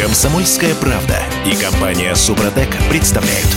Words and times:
Комсомольская 0.00 0.74
правда 0.76 1.18
и 1.44 1.54
компания 1.54 2.14
Супротек 2.14 2.70
представляют. 2.88 3.48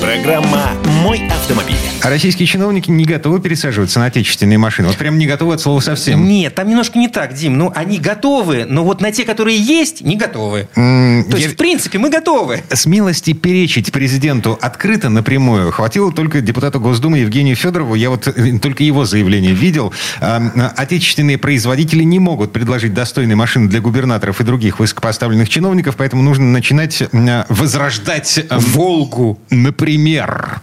Программа 0.00 0.70
«Мой 1.02 1.28
автомобиль». 1.28 1.76
А 2.02 2.08
российские 2.10 2.46
чиновники 2.48 2.90
не 2.90 3.04
готовы 3.04 3.40
пересаживаться 3.40 4.00
на 4.00 4.06
отечественные 4.06 4.58
машины. 4.58 4.88
Вот 4.88 4.96
прям 4.96 5.16
не 5.16 5.26
готовы 5.26 5.54
от 5.54 5.60
слова 5.60 5.78
совсем. 5.78 6.26
Нет, 6.26 6.54
там 6.56 6.68
немножко 6.68 6.98
не 6.98 7.08
так, 7.08 7.34
Дим. 7.34 7.56
Ну, 7.56 7.70
они 7.76 7.98
готовы, 7.98 8.64
но 8.68 8.82
вот 8.82 9.00
на 9.00 9.12
те, 9.12 9.24
которые 9.24 9.56
есть, 9.58 10.00
не 10.00 10.16
готовы. 10.16 10.66
То 10.74 10.80
я- 10.80 11.36
есть, 11.36 11.52
в 11.52 11.56
принципе, 11.56 11.98
мы 11.98 12.10
готовы. 12.10 12.62
Смелости 12.72 13.34
перечить 13.34 13.92
президенту 13.92 14.58
открыто 14.60 15.10
напрямую 15.10 15.70
хватило 15.70 16.10
только 16.10 16.40
депутату 16.40 16.80
Госдумы 16.80 17.18
Евгению 17.18 17.54
Федорову. 17.54 17.94
Я 17.94 18.10
вот 18.10 18.26
э, 18.26 18.58
только 18.58 18.82
его 18.82 19.04
заявление 19.04 19.52
видел. 19.52 19.92
А, 20.20 20.72
Отечественные 20.76 21.38
производители 21.38 22.02
не 22.02 22.18
могут 22.18 22.52
предложить 22.52 22.94
достойные 22.94 23.36
машины 23.36 23.68
для 23.68 23.80
губернаторов 23.80 24.40
и 24.40 24.44
других 24.44 24.80
высокопоставленных 24.80 25.48
чиновников, 25.48 25.81
поэтому 25.90 26.22
нужно 26.22 26.44
начинать 26.46 27.02
м, 27.12 27.44
возрождать 27.48 28.38
э, 28.38 28.44
Волгу. 28.58 29.40
например. 29.50 30.60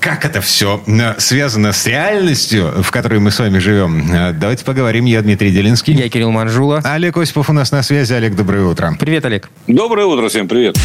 Как 0.00 0.26
это 0.26 0.42
все 0.42 0.82
связано 1.18 1.72
с 1.72 1.86
реальностью, 1.86 2.82
в 2.82 2.90
которой 2.90 3.20
мы 3.20 3.30
с 3.30 3.38
вами 3.38 3.58
живем? 3.58 4.12
Э, 4.12 4.32
Давайте 4.32 4.64
поговорим. 4.64 5.04
Я 5.06 5.22
Дмитрий 5.22 5.50
Делинский. 5.50 5.94
Я 5.94 6.08
Кирилл 6.08 6.30
Манжула. 6.30 6.80
Олег 6.84 7.16
Осипов 7.16 7.48
у 7.48 7.52
нас 7.52 7.72
на 7.72 7.82
связи. 7.82 8.12
Олег, 8.12 8.34
доброе 8.34 8.64
утро. 8.64 8.94
Привет, 8.98 9.24
Олег. 9.24 9.48
Доброе 9.66 10.06
утро, 10.06 10.28
всем 10.28 10.46
привет. 10.48 10.76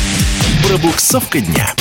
Пробуксовка 0.67 1.39
дня. 1.41 1.73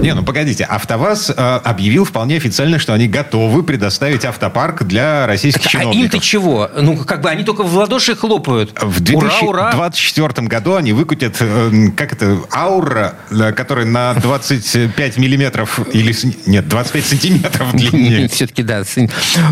Не, 0.00 0.12
ну 0.14 0.22
погодите, 0.22 0.64
АвтоВАЗ 0.64 1.30
э, 1.36 1.60
объявил 1.64 2.04
вполне 2.04 2.36
официально, 2.36 2.78
что 2.78 2.92
они 2.92 3.06
готовы 3.08 3.62
предоставить 3.62 4.24
автопарк 4.24 4.82
для 4.84 5.26
российских 5.26 5.66
А 5.66 5.68
чиновников. 5.68 6.02
им-то 6.14 6.18
чего? 6.18 6.70
Ну, 6.76 6.96
как 6.98 7.22
бы 7.22 7.30
они 7.30 7.44
только 7.44 7.62
в 7.62 7.74
ладоши 7.74 8.14
хлопают. 8.16 8.76
В 8.80 9.00
Ура, 9.14 9.30
ура. 9.40 9.70
2024 9.72 10.46
году 10.48 10.74
они 10.74 10.92
выкатят, 10.92 11.36
э, 11.40 11.88
как 11.96 12.12
это, 12.12 12.38
аура, 12.52 13.14
э, 13.30 13.52
которая 13.52 13.86
на 13.86 14.14
25 14.14 15.16
миллиметров 15.16 15.78
или, 15.92 16.14
нет, 16.46 16.68
25 16.68 17.04
сантиметров 17.06 17.72
длиннее. 17.74 18.28
Все-таки 18.32 18.62
да. 18.62 18.82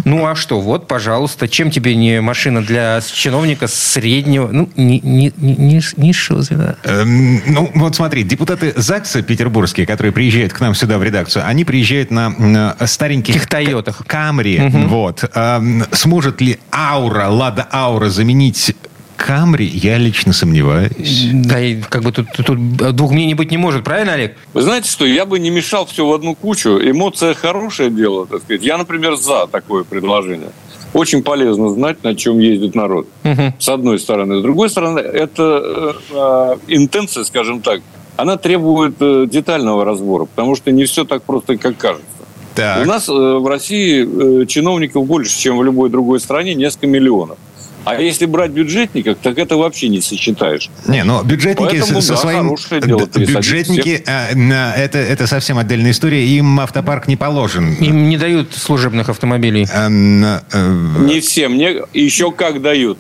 Ну 0.05 0.27
а 0.27 0.35
что, 0.35 0.61
вот, 0.61 0.87
пожалуйста, 0.89 1.49
чем 1.49 1.71
тебе 1.71 1.95
не 1.95 2.21
машина 2.21 2.63
для 2.63 3.01
чиновника 3.01 3.69
среднего, 3.69 4.49
ну, 4.53 4.69
ни- 4.77 5.01
ни- 5.03 5.33
ниш- 5.39 5.95
низшего 5.97 6.43
звена? 6.43 6.77
Эм, 6.85 7.41
Ну, 7.47 7.71
вот 7.75 7.95
смотри, 7.97 8.23
депутаты 8.25 8.75
ЗАГСа 8.77 9.23
петербургские, 9.23 9.87
которые 9.87 10.13
приезжают 10.13 10.32
к 10.53 10.61
нам 10.61 10.75
сюда 10.75 10.99
в 10.99 11.03
редакцию, 11.03 11.45
они 11.47 11.65
приезжают 11.65 12.11
на 12.11 12.77
стареньких 12.87 13.47
«Тойотах». 13.47 14.03
Камри. 14.07 14.59
Вот. 14.87 15.25
Эм, 15.35 15.85
Сможет 15.93 16.41
ли 16.41 16.59
Аура, 16.73 17.29
Лада 17.29 17.67
Аура 17.73 18.09
заменить 18.09 18.75
Камри, 19.17 19.67
я 19.67 19.99
лично 19.99 20.33
сомневаюсь. 20.33 21.29
Да, 21.33 21.61
и 21.61 21.81
как 21.81 22.03
бы 22.03 22.11
тут, 22.13 22.27
тут- 22.33 22.47
тут 22.47 22.97
двух 22.97 23.13
мнений 23.13 23.35
быть 23.35 23.51
не 23.53 23.57
может, 23.57 23.85
правильно, 23.85 24.15
Олег? 24.15 24.37
Вы 24.53 24.63
знаете 24.63 24.91
что, 24.91 25.07
я 25.07 25.27
бы 25.27 25.39
не 25.39 25.51
мешал 25.51 25.87
все 25.87 26.05
в 26.07 26.13
одну 26.13 26.35
кучу. 26.35 26.71
Эмоция 26.71 27.35
хорошее 27.35 27.91
дело, 27.91 28.27
так 28.27 28.41
сказать. 28.43 28.63
Я, 28.65 28.79
например, 28.79 29.15
за 29.17 29.47
такое 29.47 29.85
предложение. 29.85 30.51
Очень 30.93 31.23
полезно 31.23 31.71
знать, 31.71 32.03
на 32.03 32.15
чем 32.17 32.39
ездит 32.41 32.75
народ. 32.75 33.07
Мгм. 33.23 33.55
С 33.59 33.69
одной 33.69 33.99
стороны. 34.01 34.41
С 34.41 34.43
другой 34.43 34.69
стороны, 34.69 34.99
это 34.99 35.43
э, 35.65 35.93
э, 36.11 36.57
интенция, 36.75 37.25
скажем 37.25 37.61
так, 37.61 37.81
она 38.17 38.37
требует 38.37 38.95
э, 39.01 39.27
детального 39.31 39.85
разбора, 39.85 40.25
потому 40.27 40.57
что 40.57 40.71
не 40.71 40.85
все 40.85 41.05
так 41.05 41.23
просто, 41.23 41.57
как 41.57 41.77
кажется. 41.77 42.07
У 42.53 42.57
Так. 42.57 42.87
нас 42.87 43.09
э, 43.09 43.13
в 43.13 43.47
России 43.47 44.43
э, 44.43 44.47
чиновников 44.47 45.07
больше, 45.07 45.39
чем 45.39 45.59
в 45.59 45.65
любой 45.65 45.89
другой 45.91 46.21
стране, 46.21 46.55
несколько 46.55 46.87
миллионов. 46.87 47.39
А 47.85 48.01
если 48.01 48.27
брать 48.27 48.53
бюджетников, 48.53 49.19
так 49.21 49.39
это 49.39 49.57
вообще 49.57 49.89
не 49.89 50.01
сосчитаешь. 50.01 50.71
Не, 50.87 51.03
ну 51.03 51.25
бюджетники 51.25 51.79
Поэтому, 51.79 52.01
со, 52.01 52.13
да, 52.13 52.17
своим... 52.19 52.43
хорошее 52.45 52.81
дело 52.81 53.07
Бюджетники, 53.07 54.05
э, 54.07 54.37
на- 54.37 54.73
это, 54.75 54.99
это 54.99 55.27
совсем 55.27 55.59
отдельная 55.59 55.91
история, 55.91 56.25
им 56.25 56.61
автопарк 56.61 57.09
не 57.09 57.17
положен. 57.17 57.73
Им 57.81 58.09
не 58.09 58.19
дают 58.19 58.55
служебных 58.55 59.09
автомобилей. 59.09 59.67
Эм, 59.75 60.23
э, 60.25 60.39
Не 61.01 61.21
всем, 61.21 61.57
не, 61.57 61.81
еще 61.93 62.31
как 62.31 62.63
дают. 62.63 62.99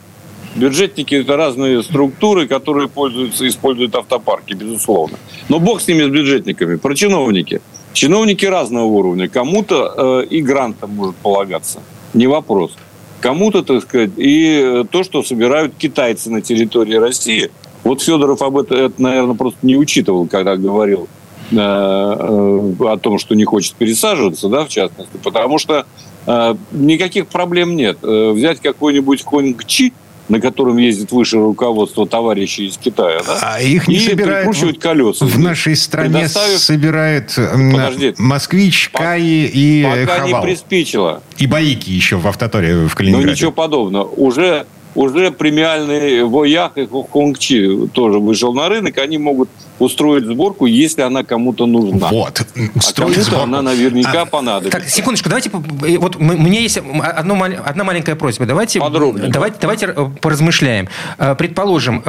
Бюджетники 0.55 1.15
это 1.15 1.37
разные 1.37 1.83
структуры, 1.83 2.47
которые 2.47 2.89
пользуются, 2.89 3.49
используют 3.49 3.95
автопарки, 3.95 4.53
безусловно. 4.53 5.19
Но 5.49 5.59
бог 5.59 5.81
с 5.81 5.89
ними, 5.89 6.03
с 6.05 6.09
бюджетниками. 6.09 6.77
Про 6.77 6.95
чиновники. 6.95 7.63
Чиновники 7.95 8.45
разного 8.45 8.85
уровня. 8.85 9.29
Кому-то 9.29 10.23
э, 10.23 10.27
и 10.27 10.43
грантом 10.43 10.91
может 10.91 11.17
полагаться. 11.17 11.81
Не 12.13 12.27
вопрос. 12.27 12.73
Кому-то, 13.21 13.63
так 13.63 13.83
сказать, 13.83 14.11
и 14.17 14.61
э, 14.63 14.85
то, 14.91 15.05
что 15.05 15.23
собирают 15.23 15.75
китайцы 15.79 16.31
на 16.31 16.43
территории 16.43 16.97
России. 16.97 17.51
Вот 17.85 18.03
Федоров 18.03 18.43
об 18.43 18.59
этом, 18.59 18.77
это, 18.77 19.03
наверное, 19.03 19.35
просто 19.35 19.59
не 19.63 19.77
учитывал, 19.77 20.27
когда 20.27 20.57
говорил 20.57 21.09
э, 21.51 21.57
э, 21.57 21.59
о 21.59 22.99
том, 23.01 23.19
что 23.19 23.35
не 23.35 23.45
хочет 23.45 23.75
пересаживаться, 23.75 24.49
да, 24.49 24.65
в 24.65 24.69
частности, 24.69 25.17
потому 25.23 25.59
что 25.59 25.87
э, 26.27 26.55
никаких 26.73 27.29
проблем 27.29 27.75
нет. 27.75 27.99
Э, 28.03 28.33
взять 28.33 28.61
какой-нибудь 28.61 29.25
Хонгчи, 29.25 29.93
на 30.29 30.41
котором 30.41 30.77
ездит 30.77 31.13
высшее 31.13 31.43
руководство 31.43 32.07
товарищей 32.07 32.67
из 32.69 32.77
Китая, 32.79 33.21
да, 33.27 33.39
а 33.43 33.61
их 33.61 33.89
не 33.89 33.97
и 33.97 34.01
собирают... 34.01 34.57
колеса. 34.79 35.27
В 35.27 35.39
нашей 35.39 35.77
стране 35.77 36.29
собирают 36.29 37.35
Подожди. 37.35 38.15
москвич, 38.19 38.91
По- 38.93 38.99
Каи 39.01 39.47
и 39.53 39.83
Пока 39.85 40.25
не 40.25 40.31
Хавал. 40.33 40.45
приспичило. 40.45 41.23
И 41.39 41.47
Баики 41.47 41.91
еще 41.91 42.17
в 42.17 42.27
автоторе 42.27 42.75
в 42.77 42.83
Но 42.85 42.89
Калининграде. 42.95 43.27
Ну, 43.27 43.33
ничего 43.33 43.53
подобного. 43.53 44.05
Уже, 44.05 44.67
уже 44.95 45.31
премиальный 45.33 46.25
Воях 46.25 46.73
и 46.77 46.87
Хонгчи 47.13 47.89
тоже 47.93 48.19
вышел 48.19 48.53
на 48.55 48.69
рынок. 48.69 48.99
Они 48.99 49.19
могут 49.19 49.49
устроить 49.83 50.25
сборку, 50.25 50.67
если 50.67 51.03
она 51.03 51.25
кому-то 51.25 51.67
нужна. 51.67 52.09
Вот. 52.09 52.41
А 52.41 52.81
Строить 52.81 53.15
кому-то 53.15 53.23
сборку. 53.23 53.45
она 53.45 53.63
наверняка 53.63 54.23
А, 54.23 54.27
понадобится. 54.27 54.79
Так, 54.79 54.89
секундочку, 54.89 55.29
давайте... 55.29 55.51
э, 55.51 55.99
Вот 55.99 56.17
м- 56.17 56.31
у 56.31 56.39
меня 56.43 56.61
есть 56.61 56.79
одно, 56.79 57.43
одна 57.65 57.85
маленькая 57.85 58.15
просьба. 58.15 58.47
Давайте, 58.47 58.81
Подробнее. 58.81 59.31
давайте, 59.31 59.57
давайте 59.61 59.87
э, 59.87 60.11
поразмышляем. 60.21 60.89
Э, 61.19 61.35
Предположим, 61.37 62.03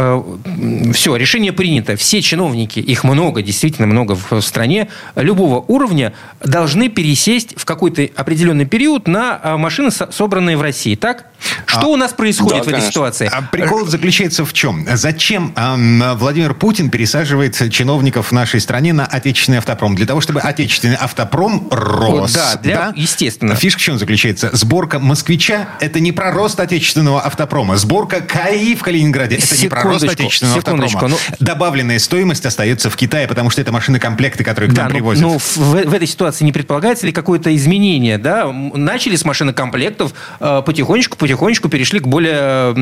все, 0.93 1.15
решение 1.15 1.51
принято. 1.53 1.95
Все 1.95 2.21
чиновники, 2.21 2.79
их 2.79 3.03
много, 3.03 3.41
действительно 3.41 3.87
много 3.87 4.15
в 4.29 4.41
стране, 4.41 4.89
любого 5.15 5.63
уровня, 5.67 6.13
должны 6.43 6.89
пересесть 6.89 7.53
в 7.57 7.65
какой-то 7.65 8.07
определенный 8.15 8.65
период 8.65 9.07
на 9.07 9.39
э, 9.43 9.57
машины, 9.57 9.91
со- 9.91 10.11
собранные 10.11 10.57
в 10.57 10.61
России. 10.61 10.95
Так? 10.95 11.25
Что 11.65 11.81
А, 11.81 11.87
у 11.87 11.95
нас 11.97 12.13
происходит 12.13 12.53
да, 12.59 12.59
в 12.59 12.67
этой 12.67 12.71
конечно. 12.73 12.91
ситуации? 12.91 13.29
А 13.31 13.41
прикол 13.41 13.85
заключается 13.85 14.45
в 14.45 14.53
чем? 14.53 14.85
Зачем 14.93 15.53
эм, 15.57 16.01
Владимир 16.17 16.53
Путин 16.53 16.89
пересаживает 16.89 17.55
чиновников 17.69 18.27
в 18.27 18.31
нашей 18.31 18.59
стране 18.59 18.93
на 18.93 19.05
отечественный 19.05 19.57
автопром? 19.59 19.95
Для 19.95 20.05
того, 20.05 20.21
чтобы 20.21 20.39
отечественный 20.41 20.95
автопром 20.95 21.67
рос. 21.71 22.33
Да, 22.33 22.55
для- 22.61 22.93
естественно. 22.95 23.55
Фишка 23.55 23.79
в 23.79 23.83
чем 23.83 23.97
заключается? 23.97 24.49
Сборка 24.53 24.99
«Москвича»— 24.99 25.69
это 25.79 25.99
не 25.99 26.11
про 26.11 26.31
рост 26.31 26.59
отечественного 26.59 27.21
автопрома. 27.21 27.77
Сборка 27.77 28.21
КАИ 28.21 28.75
в 28.75 28.81
Калининграде— 28.83 29.35
это 29.37 29.57
не 29.61 29.67
про 29.67 29.83
рост 29.83 30.03
отечественного 30.03 30.57
автопрома. 30.59 31.17
Добавленная 31.39 31.99
стоимость 31.99 32.45
остается 32.45 32.89
в 32.89 32.95
Китае, 32.95 33.27
потому 33.27 33.49
что 33.49 33.61
это 33.61 33.71
машины-комплекты, 33.71 34.43
которые 34.43 34.71
к 34.71 34.73
Да, 34.73 34.83
нам 34.83 34.91
ну, 34.91 34.95
привозят. 34.95 35.23
ну, 35.23 35.37
в, 35.39 35.57
в 35.57 35.93
этой 35.93 36.07
ситуации 36.07 36.45
не 36.45 36.51
предполагается 36.51 37.05
ли 37.05 37.11
какое-то 37.11 37.55
изменение? 37.55 38.17
Да? 38.17 38.51
Начали 38.51 39.15
с 39.15 39.25
машинокомплектов, 39.25 40.13
э, 40.39 40.61
потихонечку, 40.65 41.17
потихонечку 41.17 41.69
перешли 41.69 41.99
к 41.99 42.07
более 42.07 42.73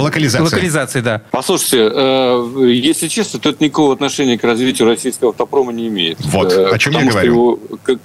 Локализации. 0.00 0.44
локализации, 0.44 1.00
да. 1.00 1.22
Послушайте, 1.30 1.90
э, 1.94 2.70
если 2.72 3.08
честно, 3.08 3.37
то 3.38 3.50
это 3.50 3.62
никакого 3.64 3.92
отношения 3.92 4.38
к 4.38 4.44
развитию 4.44 4.88
российского 4.88 5.30
автопрома 5.30 5.72
не 5.72 5.88
имеет. 5.88 6.18
Вот, 6.26 6.52
Э, 6.52 6.70
о 6.70 6.78
чем 6.78 6.92
я 6.94 7.04
говорю. 7.04 7.32
его, 7.32 7.58
как, 7.82 7.98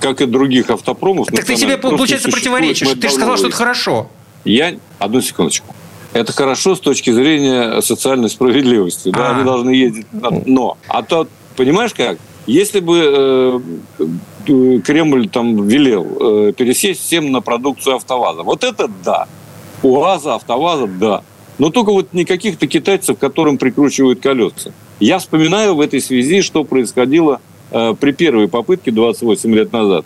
как 0.00 0.20
и 0.20 0.26
других 0.26 0.70
автопромов... 0.70 1.28
Так 1.28 1.44
ты 1.44 1.56
себе, 1.56 1.76
получается, 1.78 2.30
противоречишь. 2.30 2.88
Ты 3.00 3.08
же 3.08 3.14
сказал, 3.14 3.36
что 3.36 3.48
это 3.48 3.56
хорошо. 3.56 4.08
Я... 4.44 4.74
Одну 4.98 5.20
секундочку. 5.20 5.74
Это 6.12 6.32
хорошо 6.32 6.76
с 6.76 6.80
точки 6.80 7.10
зрения 7.10 7.80
социальной 7.82 8.30
справедливости. 8.30 9.10
Да, 9.10 9.30
А. 9.30 9.34
они 9.34 9.44
должны 9.44 9.70
ездить 9.70 10.06
на 10.12 10.30
но. 10.46 10.76
А 10.88 11.02
то, 11.02 11.26
понимаешь 11.56 11.92
как? 11.92 12.18
Если 12.46 12.80
бы 12.80 13.60
э, 13.98 14.04
э, 14.46 14.80
Кремль 14.84 15.28
там 15.28 15.66
велел 15.66 16.06
э, 16.48 16.52
пересесть 16.52 17.00
всем 17.02 17.32
на 17.32 17.40
продукцию 17.40 17.96
АвтоВАЗа, 17.96 18.42
вот 18.42 18.62
это 18.62 18.88
да. 19.04 19.26
УАЗа, 19.82 20.34
АвтоВАЗа, 20.34 20.86
да. 20.86 21.22
Но 21.58 21.70
только 21.70 21.92
вот 21.92 22.12
не 22.12 22.24
каких-то 22.24 22.66
китайцев, 22.66 23.18
которым 23.18 23.58
прикручивают 23.58 24.20
колеса. 24.20 24.72
Я 25.00 25.18
вспоминаю 25.18 25.74
в 25.74 25.80
этой 25.80 26.00
связи, 26.00 26.42
что 26.42 26.64
происходило 26.64 27.40
э, 27.70 27.94
при 27.98 28.12
первой 28.12 28.48
попытке 28.48 28.90
28 28.90 29.54
лет 29.54 29.72
назад. 29.72 30.04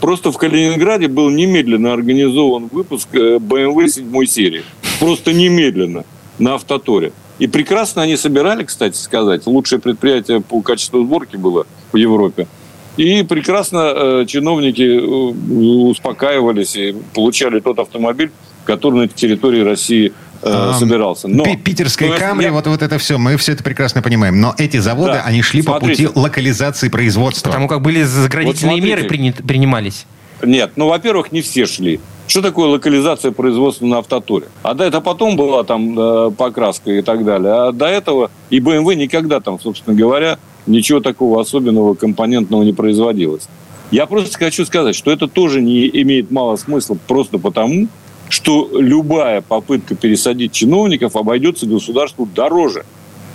Просто 0.00 0.32
в 0.32 0.38
Калининграде 0.38 1.08
был 1.08 1.28
немедленно 1.30 1.92
организован 1.92 2.68
выпуск 2.72 3.08
э, 3.12 3.36
BMW 3.36 3.88
7 3.88 4.26
серии. 4.26 4.62
Просто 4.98 5.32
немедленно 5.32 6.04
на 6.38 6.54
автоторе. 6.54 7.12
И 7.38 7.46
прекрасно 7.46 8.02
они 8.02 8.16
собирали, 8.16 8.64
кстати 8.64 8.96
сказать. 8.96 9.46
Лучшее 9.46 9.80
предприятие 9.80 10.40
по 10.40 10.60
качеству 10.60 11.04
сборки 11.04 11.36
было 11.36 11.66
в 11.92 11.96
Европе. 11.96 12.48
И 12.96 13.22
прекрасно 13.22 13.92
э, 13.94 14.24
чиновники 14.26 14.82
э, 14.82 15.90
успокаивались 15.90 16.76
и 16.76 16.94
получали 17.14 17.60
тот 17.60 17.78
автомобиль, 17.78 18.30
который 18.64 19.00
на 19.00 19.08
территории 19.08 19.62
России 19.62 20.12
э, 20.42 20.72
собирался. 20.78 21.28
Но, 21.28 21.44
Питерская 21.44 22.18
Камри, 22.18 22.46
я... 22.46 22.52
вот, 22.52 22.66
вот 22.66 22.82
это 22.82 22.98
все, 22.98 23.18
мы 23.18 23.36
все 23.36 23.52
это 23.52 23.62
прекрасно 23.62 24.02
понимаем. 24.02 24.40
Но 24.40 24.54
эти 24.58 24.78
заводы, 24.78 25.14
да. 25.14 25.22
они 25.22 25.42
шли 25.42 25.62
Смотрите. 25.62 26.04
по 26.04 26.08
пути 26.08 26.20
локализации 26.20 26.88
производства. 26.88 27.48
Потому 27.50 27.68
как 27.68 27.82
были 27.82 28.02
заградительные 28.02 28.80
вот 28.80 28.84
меры 28.84 29.02
принимались. 29.04 30.06
Нет, 30.42 30.72
ну, 30.76 30.88
во-первых, 30.88 31.32
не 31.32 31.42
все 31.42 31.66
шли. 31.66 32.00
Что 32.26 32.42
такое 32.42 32.68
локализация 32.68 33.32
производства 33.32 33.86
на 33.86 33.98
автотуре? 33.98 34.46
А 34.62 34.74
до 34.74 34.84
этого 34.84 35.00
потом 35.00 35.36
была 35.36 35.64
там 35.64 35.98
э, 35.98 36.30
покраска 36.30 36.92
и 36.92 37.02
так 37.02 37.24
далее. 37.24 37.52
А 37.52 37.72
до 37.72 37.86
этого 37.86 38.30
и 38.50 38.60
BMW 38.60 38.94
никогда 38.94 39.40
там, 39.40 39.60
собственно 39.60 39.96
говоря, 39.96 40.38
ничего 40.66 41.00
такого 41.00 41.40
особенного 41.40 41.94
компонентного 41.94 42.62
не 42.62 42.72
производилось. 42.72 43.48
Я 43.90 44.06
просто 44.06 44.38
хочу 44.38 44.64
сказать, 44.64 44.94
что 44.94 45.10
это 45.10 45.26
тоже 45.26 45.60
не 45.60 45.88
имеет 46.02 46.30
мало 46.30 46.54
смысла 46.56 46.96
просто 47.08 47.38
потому, 47.38 47.88
что 48.30 48.70
любая 48.72 49.42
попытка 49.42 49.94
пересадить 49.94 50.52
чиновников 50.52 51.16
обойдется 51.16 51.66
государству 51.66 52.26
дороже. 52.26 52.84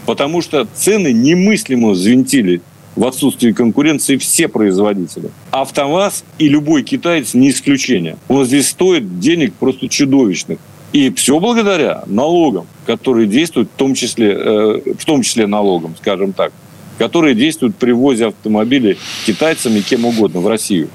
Потому 0.06 0.42
что 0.42 0.68
цены 0.74 1.12
немыслимо 1.12 1.89
взвинтили 1.89 2.62
в 2.95 3.06
отсутствии 3.06 3.51
конкуренции 3.51 4.18
все 4.18 4.47
производители. 4.47 5.30
АвтоВАЗ 5.51 6.24
и 6.39 6.47
любой 6.47 6.83
китаец 6.83 7.33
не 7.33 7.50
исключение. 7.50 8.18
Он 8.30 8.45
здесь 8.45 8.69
стоит 8.69 9.19
денег 9.19 9.53
просто 9.53 9.89
чудовищных. 9.89 10.59
И 10.94 11.12
все 11.12 11.39
благодаря 11.41 12.03
налогам, 12.06 12.68
которые 12.86 13.27
действуют, 13.27 13.69
в 13.69 13.77
том 13.77 13.95
числе, 13.95 14.31
э, 14.31 14.94
в 14.98 15.03
том 15.03 15.24
числе 15.24 15.45
налогам, 15.45 15.94
скажем 16.00 16.31
так, 16.31 16.53
которые 16.98 17.36
действуют 17.36 17.75
при 17.75 17.91
ввозе 17.91 18.27
автомобилей 18.27 18.98
китайцами 19.25 19.81
кем 19.81 20.06
угодно 20.06 20.39
в 20.39 20.48
Россию. 20.48 20.88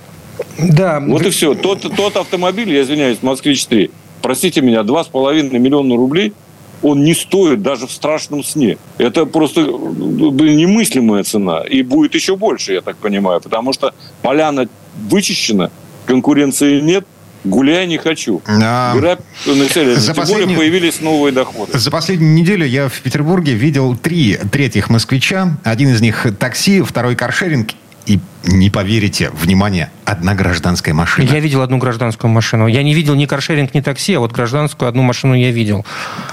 Да. 0.59 1.01
Вот 1.01 1.23
и 1.27 1.31
все. 1.31 1.55
Тот, 1.55 1.81
тот 1.97 2.17
автомобиль, 2.17 2.71
я 2.71 2.83
извиняюсь, 2.83 3.19
Москвич-3, 3.23 3.91
простите 4.23 4.61
меня, 4.61 4.81
2,5 4.81 5.59
миллиона 5.59 5.97
рублей– 5.97 6.33
он 6.83 7.05
не 7.05 7.15
стоит 7.15 7.63
даже 7.63 7.87
в 7.87 7.93
страшном 7.93 8.43
сне. 8.43 8.79
Это 8.99 9.27
просто 9.27 9.61
немыслимая 9.63 11.25
цена. 11.25 11.63
И 11.63 11.83
будет 11.83 12.15
еще 12.15 12.37
больше, 12.37 12.73
я 12.73 12.81
так 12.81 12.97
понимаю, 12.97 13.41
потому 13.41 13.73
что 13.73 13.95
поляна 14.23 14.69
вычищена, 15.09 15.71
конкуренции 16.07 16.81
нет, 16.81 17.07
Гуляй 17.43 17.87
не 17.87 17.97
хочу. 17.97 18.43
А... 18.47 18.95
Грабь 18.95 19.21
население. 19.47 19.97
За 19.97 20.13
Тем 20.13 20.17
последнюю... 20.17 20.47
более 20.49 20.59
появились 20.59 21.01
новые 21.01 21.33
доходы. 21.33 21.79
За 21.79 21.91
последнюю 21.91 22.35
неделю 22.35 22.67
я 22.67 22.89
в 22.91 23.01
Петербурге 23.01 23.55
видел 23.55 23.97
три 23.97 24.39
третьих 24.53 24.91
москвича. 24.91 25.59
Один 25.65 25.89
из 25.89 26.03
них 26.03 26.27
такси, 26.39 26.83
второй 26.83 27.17
каршеринг 27.17 27.71
и 28.07 28.19
не 28.45 28.71
поверите, 28.71 29.31
внимание, 29.31 29.91
одна 30.05 30.35
гражданская 30.35 30.95
машина. 30.95 31.29
Я 31.31 31.41
видел 31.41 31.61
одну 31.61 31.79
гражданскую 31.79 32.31
машину. 32.31 32.67
Я 32.67 32.83
не 32.83 32.95
видел 32.95 33.15
ни 33.15 33.27
каршеринг, 33.27 33.75
ни 33.75 33.81
такси, 33.81 34.15
а 34.15 34.21
вот 34.21 34.33
гражданскую 34.33 34.89
одну 34.89 35.03
машину 35.03 35.35
я 35.35 35.51
видел. 35.51 35.85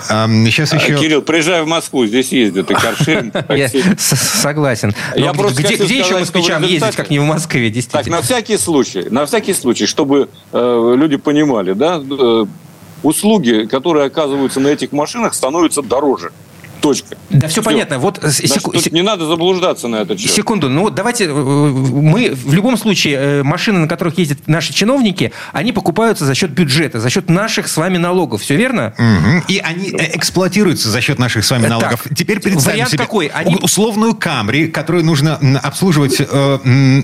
А, 0.09 0.27
сейчас 0.27 0.73
еще... 0.73 0.95
А, 0.95 0.97
Кирилл, 0.97 1.21
приезжай 1.21 1.61
в 1.63 1.67
Москву, 1.67 2.05
здесь 2.05 2.31
ездят 2.31 2.71
и 2.71 2.73
каршеринг, 2.73 3.33
такси. 3.33 3.83
Согласен. 3.97 4.93
Я 5.15 5.33
просто 5.33 5.61
где, 5.61 5.75
где 5.75 5.99
еще 5.99 6.17
москвичам 6.17 6.63
ездить, 6.63 6.95
как 6.95 7.09
не 7.09 7.19
в 7.19 7.25
Москве, 7.25 7.69
действительно? 7.69 8.17
Так, 8.17 8.21
на 8.21 8.25
всякий 8.25 8.57
случай, 8.57 9.07
на 9.09 9.25
всякий 9.25 9.53
случай, 9.53 9.85
чтобы 9.85 10.29
э, 10.53 10.93
люди 10.97 11.17
понимали, 11.17 11.73
да, 11.73 12.01
э, 12.01 12.45
услуги, 13.03 13.67
которые 13.69 14.05
оказываются 14.07 14.59
на 14.59 14.69
этих 14.69 14.91
машинах, 14.91 15.33
становятся 15.33 15.81
дороже. 15.81 16.31
Точка. 16.81 17.17
Да, 17.29 17.47
все, 17.47 17.61
все. 17.61 17.63
понятно. 17.63 17.99
Вот 17.99 18.23
э, 18.23 18.31
секу... 18.31 18.71
Тут 18.71 18.91
не 18.91 19.01
надо 19.01 19.25
заблуждаться 19.25 19.87
на 19.87 19.97
этот 19.97 20.19
счет. 20.19 20.31
Секунду. 20.31 20.69
Ну, 20.69 20.89
давайте... 20.89 21.25
Э, 21.25 21.31
мы 21.31 22.31
в 22.33 22.53
любом 22.53 22.77
случае, 22.77 23.15
э, 23.15 23.43
машины, 23.43 23.79
на 23.79 23.87
которых 23.87 24.17
ездят 24.17 24.47
наши 24.47 24.73
чиновники, 24.73 25.31
они 25.53 25.71
покупаются 25.71 26.25
за 26.25 26.35
счет 26.35 26.51
бюджета, 26.51 26.99
за 26.99 27.09
счет 27.09 27.29
наших 27.29 27.67
с 27.67 27.77
вами 27.77 27.97
налогов. 27.97 28.41
Все 28.41 28.55
верно? 28.55 28.93
Угу. 28.97 29.43
И 29.47 29.59
они 29.59 29.89
эксплуатируются 29.89 30.89
за 30.89 31.01
счет 31.01 31.19
наших 31.19 31.45
с 31.45 31.51
вами 31.51 31.67
налогов. 31.67 32.03
Так, 32.03 32.15
Теперь 32.15 32.39
представим 32.39 32.75
вариант 32.75 32.91
себе 32.91 32.99
какой? 32.99 33.27
Они... 33.27 33.55
условную 33.55 34.15
Камри, 34.15 34.67
которую 34.67 35.05
нужно 35.05 35.39
обслуживать, 35.63 36.17
э, 36.19 36.59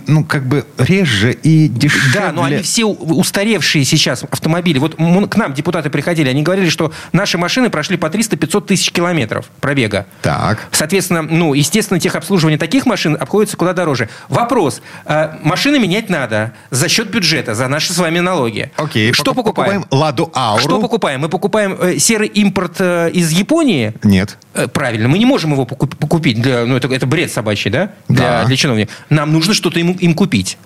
ну, 0.07 0.23
как 0.23 0.45
бы 0.47 0.65
реже 0.77 1.33
и 1.33 1.67
дешевле. 1.67 2.11
Да, 2.13 2.31
но 2.31 2.43
они 2.43 2.57
все 2.57 2.85
устаревшие 2.85 3.85
сейчас 3.85 4.23
автомобили. 4.29 4.79
Вот 4.79 4.95
к 4.95 5.35
нам 5.35 5.53
депутаты 5.53 5.89
приходили, 5.89 6.29
они 6.29 6.43
говорили, 6.43 6.69
что 6.69 6.91
наши 7.11 7.37
машины 7.37 7.69
прошли 7.69 7.97
по 7.97 8.07
300-500 8.07 8.65
тысяч 8.65 8.91
километров 8.91 9.47
пробега. 9.63 10.06
Так. 10.21 10.68
Соответственно, 10.71 11.21
ну, 11.21 11.54
естественно, 11.54 11.98
техобслуживание 11.98 12.60
таких 12.60 12.86
машин 12.86 13.15
обходится 13.18 13.56
куда 13.56 13.71
дороже. 13.71 14.10
Вопрос. 14.27 14.81
Э, 15.06 15.38
машины 15.42 15.80
менять 15.80 16.10
надо 16.10 16.51
за 16.69 16.89
счет 16.89 17.10
бюджета, 17.10 17.56
за 17.56 17.69
наши 17.69 17.94
с 17.94 17.98
вами 17.98 18.19
налоги. 18.19 18.74
Окей. 18.75 19.13
Что 19.13 19.33
покупаем? 19.33 19.83
покупаем? 19.83 19.86
Ладу 19.89 20.30
Ауру. 20.36 20.62
Что 20.62 20.81
покупаем? 20.81 21.21
Мы 21.21 21.30
покупаем 21.30 21.77
э, 21.80 21.98
серый 21.98 22.27
импорт 22.27 22.75
э, 22.80 23.10
из 23.12 23.31
Японии? 23.31 23.94
Нет. 24.04 24.38
Э, 24.54 24.68
правильно. 24.68 25.07
Мы 25.07 25.18
не 25.18 25.25
можем 25.25 25.54
его 25.54 25.66
купить. 25.66 26.42
Для, 26.42 26.66
ну, 26.66 26.75
это, 26.75 26.94
это 26.94 27.07
бред 27.07 27.31
собачий, 27.31 27.71
да? 27.71 27.92
Для, 28.09 28.42
да. 28.42 28.45
для 28.45 28.57
чиновников. 28.57 28.94
Нам 29.09 29.31
нужно 29.31 29.54
что-то 29.54 29.80
им, 29.80 29.94
им 29.94 30.13
купить. 30.13 30.57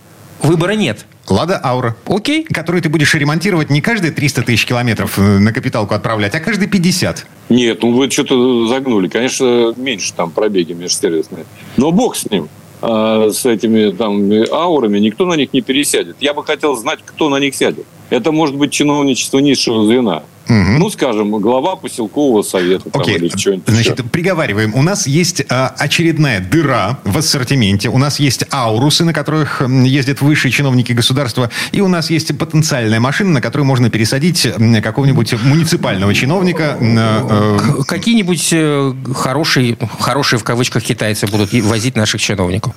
Выбора 0.42 0.72
нет. 0.72 1.06
Лада 1.30 1.60
Аура. 1.64 1.96
Окей. 2.06 2.44
Которую 2.44 2.82
ты 2.82 2.90
будешь 2.90 3.14
ремонтировать 3.14 3.70
не 3.70 3.82
каждые 3.82 4.12
300 4.12 4.44
тысяч 4.44 4.66
километров 4.66 5.20
э, 5.20 5.40
на 5.40 5.52
капиталку 5.52 5.94
отправлять, 5.94 6.36
а 6.36 6.40
каждые 6.40 6.70
50. 6.70 7.26
Нет, 7.50 7.82
ну 7.82 7.94
вы 7.94 8.10
что-то 8.10 8.68
загнули. 8.68 9.08
Конечно, 9.08 9.74
меньше 9.76 10.14
там 10.14 10.32
пробеги 10.32 10.74
межсервисные. 10.74 11.46
Но 11.76 11.92
бог 11.92 12.16
с 12.16 12.30
ним. 12.30 12.50
А 12.82 13.30
с 13.32 13.46
этими 13.46 13.92
там 13.92 14.32
аурами 14.52 15.00
никто 15.00 15.26
на 15.26 15.34
них 15.34 15.52
не 15.54 15.62
пересядет. 15.62 16.18
Я 16.20 16.34
бы 16.34 16.44
хотел 16.44 16.76
знать, 16.76 17.00
кто 17.04 17.30
на 17.30 17.38
них 17.38 17.56
сядет. 17.56 17.86
Это 18.10 18.32
может 18.32 18.56
быть 18.56 18.72
чиновничество 18.72 19.40
низшего 19.40 19.86
звена. 19.86 20.24
Угу. 20.50 20.56
Ну, 20.80 20.90
скажем, 20.90 21.32
глава 21.40 21.76
поселкового 21.76 22.42
совета. 22.42 22.90
Там, 22.90 23.02
Окей. 23.02 23.16
Или 23.16 23.28
Значит, 23.30 24.00
еще. 24.00 24.10
приговариваем. 24.10 24.74
У 24.76 24.82
нас 24.82 25.08
есть 25.08 25.44
а, 25.50 25.74
очередная 25.78 26.40
дыра 26.40 27.00
в 27.04 27.18
ассортименте. 27.18 27.90
У 27.90 27.98
нас 27.98 28.20
есть 28.20 28.46
аурусы, 28.50 29.04
на 29.04 29.14
которых 29.14 29.62
ездят 29.62 30.22
высшие 30.22 30.52
чиновники 30.52 30.94
государства. 30.94 31.50
И 31.72 31.82
у 31.82 31.88
нас 31.88 32.10
есть 32.10 32.38
потенциальная 32.38 33.00
машина, 33.00 33.32
на 33.32 33.42
которую 33.42 33.66
можно 33.66 33.90
пересадить 33.90 34.48
какого-нибудь 34.84 35.34
муниципального 35.44 36.14
чиновника. 36.14 36.78
Э, 36.80 37.84
Какие-нибудь 37.86 38.50
э, 38.52 38.94
хорошие, 39.14 39.78
хорошие 40.00 40.40
в 40.40 40.44
кавычках 40.44 40.84
китайцы 40.84 41.28
будут 41.28 41.52
возить 41.54 41.96
наших 41.96 42.22
чиновников? 42.22 42.74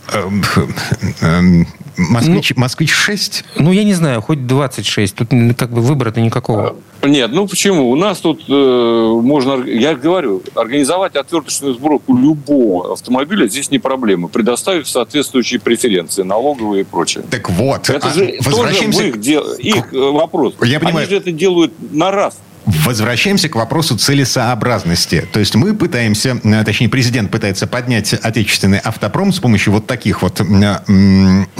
Москвич, 1.97 2.53
ну, 2.57 2.61
москвич 2.61 2.93
6? 2.93 3.45
Ну, 3.57 3.73
я 3.73 3.85
не 3.85 3.95
знаю, 3.95 4.23
хоть 4.23 4.47
26. 4.47 5.15
Тут 5.15 5.29
как 5.57 5.71
бы 5.71 5.83
выбора-то 5.83 6.21
никакого. 6.21 6.77
Нет, 7.03 7.31
ну 7.33 7.47
почему? 7.47 7.91
У 7.91 7.97
нас 7.97 8.19
тут 8.19 8.45
э, 8.49 8.53
можно, 8.53 9.65
я 9.65 9.95
говорю, 9.95 10.43
организовать 10.55 11.17
отверточную 11.17 11.75
сборку 11.75 12.17
любого 12.17 12.93
автомобиля 12.93 13.47
здесь 13.49 13.71
не 13.71 13.79
проблема. 13.79 14.29
Предоставить 14.29 14.87
соответствующие 14.87 15.61
преференции, 15.61 16.23
налоговые 16.23 16.83
и 16.83 16.85
прочее. 16.85 17.25
Так 17.31 17.49
вот. 17.51 17.89
Это 17.89 18.09
а, 18.09 18.11
же 18.11 18.37
возвращаемся... 18.45 18.99
тоже 18.99 19.09
их, 19.11 19.21
дел... 19.21 19.53
их 19.55 19.93
вопрос. 19.93 20.55
Я 20.63 20.79
понимаю. 20.79 21.05
Они 21.05 21.11
же 21.11 21.17
это 21.17 21.33
делают 21.33 21.73
на 21.91 22.11
раз. 22.11 22.39
Возвращаемся 22.85 23.49
к 23.49 23.57
вопросу 23.57 23.97
целесообразности. 23.97 25.27
То 25.33 25.41
есть 25.41 25.55
мы 25.55 25.75
пытаемся, 25.75 26.41
э, 26.43 26.65
точнее 26.65 26.89
президент 26.89 27.31
пытается 27.31 27.67
поднять 27.67 28.13
отечественный 28.15 28.79
автопром 28.79 29.33
с 29.33 29.41
помощью 29.41 29.73
вот 29.73 29.87
таких 29.87 30.23
вот 30.23 30.37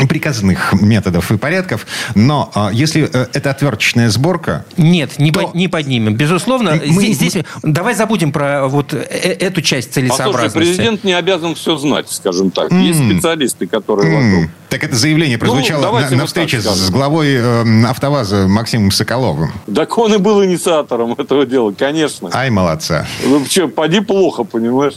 приказных 0.09 0.73
методов 0.81 1.31
и 1.33 1.37
порядков. 1.37 1.87
Но 2.15 2.51
э, 2.55 2.69
если 2.73 3.09
э, 3.13 3.27
это 3.33 3.51
отверточная 3.51 4.11
сборка... 4.11 4.65
Нет, 4.77 5.19
не, 5.19 5.33
то... 5.33 5.49
по, 5.49 5.57
не 5.57 5.69
поднимем. 5.69 6.15
Безусловно, 6.15 6.81
мы, 6.87 7.03
здесь, 7.03 7.17
здесь... 7.17 7.45
Давай 7.63 7.95
забудем 7.95 8.33
про 8.33 8.69
вот 8.69 8.95
эту 8.95 9.63
часть 9.63 9.93
целесообразности. 9.93 10.47
Послушай, 10.47 10.67
президент 10.67 11.05
не 11.05 11.13
обязан 11.13 11.55
все 11.55 11.77
знать, 11.77 12.11
скажем 12.11 12.51
так. 12.51 12.71
Mm. 12.71 12.83
Есть 12.83 13.05
специалисты, 13.05 13.67
которые 13.67 14.11
mm. 14.11 14.35
вокруг. 14.35 14.51
Так 14.71 14.85
это 14.85 14.95
заявление 14.95 15.37
ну, 15.37 15.41
прозвучало 15.41 15.87
ну, 15.87 15.99
на, 15.99 16.17
на 16.17 16.27
встрече 16.27 16.61
с 16.61 16.91
главой 16.91 17.35
э, 17.35 17.85
АвтоВАЗа 17.87 18.47
Максимом 18.47 18.93
Соколовым. 18.93 19.53
Так 19.75 19.99
он 19.99 20.15
и 20.15 20.19
был 20.19 20.45
инициатором 20.45 21.13
этого 21.15 21.45
дела, 21.45 21.73
конечно. 21.73 22.31
Ай, 22.33 22.51
молодца. 22.51 23.05
Ну, 23.25 23.45
что, 23.45 23.67
поди 23.67 23.99
плохо, 23.99 24.45
понимаешь? 24.45 24.95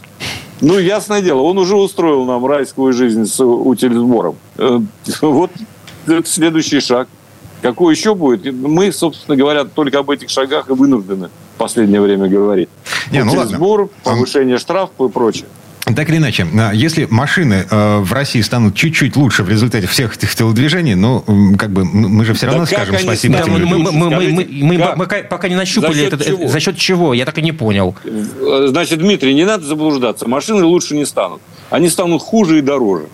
Ну, 0.62 0.78
ясное 0.78 1.22
дело, 1.22 1.42
он 1.42 1.58
уже 1.58 1.76
устроил 1.76 2.24
нам 2.26 2.46
райскую 2.46 2.94
жизнь 2.94 3.26
с 3.26 3.44
утильсбором. 3.44 4.38
Э, 4.58 4.80
вот 5.22 5.52
следующий 6.26 6.80
шаг. 6.80 7.08
Какой 7.64 7.96
еще 7.96 8.14
будет? 8.14 8.54
Мы, 8.54 8.92
собственно 8.92 9.36
говоря, 9.36 9.64
только 9.64 10.00
об 10.00 10.12
этих 10.12 10.30
шагах 10.30 10.70
и 10.70 10.74
вынуждены 10.74 11.30
в 11.56 11.58
последнее 11.58 12.02
время 12.02 12.28
говорить. 12.28 12.70
Не, 13.10 13.24
ну 13.24 13.34
ладно. 13.34 13.88
повышение 14.04 14.60
штрафов 14.60 15.10
и 15.10 15.12
прочее. 15.12 15.48
Так 15.86 16.10
или 16.10 16.18
иначе, 16.18 16.48
а, 16.58 16.72
если 16.72 17.06
машины 17.10 17.66
э, 17.70 17.98
в 18.00 18.14
России 18.14 18.40
станут 18.40 18.74
чуть-чуть 18.74 19.18
лучше 19.18 19.44
в 19.44 19.50
результате 19.50 19.86
всех 19.86 20.16
этих 20.16 20.34
телодвижений, 20.34 20.96
ну, 20.96 21.24
как 21.58 21.72
бы 21.72 21.84
мы 21.84 22.24
же 22.24 22.34
все 22.34 22.46
равно 22.46 22.62
да 22.62 22.68
скажем 22.68 22.98
спасибо 23.00 23.40
да, 23.40 23.46
мы, 23.46 23.60
мы, 23.60 23.92
мы, 23.92 24.10
мы, 24.10 24.48
мы, 24.48 24.96
мы 24.96 25.06
пока 25.06 25.50
не 25.50 25.56
нащупали 25.56 25.94
за 25.94 26.06
это. 26.06 26.24
Чего? 26.24 26.48
За 26.48 26.60
счет 26.62 26.78
чего? 26.78 27.14
Я 27.14 27.26
так 27.26 27.38
и 27.38 27.42
не 27.42 27.52
понял. 27.52 27.96
Значит, 28.68 29.00
Дмитрий, 29.00 29.34
не 29.34 29.44
надо 29.44 29.66
заблуждаться. 29.66 30.28
Машины 30.28 30.64
лучше 30.64 30.96
не 30.96 31.06
станут. 31.06 31.42
Они 31.70 31.90
станут 31.90 32.22
хуже 32.22 32.60
и 32.60 32.62
дороже. 32.62 33.08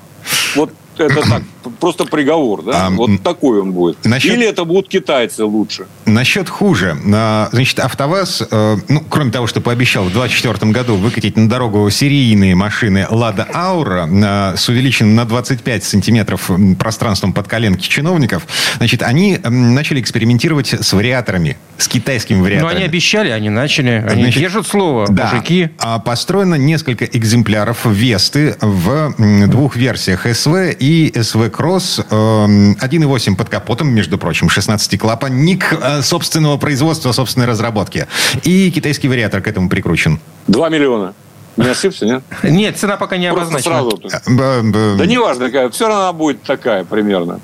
Вот 0.55 0.71
это 0.99 1.21
так, 1.21 1.41
просто 1.79 2.05
приговор, 2.05 2.63
да? 2.63 2.87
А, 2.87 2.89
вот 2.89 3.21
такой 3.23 3.61
он 3.61 3.71
будет. 3.71 4.03
насчет- 4.05 4.33
Или 4.33 4.47
это 4.47 4.63
будут 4.65 4.89
китайцы 4.89 5.43
лучше. 5.45 5.85
Насчет 6.05 6.49
хуже. 6.49 6.97
А, 7.13 7.49
Значит, 7.51 7.79
АвтоВАЗ, 7.79 8.43
э, 8.49 8.77
ну, 8.87 9.03
кроме 9.09 9.31
того, 9.31 9.47
что 9.47 9.61
пообещал 9.61 10.03
в 10.05 10.11
2024 10.11 10.71
году 10.71 10.95
выкатить 10.95 11.37
на 11.37 11.47
дорогу 11.49 11.89
серийные 11.89 12.55
машины 12.55 13.05
«Лада 13.09 13.47
Аура» 13.53 14.07
э, 14.11 14.57
с 14.57 14.67
увеличенным 14.69 15.15
на 15.15 15.25
25 15.25 15.83
сантиметров 15.83 16.49
пространством 16.79 17.33
под 17.33 17.47
коленки 17.47 17.87
чиновников, 17.87 18.43
значит, 18.77 19.01
они 19.03 19.37
начали 19.43 20.01
экспериментировать 20.01 20.73
с 20.73 20.93
вариаторами, 20.93 21.57
с 21.77 21.87
китайскими 21.87 22.37
Но 22.37 22.43
вариаторами. 22.43 22.73
Ну, 22.73 22.77
они 22.77 22.85
обещали, 22.85 23.29
они 23.29 23.49
начали. 23.49 24.05
Они 24.09 24.23
Значит, 24.23 24.39
держат 24.41 24.67
слово, 24.67 25.07
Да. 25.09 25.31
мужики. 25.33 25.69
А 25.79 25.99
построено 25.99 26.55
несколько 26.55 27.05
экземпляров 27.05 27.85
Весты 27.85 28.55
в 28.61 29.13
двух 29.47 29.75
версиях 29.75 30.25
СВ 30.25 30.71
и 30.79 30.85
СВ 31.21 31.49
Кросс. 31.49 31.99
эм, 32.09 32.75
1.8 32.79 33.35
под 33.35 33.49
капотом, 33.49 33.89
между 33.93 34.17
прочим, 34.17 34.47
16-клапанник 34.47 35.63
э, 35.81 36.01
собственного 36.01 36.57
производства, 36.57 37.11
собственной 37.11 37.47
разработки. 37.47 38.07
И 38.43 38.71
китайский 38.71 39.07
вариатор 39.07 39.41
к 39.41 39.47
этому 39.47 39.69
прикручен. 39.69 40.19
Два 40.47 40.69
миллиона. 40.69 41.13
Не 41.57 41.67
ошибся, 41.67 42.05
нет? 42.05 42.23
Нет, 42.43 42.77
цена 42.77 42.95
пока 42.97 43.17
не 43.17 43.31
Просто 43.33 43.55
обозначена. 43.57 43.99
сразу. 44.09 44.21
Э, 44.27 44.95
Да 44.97 45.05
неважно 45.05 45.45
какая, 45.45 45.69
все 45.69 45.87
равно 45.87 46.01
она 46.03 46.13
будет 46.13 46.41
такая 46.43 46.83
примерно. 46.85 47.39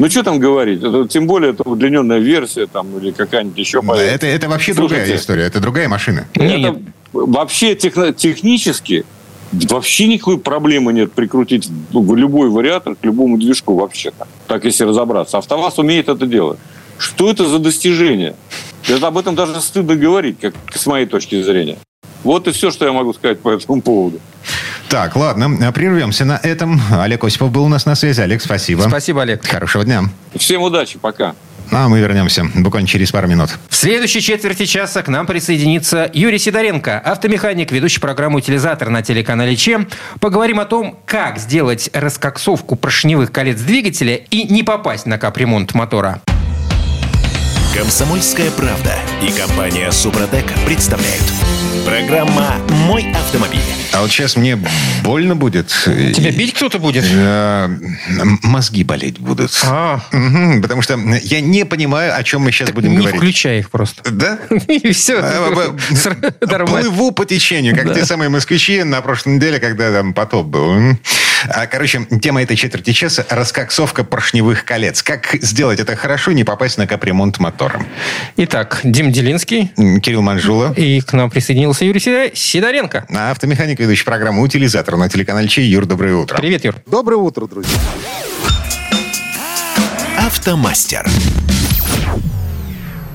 Ну, 0.00 0.08
что 0.10 0.22
там 0.22 0.38
говорить? 0.38 0.80
Это, 0.82 1.08
тем 1.08 1.26
более, 1.26 1.50
это 1.52 1.62
удлиненная 1.64 2.18
версия 2.20 2.66
там, 2.66 2.96
или 2.98 3.10
какая-нибудь 3.10 3.58
еще. 3.58 3.82
Да, 3.82 3.96
это, 4.00 4.26
это 4.26 4.48
вообще 4.48 4.72
другая 4.74 5.00
Слушайте, 5.00 5.20
история, 5.20 5.42
это 5.44 5.60
другая 5.60 5.88
машина. 5.88 6.26
Не, 6.36 6.46
это 6.46 6.56
нет. 6.58 6.76
вообще 7.12 7.74
техно- 7.74 8.12
технически 8.12 9.04
вообще 9.52 10.06
никакой 10.06 10.38
проблемы 10.38 10.92
нет 10.92 11.12
прикрутить 11.12 11.68
ну, 11.90 12.14
любой 12.14 12.50
вариатор 12.50 12.94
к 12.94 13.04
любому 13.04 13.38
движку 13.38 13.74
вообще-то. 13.74 14.26
Так, 14.46 14.64
если 14.64 14.84
разобраться. 14.84 15.38
АвтоВАЗ 15.38 15.78
умеет 15.78 16.08
это 16.08 16.26
делать. 16.26 16.58
Что 16.98 17.30
это 17.30 17.46
за 17.46 17.58
достижение? 17.58 18.34
Это 18.88 19.06
об 19.06 19.18
этом 19.18 19.34
даже 19.34 19.60
стыдно 19.60 19.94
говорить, 19.94 20.38
как 20.40 20.54
с 20.74 20.86
моей 20.86 21.06
точки 21.06 21.40
зрения. 21.42 21.78
Вот 22.24 22.48
и 22.48 22.52
все, 22.52 22.70
что 22.70 22.84
я 22.84 22.92
могу 22.92 23.12
сказать 23.12 23.40
по 23.40 23.50
этому 23.50 23.80
поводу. 23.80 24.20
Так, 24.88 25.16
ладно, 25.16 25.70
прервемся 25.72 26.24
на 26.24 26.40
этом. 26.42 26.80
Олег 26.90 27.22
Осипов 27.22 27.52
был 27.52 27.64
у 27.64 27.68
нас 27.68 27.86
на 27.86 27.94
связи. 27.94 28.20
Олег, 28.20 28.42
спасибо. 28.42 28.82
Спасибо, 28.88 29.22
Олег. 29.22 29.46
Хорошего 29.46 29.84
дня. 29.84 30.04
Всем 30.34 30.62
удачи, 30.62 30.98
пока. 30.98 31.34
А 31.70 31.88
мы 31.88 32.00
вернемся 32.00 32.46
буквально 32.54 32.88
через 32.88 33.10
пару 33.10 33.28
минут. 33.28 33.50
В 33.68 33.76
следующей 33.76 34.20
четверти 34.20 34.64
часа 34.64 35.02
к 35.02 35.08
нам 35.08 35.26
присоединится 35.26 36.10
Юрий 36.12 36.38
Сидоренко, 36.38 36.98
автомеханик, 36.98 37.72
ведущий 37.72 38.00
программу 38.00 38.38
«Утилизатор» 38.38 38.88
на 38.88 39.02
телеканале 39.02 39.54
ЧЕМ. 39.56 39.88
Поговорим 40.20 40.60
о 40.60 40.64
том, 40.64 40.98
как 41.04 41.38
сделать 41.38 41.90
раскоксовку 41.92 42.76
поршневых 42.76 43.32
колец 43.32 43.60
двигателя 43.60 44.16
и 44.16 44.44
не 44.44 44.62
попасть 44.62 45.06
на 45.06 45.18
капремонт 45.18 45.74
мотора. 45.74 46.22
Комсомольская 47.76 48.50
правда 48.50 48.94
и 49.22 49.30
компания 49.30 49.90
Супротек 49.92 50.46
представляют. 50.66 51.22
Программа 51.88 52.56
«Мой 52.86 53.10
автомобиль». 53.14 53.62
А 53.94 54.02
вот 54.02 54.10
сейчас 54.10 54.36
мне 54.36 54.58
больно 55.02 55.34
будет. 55.34 55.68
Тебя 55.68 56.30
бить 56.32 56.52
кто-то 56.52 56.78
будет? 56.78 57.02
Э, 57.10 57.66
Мозги 58.42 58.84
болеть 58.84 59.18
будут. 59.18 59.58
А, 59.64 60.02
Мгм, 60.12 60.60
Потому 60.60 60.82
что 60.82 60.98
я 61.22 61.40
не 61.40 61.64
понимаю, 61.64 62.14
о 62.14 62.22
чем 62.22 62.42
мы 62.42 62.52
сейчас 62.52 62.72
будем 62.72 62.90
не 62.90 62.98
говорить. 62.98 63.16
включай 63.18 63.60
их 63.60 63.70
просто. 63.70 64.02
Да? 64.10 64.38
И 64.68 64.92
все. 64.92 65.18
А, 65.22 65.50
б- 65.50 66.66
Плыву 66.66 67.10
по 67.12 67.24
течению, 67.24 67.74
как 67.74 67.94
те 67.94 68.04
самые 68.04 68.28
москвичи 68.28 68.82
на 68.82 69.00
прошлой 69.00 69.36
неделе, 69.36 69.58
когда 69.58 69.90
там 69.90 70.12
потоп 70.12 70.46
был. 70.46 70.74
А, 71.48 71.66
Короче, 71.66 72.06
тема 72.20 72.42
этой 72.42 72.56
четверти 72.56 72.92
часа– 72.92 73.24
раскоксовка 73.28 74.04
поршневых 74.04 74.64
колец. 74.64 75.02
Как 75.02 75.34
сделать 75.40 75.80
это 75.80 75.96
хорошо 75.96 76.30
и 76.30 76.34
не 76.34 76.44
попасть 76.44 76.78
на 76.78 76.86
капремонт 76.86 77.38
мотора? 77.38 77.84
Итак, 78.36 78.80
Дим 78.84 79.12
Делинский. 79.12 79.72
Кирилл 80.00 80.22
Манжула, 80.22 80.72
И 80.76 81.00
к 81.00 81.12
нам 81.12 81.30
присоединился 81.30 81.84
Юрий 81.84 82.00
Сидо- 82.00 82.30
Сидоренко. 82.34 83.06
а 83.14 83.30
автомеханик, 83.30 83.78
ведущий 83.80 84.04
программу 84.04 84.42
«Утилизатор» 84.42 84.96
на 84.96 85.08
телеканале 85.08 85.48
Чей. 85.48 85.66
Юр, 85.68 85.86
доброе 85.86 86.14
утро. 86.16 86.36
Привет, 86.38 86.64
Юр. 86.64 86.76
Доброе 86.86 87.16
утро, 87.16 87.46
друзья. 87.46 87.76
Автомастер. 90.18 91.06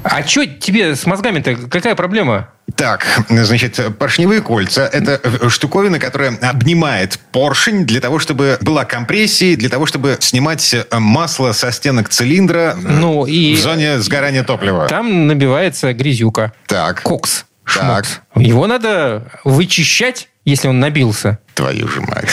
А 0.04 0.22
что 0.24 0.46
тебе 0.46 0.96
с 0.96 1.06
мозгами-то? 1.06 1.56
Какая 1.70 1.96
проблема? 1.96 2.50
Так, 2.76 3.06
значит, 3.30 3.80
поршневые 4.00 4.42
кольца– 4.42 4.90
это 4.94 5.20
э, 5.24 5.50
штуковина, 5.50 6.00
которая 6.00 6.36
обнимает 6.42 7.20
поршень 7.32 7.86
для 7.86 8.00
того, 8.02 8.20
чтобы 8.20 8.58
была 8.62 8.84
компрессия, 8.86 9.56
для 9.56 9.70
того, 9.70 9.86
чтобы 9.86 10.18
снимать 10.20 10.74
э, 10.74 10.86
масло 11.00 11.52
со 11.52 11.72
стенок 11.72 12.10
цилиндра 12.10 12.76
э, 12.76 12.76
Ну, 12.82 13.26
и 13.26 13.54
в 13.56 13.60
зоне 13.60 14.00
сгорания 14.00 14.44
топлива. 14.44 14.88
там 14.88 15.28
набивается 15.28 15.94
грязюка. 15.94 16.54
Так, 16.68 17.02
Кокс. 17.04 17.46
Так. 17.66 18.06
Шмокс. 18.06 18.20
Его 18.36 18.68
надо 18.68 19.32
вычищать, 19.44 20.30
если 20.44 20.68
он 20.68 20.80
набился. 20.80 21.40
твою 21.54 21.88
же 21.88 22.02
мать. 22.02 22.30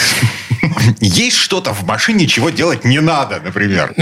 Есть 1.00 1.36
что-то 1.36 1.72
в 1.74 1.84
машине, 1.86 2.26
чего 2.26 2.50
делать 2.50 2.84
не 2.84 3.00
надо, 3.00 3.40
например. 3.44 3.92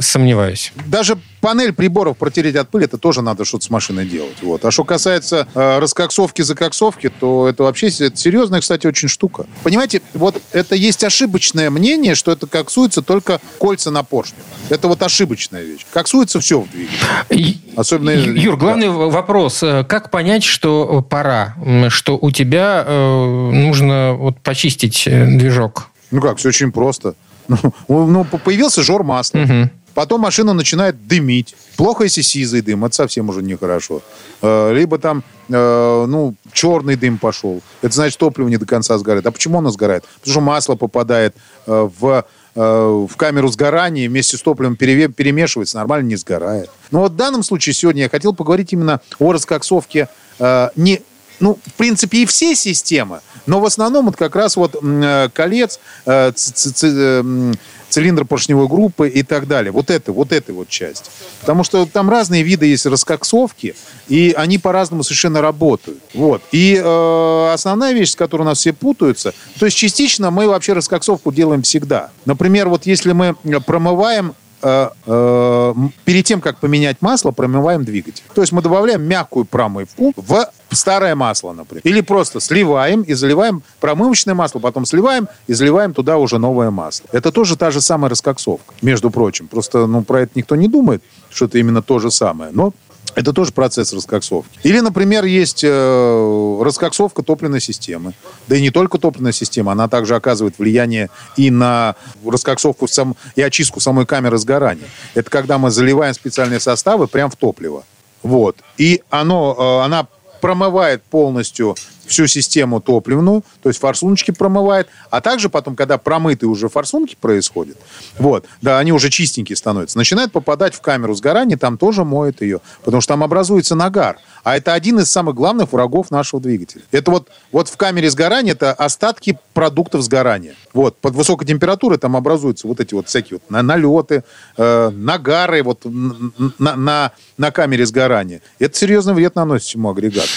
Сомневаюсь. 0.00 0.72
Даже 0.86 1.16
панель 1.44 1.72
приборов 1.74 2.16
протереть 2.16 2.56
от 2.56 2.70
пыли, 2.70 2.86
это 2.86 2.96
тоже 2.96 3.20
надо 3.20 3.44
что-то 3.44 3.66
с 3.66 3.70
машиной 3.70 4.06
делать. 4.06 4.36
Вот. 4.42 4.64
А 4.64 4.70
что 4.70 4.82
касается 4.84 5.46
э, 5.54 5.78
раскоксовки, 5.78 6.40
закоксовки, 6.42 7.10
то 7.20 7.46
это 7.48 7.64
вообще 7.64 7.88
это 7.88 8.16
серьезная, 8.16 8.60
кстати, 8.60 8.86
очень 8.86 9.08
штука. 9.08 9.44
Понимаете, 9.62 10.00
вот 10.14 10.40
это 10.52 10.74
есть 10.74 11.04
ошибочное 11.04 11.68
мнение, 11.68 12.14
что 12.14 12.32
это 12.32 12.46
коксуется 12.46 13.02
только 13.02 13.40
кольца 13.58 13.90
на 13.90 14.02
поршне. 14.02 14.38
Это 14.70 14.88
вот 14.88 15.02
ошибочная 15.02 15.62
вещь. 15.62 15.84
Коксуется 15.92 16.40
все 16.40 16.60
в 16.62 16.70
двигателе. 16.70 17.58
Особенно... 17.76 18.10
Юр, 18.10 18.56
главный 18.56 18.88
в- 18.88 19.10
вопрос. 19.10 19.62
э, 19.62 19.84
Как 19.84 20.10
понять, 20.10 20.44
что 20.44 21.00
э, 21.04 21.08
пора? 21.08 21.54
Что 21.88 22.16
у 22.20 22.30
тебя 22.30 22.84
э, 22.86 23.50
нужно 23.52 24.14
вот 24.14 24.40
почистить 24.40 25.06
э, 25.06 25.26
движок? 25.26 25.90
Ну 26.10 26.20
как, 26.20 26.38
все 26.38 26.48
очень 26.48 26.72
просто. 26.72 27.14
Ну, 27.88 28.06
ну, 28.06 28.24
появился 28.24 28.82
жор 28.82 29.02
масла. 29.04 29.38
Мгм. 29.40 29.70
Потом 29.94 30.20
машина 30.20 30.52
начинает 30.52 31.06
дымить. 31.06 31.54
Плохо, 31.76 32.04
если 32.04 32.22
сизый 32.22 32.60
дым, 32.60 32.84
это 32.84 32.94
совсем 32.94 33.28
уже 33.28 33.42
нехорошо. 33.42 34.02
Э, 34.42 34.72
Либо 34.74 34.98
там, 34.98 35.22
э, 35.48 36.04
ну, 36.08 36.34
черный 36.52 36.96
дым 36.96 37.18
пошел. 37.18 37.60
Это 37.82 37.94
значит, 37.94 38.18
топливо 38.18 38.48
не 38.48 38.56
до 38.56 38.66
конца 38.66 38.98
сгорает. 38.98 39.26
А 39.26 39.30
почему 39.30 39.58
оно 39.58 39.70
сгорает? 39.70 40.04
Потому 40.20 40.32
что 40.32 40.40
масло 40.40 40.74
попадает 40.74 41.34
э, 41.66 41.88
в, 41.98 42.24
в 42.54 43.16
камеру 43.16 43.48
сгорания, 43.48 44.08
вместе 44.08 44.36
с 44.36 44.42
топливом 44.42 44.76
перемешивается, 44.76 45.76
нормально 45.78 46.06
не 46.06 46.16
сгорает. 46.16 46.70
Но 46.92 47.00
вот 47.00 47.12
в 47.12 47.16
данном 47.16 47.42
случае 47.42 47.74
сегодня 47.74 48.02
я 48.02 48.08
хотел 48.08 48.32
поговорить 48.32 48.72
именно 48.72 49.00
о 49.18 49.32
раскоксовке 49.32 50.08
э, 50.38 50.68
не 50.76 51.02
ну, 51.40 51.58
в 51.66 51.72
принципе, 51.74 52.18
и 52.18 52.26
все 52.26 52.54
системы, 52.54 53.18
но 53.46 53.58
в 53.58 53.64
основном 53.64 54.06
вот 54.06 54.16
как 54.16 54.36
раз 54.36 54.56
вот 54.56 54.76
э, 54.80 55.28
колец, 55.34 55.80
э, 56.06 56.30
ц- 56.32 56.52
ц- 56.52 56.70
ц- 56.70 56.88
э, 56.94 57.52
цилиндр 57.94 58.24
поршневой 58.24 58.66
группы 58.66 59.08
и 59.08 59.22
так 59.22 59.46
далее. 59.46 59.70
Вот 59.70 59.88
это, 59.88 60.12
вот 60.12 60.32
эта 60.32 60.52
вот 60.52 60.68
часть. 60.68 61.10
Потому 61.40 61.62
что 61.62 61.86
там 61.86 62.10
разные 62.10 62.42
виды 62.42 62.66
есть 62.66 62.86
раскоксовки, 62.86 63.76
и 64.08 64.34
они 64.36 64.58
по-разному 64.58 65.04
совершенно 65.04 65.40
работают. 65.40 66.00
Вот. 66.12 66.42
И 66.50 66.80
э, 66.82 67.50
основная 67.52 67.92
вещь, 67.92 68.10
с 68.10 68.16
которой 68.16 68.42
у 68.42 68.46
нас 68.46 68.58
все 68.58 68.72
путаются, 68.72 69.32
то 69.58 69.66
есть 69.66 69.78
частично 69.78 70.32
мы 70.32 70.48
вообще 70.48 70.72
раскоксовку 70.72 71.32
делаем 71.32 71.62
всегда. 71.62 72.10
Например, 72.24 72.68
вот 72.68 72.84
если 72.84 73.12
мы 73.12 73.36
э, 73.44 73.60
промываем 73.60 74.34
э, 74.64 74.88
э, 75.06 75.74
перед 76.04 76.24
тем, 76.24 76.40
как 76.40 76.58
поменять 76.58 76.96
масло, 77.00 77.30
промываем 77.30 77.84
двигатель. 77.84 78.24
То 78.34 78.40
есть 78.40 78.52
мы 78.52 78.62
добавляем 78.62 79.02
мягкую 79.02 79.44
промывку 79.44 80.12
в 80.16 80.48
старое 80.70 81.14
масло, 81.14 81.52
например. 81.52 81.82
Или 81.84 82.00
просто 82.00 82.40
сливаем 82.40 83.02
и 83.02 83.14
заливаем 83.14 83.62
промывочное 83.80 84.34
масло, 84.34 84.58
потом 84.58 84.86
сливаем 84.86 85.28
и 85.46 85.52
заливаем 85.52 85.94
туда 85.94 86.16
уже 86.18 86.38
новое 86.38 86.70
масло. 86.70 87.06
Это 87.12 87.30
тоже 87.30 87.56
та 87.56 87.70
же 87.70 87.80
самая 87.80 88.10
раскоксовка, 88.10 88.74
между 88.82 89.10
прочим. 89.10 89.46
Просто 89.46 89.86
ну, 89.86 90.02
про 90.02 90.22
это 90.22 90.32
никто 90.34 90.56
не 90.56 90.68
думает, 90.68 91.02
что 91.30 91.44
это 91.44 91.58
именно 91.58 91.82
то 91.82 91.98
же 91.98 92.10
самое. 92.10 92.50
Но 92.52 92.72
это 93.14 93.32
тоже 93.32 93.52
процесс 93.52 93.92
раскоксовки. 93.92 94.58
Или, 94.62 94.80
например, 94.80 95.24
есть 95.24 95.62
э, 95.64 96.58
раскоксовка 96.62 97.22
топливной 97.22 97.60
системы. 97.60 98.14
Да 98.48 98.56
и 98.56 98.60
не 98.60 98.70
только 98.70 98.98
топливная 98.98 99.32
система, 99.32 99.72
она 99.72 99.88
также 99.88 100.16
оказывает 100.16 100.58
влияние 100.58 101.10
и 101.36 101.50
на 101.50 101.94
раскоксовку 102.24 102.88
сам, 102.88 103.16
и 103.36 103.42
очистку 103.42 103.80
самой 103.80 104.06
камеры 104.06 104.38
сгорания. 104.38 104.88
Это 105.14 105.30
когда 105.30 105.58
мы 105.58 105.70
заливаем 105.70 106.14
специальные 106.14 106.60
составы 106.60 107.06
прямо 107.06 107.30
в 107.30 107.36
топливо. 107.36 107.84
Вот. 108.22 108.56
И 108.78 109.02
оно, 109.10 109.56
э, 109.56 109.84
она 109.84 110.08
промывает 110.40 111.02
полностью 111.02 111.76
всю 112.06 112.26
систему 112.26 112.80
топливную, 112.80 113.42
то 113.62 113.68
есть 113.68 113.80
форсуночки 113.80 114.30
промывает, 114.30 114.88
а 115.10 115.20
также 115.20 115.48
потом, 115.48 115.76
когда 115.76 115.98
промытые 115.98 116.48
уже 116.48 116.68
форсунки 116.68 117.16
происходят, 117.20 117.76
вот, 118.18 118.46
да, 118.62 118.78
они 118.78 118.92
уже 118.92 119.10
чистенькие 119.10 119.56
становятся, 119.56 119.98
начинает 119.98 120.32
попадать 120.32 120.74
в 120.74 120.80
камеру 120.80 121.14
сгорания, 121.14 121.56
там 121.56 121.78
тоже 121.78 122.04
моет 122.04 122.42
ее, 122.42 122.60
потому 122.84 123.00
что 123.00 123.14
там 123.14 123.22
образуется 123.22 123.74
нагар. 123.74 124.18
А 124.42 124.56
это 124.56 124.74
один 124.74 124.98
из 124.98 125.10
самых 125.10 125.34
главных 125.34 125.72
врагов 125.72 126.10
нашего 126.10 126.40
двигателя. 126.40 126.82
Это 126.92 127.10
вот, 127.10 127.28
вот 127.50 127.68
в 127.68 127.76
камере 127.76 128.10
сгорания 128.10 128.52
это 128.52 128.72
остатки 128.72 129.38
продуктов 129.54 130.02
сгорания. 130.02 130.54
Вот, 130.72 130.98
под 130.98 131.14
высокой 131.14 131.46
температурой 131.46 131.98
там 131.98 132.16
образуются 132.16 132.68
вот 132.68 132.80
эти 132.80 132.94
вот 132.94 133.08
всякие 133.08 133.40
вот 133.40 133.50
налеты, 133.50 134.24
э, 134.56 134.90
нагары 134.90 135.62
вот 135.62 135.84
на, 135.84 136.76
на, 136.76 137.12
на 137.38 137.50
камере 137.50 137.86
сгорания. 137.86 138.42
Это 138.58 138.76
серьезный 138.76 139.14
вред 139.14 139.34
наносит 139.34 139.66
всему 139.66 139.90
агрегату. 139.90 140.28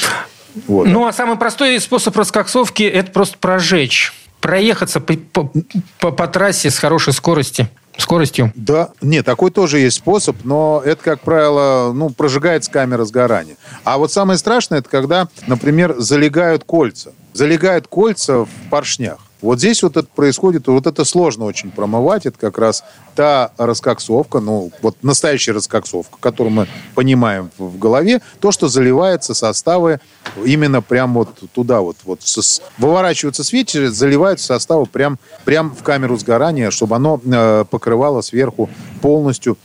Вот. 0.67 0.87
Ну, 0.87 1.05
а 1.05 1.13
самый 1.13 1.37
простой 1.37 1.79
способ 1.79 2.15
раскоксовки– 2.15 2.83
это 2.83 3.11
просто 3.11 3.37
прожечь. 3.37 4.13
Проехаться 4.41 4.99
по, 4.99 5.13
по, 5.13 5.51
по, 5.99 6.11
по 6.11 6.27
трассе 6.27 6.69
с 6.69 6.77
хорошей 6.77 7.13
скорости 7.13 7.67
скоростью? 7.97 8.51
Да, 8.55 8.89
нет, 9.01 9.25
такой 9.25 9.51
тоже 9.51 9.79
есть 9.79 9.97
способ, 9.97 10.37
но 10.43 10.81
это, 10.85 11.03
как 11.03 11.21
правило, 11.21 11.91
ну, 11.93 12.09
прожигается 12.09 12.71
камера 12.71 13.05
сгорания. 13.05 13.57
А 13.83 13.97
вот 13.97 14.11
самое 14.11 14.37
страшное, 14.37 14.79
это 14.79 14.89
когда, 14.89 15.27
например, 15.47 15.95
залегают 15.97 16.63
кольца. 16.63 17.13
Залегают 17.33 17.87
кольца 17.87 18.45
в 18.45 18.49
поршнях. 18.69 19.17
Вот 19.41 19.59
здесь 19.59 19.83
вот 19.83 19.97
это 19.97 20.07
происходит, 20.07 20.67
вот 20.67 20.87
это 20.87 21.05
сложно 21.05 21.45
очень 21.45 21.71
промывать. 21.71 22.25
Это 22.25 22.37
как 22.39 22.57
раз 22.57 22.83
та 23.15 23.51
раскоксовка, 23.57 24.39
ну, 24.39 24.71
вот 24.81 24.97
настоящая 25.03 25.51
раскоксовка, 25.51 26.17
которую 26.19 26.53
мы 26.53 26.67
понимаем 26.95 27.51
в 27.57 27.77
голове, 27.77 28.21
то, 28.39 28.51
что 28.51 28.67
заливается 28.67 29.33
составы 29.33 29.99
именно 30.43 30.81
прям 30.81 31.13
вот 31.13 31.29
туда 31.53 31.81
вот, 31.81 31.97
вот 32.05 32.21
с, 32.23 32.61
выворачиваются 32.77 33.43
свечи, 33.43 33.85
заливаются 33.87 34.47
составы 34.47 34.85
прям, 34.85 35.19
прям 35.45 35.75
в 35.75 35.83
камеру 35.83 36.17
сгорания, 36.17 36.71
чтобы 36.71 36.95
оно 36.95 37.21
э, 37.23 37.65
покрывало 37.69 38.21
сверху 38.21 38.69
полностью 39.01 39.57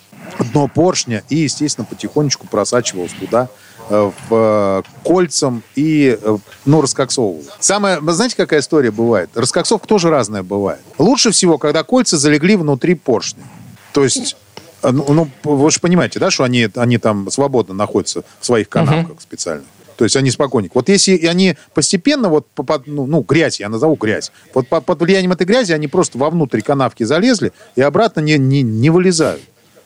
дно 0.52 0.68
поршня 0.68 1.22
и, 1.28 1.36
естественно, 1.36 1.86
потихонечку 1.88 2.46
просачивалось 2.46 3.12
туда 3.12 3.48
в 3.88 4.12
э, 4.30 4.82
кольцам 5.04 5.62
и, 5.74 6.18
э, 6.20 6.38
ну, 6.64 6.80
раскоксовывал. 6.80 7.42
Самое, 7.60 8.00
знаете, 8.00 8.36
какая 8.36 8.60
история 8.60 8.90
бывает? 8.90 9.30
Раскоксовка 9.34 9.86
тоже 9.86 10.10
разная 10.10 10.42
бывает. 10.42 10.80
Лучше 10.98 11.30
всего, 11.30 11.58
когда 11.58 11.82
кольца 11.82 12.16
залегли 12.16 12.56
внутри 12.56 12.94
поршня. 12.94 13.44
То 13.92 14.04
есть 14.04 14.36
ну, 14.82 15.12
ну, 15.12 15.28
вы 15.44 15.70
же 15.70 15.80
понимаете, 15.80 16.18
да, 16.18 16.30
что 16.30 16.44
они, 16.44 16.68
они 16.74 16.98
там 16.98 17.30
свободно 17.30 17.74
находятся 17.74 18.24
в 18.40 18.46
своих 18.46 18.68
канавках 18.68 19.16
uh-huh. 19.16 19.22
специальных. 19.22 19.66
То 19.96 20.04
есть 20.04 20.16
они 20.16 20.30
спокойненько. 20.30 20.72
Вот 20.74 20.88
если 20.88 21.16
они 21.26 21.56
постепенно, 21.74 22.28
вот, 22.28 22.48
под, 22.48 22.86
ну, 22.86 23.06
ну, 23.06 23.20
грязь, 23.20 23.60
я 23.60 23.68
назову 23.68 23.94
грязь, 23.94 24.32
вот 24.54 24.66
под, 24.66 24.84
под 24.84 25.00
влиянием 25.00 25.30
этой 25.30 25.46
грязи 25.46 25.72
они 25.72 25.86
просто 25.86 26.18
вовнутрь 26.18 26.60
канавки 26.60 27.04
залезли 27.04 27.52
и 27.76 27.82
обратно 27.82 28.20
не, 28.20 28.38
не, 28.38 28.62
не 28.62 28.90
вылезают. 28.90 29.42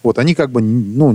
Вот, 0.06 0.20
они 0.20 0.36
как 0.36 0.52
бы 0.52 0.60
ну, 0.60 1.10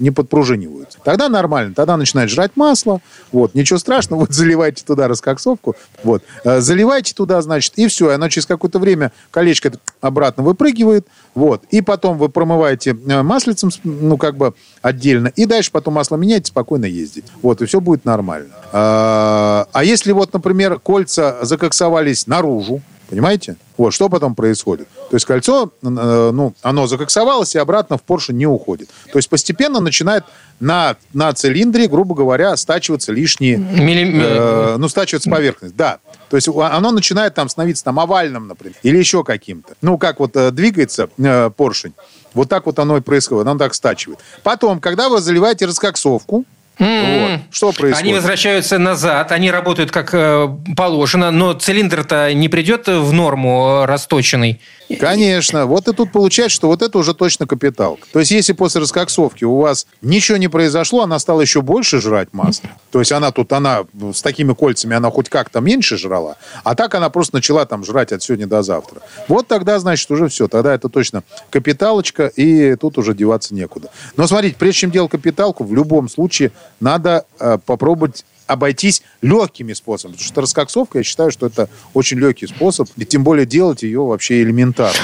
не 0.00 0.10
подпружиниваются. 0.10 0.98
Тогда 1.04 1.28
нормально, 1.28 1.74
тогда 1.76 1.96
начинает 1.96 2.28
жрать 2.28 2.50
масло, 2.56 3.00
вот, 3.30 3.54
ничего 3.54 3.78
страшного, 3.78 4.20
вот 4.22 4.32
заливайте 4.32 4.82
туда 4.84 5.06
раскоксовку, 5.06 5.76
вот, 6.02 6.24
э, 6.42 6.60
заливайте 6.60 7.14
туда, 7.14 7.40
значит, 7.40 7.74
и 7.76 7.86
все, 7.86 8.10
и 8.10 8.14
оно 8.14 8.28
через 8.28 8.46
какое-то 8.46 8.80
время 8.80 9.12
колечко 9.30 9.70
обратно 10.00 10.42
выпрыгивает, 10.42 11.06
вот, 11.36 11.62
и 11.70 11.82
потом 11.82 12.18
вы 12.18 12.30
промываете 12.30 12.96
э, 13.06 13.22
маслицем, 13.22 13.70
ну, 13.84 14.16
как 14.16 14.36
бы 14.36 14.54
отдельно, 14.82 15.28
и 15.28 15.46
дальше 15.46 15.70
потом 15.70 15.94
масло 15.94 16.16
меняете, 16.16 16.46
спокойно 16.46 16.86
ездить, 16.86 17.26
вот, 17.42 17.62
и 17.62 17.66
все 17.66 17.80
будет 17.80 18.04
нормально. 18.04 18.54
А, 18.72 19.68
а 19.72 19.84
если 19.84 20.10
вот, 20.10 20.32
например, 20.32 20.80
кольца 20.80 21.38
закоксовались 21.42 22.26
наружу, 22.26 22.82
Понимаете? 23.12 23.56
Вот, 23.82 23.92
что 23.92 24.08
потом 24.08 24.36
происходит? 24.36 24.86
То 25.10 25.16
есть 25.16 25.26
кольцо, 25.26 25.72
э, 25.82 25.88
ну, 25.88 26.54
оно 26.62 26.86
закоксовалось 26.86 27.56
и 27.56 27.58
обратно 27.58 27.98
в 27.98 28.02
поршень 28.02 28.36
не 28.36 28.46
уходит. 28.46 28.88
То 29.12 29.18
есть 29.18 29.28
постепенно 29.28 29.80
начинает 29.80 30.22
на, 30.60 30.94
на 31.12 31.32
цилиндре, 31.32 31.88
грубо 31.88 32.14
говоря, 32.14 32.56
стачиваться 32.56 33.10
лишние... 33.10 33.56
Милли... 33.56 34.22
Э, 34.22 34.76
ну, 34.76 34.88
стачиваться 34.88 35.28
поверхность, 35.28 35.74
да. 35.74 35.98
То 36.30 36.36
есть 36.36 36.46
оно 36.46 36.92
начинает 36.92 37.34
там 37.34 37.48
становиться 37.48 37.82
там 37.82 37.98
овальным, 37.98 38.46
например, 38.46 38.76
или 38.84 38.98
еще 38.98 39.24
каким-то. 39.24 39.74
Ну, 39.82 39.98
как 39.98 40.20
вот 40.20 40.36
э, 40.36 40.52
двигается 40.52 41.10
э, 41.18 41.50
поршень, 41.50 41.94
вот 42.34 42.48
так 42.48 42.66
вот 42.66 42.78
оно 42.78 42.98
и 42.98 43.00
происходит, 43.00 43.48
оно 43.48 43.58
так 43.58 43.74
стачивает. 43.74 44.20
Потом, 44.44 44.78
когда 44.78 45.08
вы 45.08 45.20
заливаете 45.20 45.66
раскоксовку, 45.66 46.44
Mm-hmm. 46.78 47.30
Вот. 47.30 47.40
Что 47.50 47.72
происходит? 47.72 47.98
Они 47.98 48.14
возвращаются 48.14 48.78
назад, 48.78 49.32
они 49.32 49.50
работают 49.50 49.90
как 49.90 50.14
э, 50.14 50.48
положено, 50.76 51.30
но 51.30 51.52
цилиндр-то 51.52 52.32
не 52.34 52.48
придет 52.48 52.88
в 52.88 53.12
норму 53.12 53.82
э, 53.82 53.84
расточенный. 53.84 54.60
Конечно. 54.98 55.66
Вот 55.66 55.88
и 55.88 55.92
тут 55.92 56.12
получается, 56.12 56.56
что 56.56 56.66
вот 56.68 56.82
это 56.82 56.98
уже 56.98 57.14
точно 57.14 57.46
капиталка. 57.46 58.06
То 58.12 58.18
есть, 58.18 58.30
если 58.30 58.52
после 58.52 58.80
раскоксовки 58.80 59.44
у 59.44 59.56
вас 59.56 59.86
ничего 60.02 60.38
не 60.38 60.48
произошло, 60.48 61.02
она 61.02 61.18
стала 61.18 61.40
еще 61.40 61.62
больше 61.62 62.00
жрать 62.00 62.28
масло. 62.32 62.68
То 62.90 62.98
есть, 62.98 63.12
она 63.12 63.30
тут, 63.32 63.52
она 63.52 63.84
с 64.12 64.22
такими 64.22 64.52
кольцами, 64.52 64.96
она 64.96 65.10
хоть 65.10 65.28
как-то 65.28 65.60
меньше 65.60 65.96
жрала, 65.96 66.36
а 66.64 66.74
так 66.74 66.94
она 66.94 67.10
просто 67.10 67.36
начала 67.36 67.64
там 67.64 67.84
жрать 67.84 68.12
от 68.12 68.22
сегодня 68.22 68.46
до 68.46 68.62
завтра. 68.62 69.00
Вот 69.28 69.48
тогда, 69.48 69.78
значит, 69.78 70.10
уже 70.10 70.28
все. 70.28 70.48
Тогда 70.48 70.74
это 70.74 70.88
точно 70.88 71.22
капиталочка, 71.50 72.26
и 72.26 72.76
тут 72.76 72.98
уже 72.98 73.14
деваться 73.14 73.54
некуда. 73.54 73.90
Но 74.16 74.26
смотрите, 74.26 74.56
прежде 74.58 74.80
чем 74.80 74.90
делать 74.90 75.10
капиталку, 75.10 75.64
в 75.64 75.74
любом 75.74 76.08
случае 76.08 76.52
надо 76.80 77.24
э, 77.38 77.58
попробовать 77.64 78.24
обойтись 78.46 79.02
легкими 79.22 79.72
способами. 79.72 80.14
Потому 80.14 80.28
что 80.28 80.40
раскоксовка, 80.40 80.98
я 80.98 81.04
считаю, 81.04 81.30
что 81.30 81.46
это 81.46 81.68
очень 81.94 82.18
легкий 82.18 82.46
способ, 82.46 82.88
и 82.96 83.04
тем 83.04 83.24
более 83.24 83.46
делать 83.46 83.82
ее 83.82 84.00
вообще 84.00 84.42
элементарно. 84.42 84.98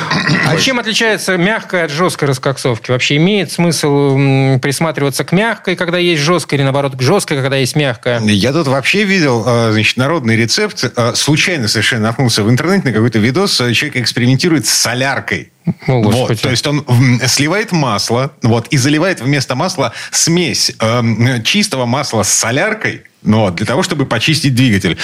А 0.47 0.57
чем 0.57 0.79
отличается 0.79 1.37
мягкая 1.37 1.85
от 1.85 1.91
жесткой 1.91 2.29
раскоксовки? 2.29 2.91
Вообще 2.91 3.17
имеет 3.17 3.53
смысл 3.53 4.15
присматриваться 4.61 5.25
к 5.25 5.33
мягкой, 5.33 5.77
когда 5.77 5.99
есть 5.99 6.23
жесткая, 6.23 6.59
или 6.59 6.65
наоборот, 6.65 6.97
к 6.97 7.03
жесткой, 7.03 7.41
когда 7.41 7.57
есть 7.57 7.77
мягкая? 7.77 8.21
Я 8.21 8.53
тут 8.53 8.67
вообще 8.67 9.05
видел, 9.05 9.45
э, 9.47 9.73
значит, 9.73 9.97
народный 9.97 10.37
рецепт. 10.37 10.85
Э, 10.97 11.15
случайно 11.15 11.69
совершенно 11.69 12.05
наткнулся 12.05 12.43
в 12.43 12.51
интернете 12.51 12.89
на 12.89 12.93
какой-то 12.93 13.19
видос. 13.19 13.57
Человек 13.57 13.97
экспериментирует 13.97 14.67
с 14.67 14.71
соляркой. 14.71 15.53
О, 15.87 16.03
вот, 16.03 16.41
то 16.41 16.51
есть 16.51 16.67
он 16.67 16.85
сливает 17.27 17.73
масло, 17.73 18.33
вот, 18.43 18.69
и 18.69 18.77
заливает 18.77 19.21
вместо 19.21 19.55
масла 19.55 19.93
смесь 20.11 20.73
э, 20.81 21.43
чистого 21.45 21.87
масла 21.87 22.23
с 22.23 22.31
соляркой, 22.31 23.03
но 23.23 23.51
для 23.51 23.67
того, 23.67 23.83
чтобы 23.83 24.07
почистить 24.07 24.55
двигатель. 24.55 24.97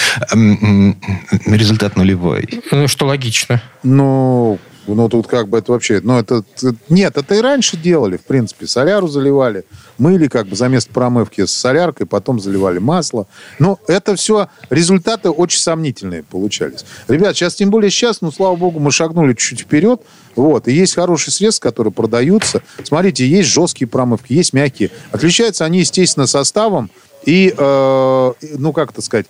Результат 1.47 1.97
нулевой. 1.97 2.49
Ну, 2.71 2.89
что 2.89 3.07
логично. 3.07 3.63
Ну, 3.83 4.59
ну, 4.87 5.09
тут 5.09 5.27
как 5.27 5.49
бы 5.49 5.59
это 5.59 5.73
вообще... 5.73 6.01
Ну, 6.03 6.19
это... 6.19 6.45
Нет, 6.89 7.17
это 7.17 7.35
и 7.35 7.41
раньше 7.41 7.77
делали, 7.77 8.17
в 8.17 8.25
принципе. 8.25 8.67
Соляру 8.67 9.09
заливали, 9.09 9.65
мыли 9.99 10.29
как 10.29 10.47
бы 10.47 10.57
за 10.57 10.69
место 10.69 10.93
промывки 10.93 11.47
с 11.47 11.53
соляркой, 11.53 12.07
потом 12.07 12.39
заливали 12.39 12.79
масло. 12.79 13.27
Но 13.59 13.79
это 13.89 14.15
все 14.17 14.49
результаты 14.71 15.31
очень 15.31 15.61
сомнительные 15.61 16.23
получались. 16.23 16.85
Ребят, 17.09 17.37
сейчас, 17.37 17.55
тем 17.55 17.71
более 17.71 17.91
сейчас, 17.91 18.21
ну, 18.21 18.31
слава 18.31 18.57
богу, 18.57 18.79
мы 18.79 18.91
шагнули 18.91 19.33
чуть-чуть 19.33 19.61
вперед. 19.61 20.03
Вот. 20.37 20.69
И 20.69 20.73
есть 20.73 20.95
хорошие 20.95 21.33
средства, 21.33 21.71
которые 21.71 21.93
продаются. 21.93 22.63
Смотрите, 22.83 23.27
есть 23.27 23.49
жесткие 23.49 23.89
промывки, 23.89 24.33
есть 24.33 24.53
мягкие. 24.53 24.91
Отличаются 25.13 25.65
они, 25.65 25.81
естественно, 25.81 26.27
составом 26.27 26.91
и, 27.27 27.55
э, 27.57 28.33
ну, 28.59 28.73
как 28.73 28.91
это 28.91 29.03
сказать, 29.03 29.27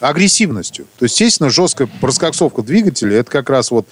агрессивностью. 0.00 0.86
То 0.98 1.04
есть, 1.04 1.18
естественно, 1.20 1.50
жесткая 1.50 1.88
раскоксовка 2.00 2.62
двигателя, 2.62 3.18
это 3.18 3.30
как 3.30 3.50
раз 3.50 3.70
вот, 3.70 3.86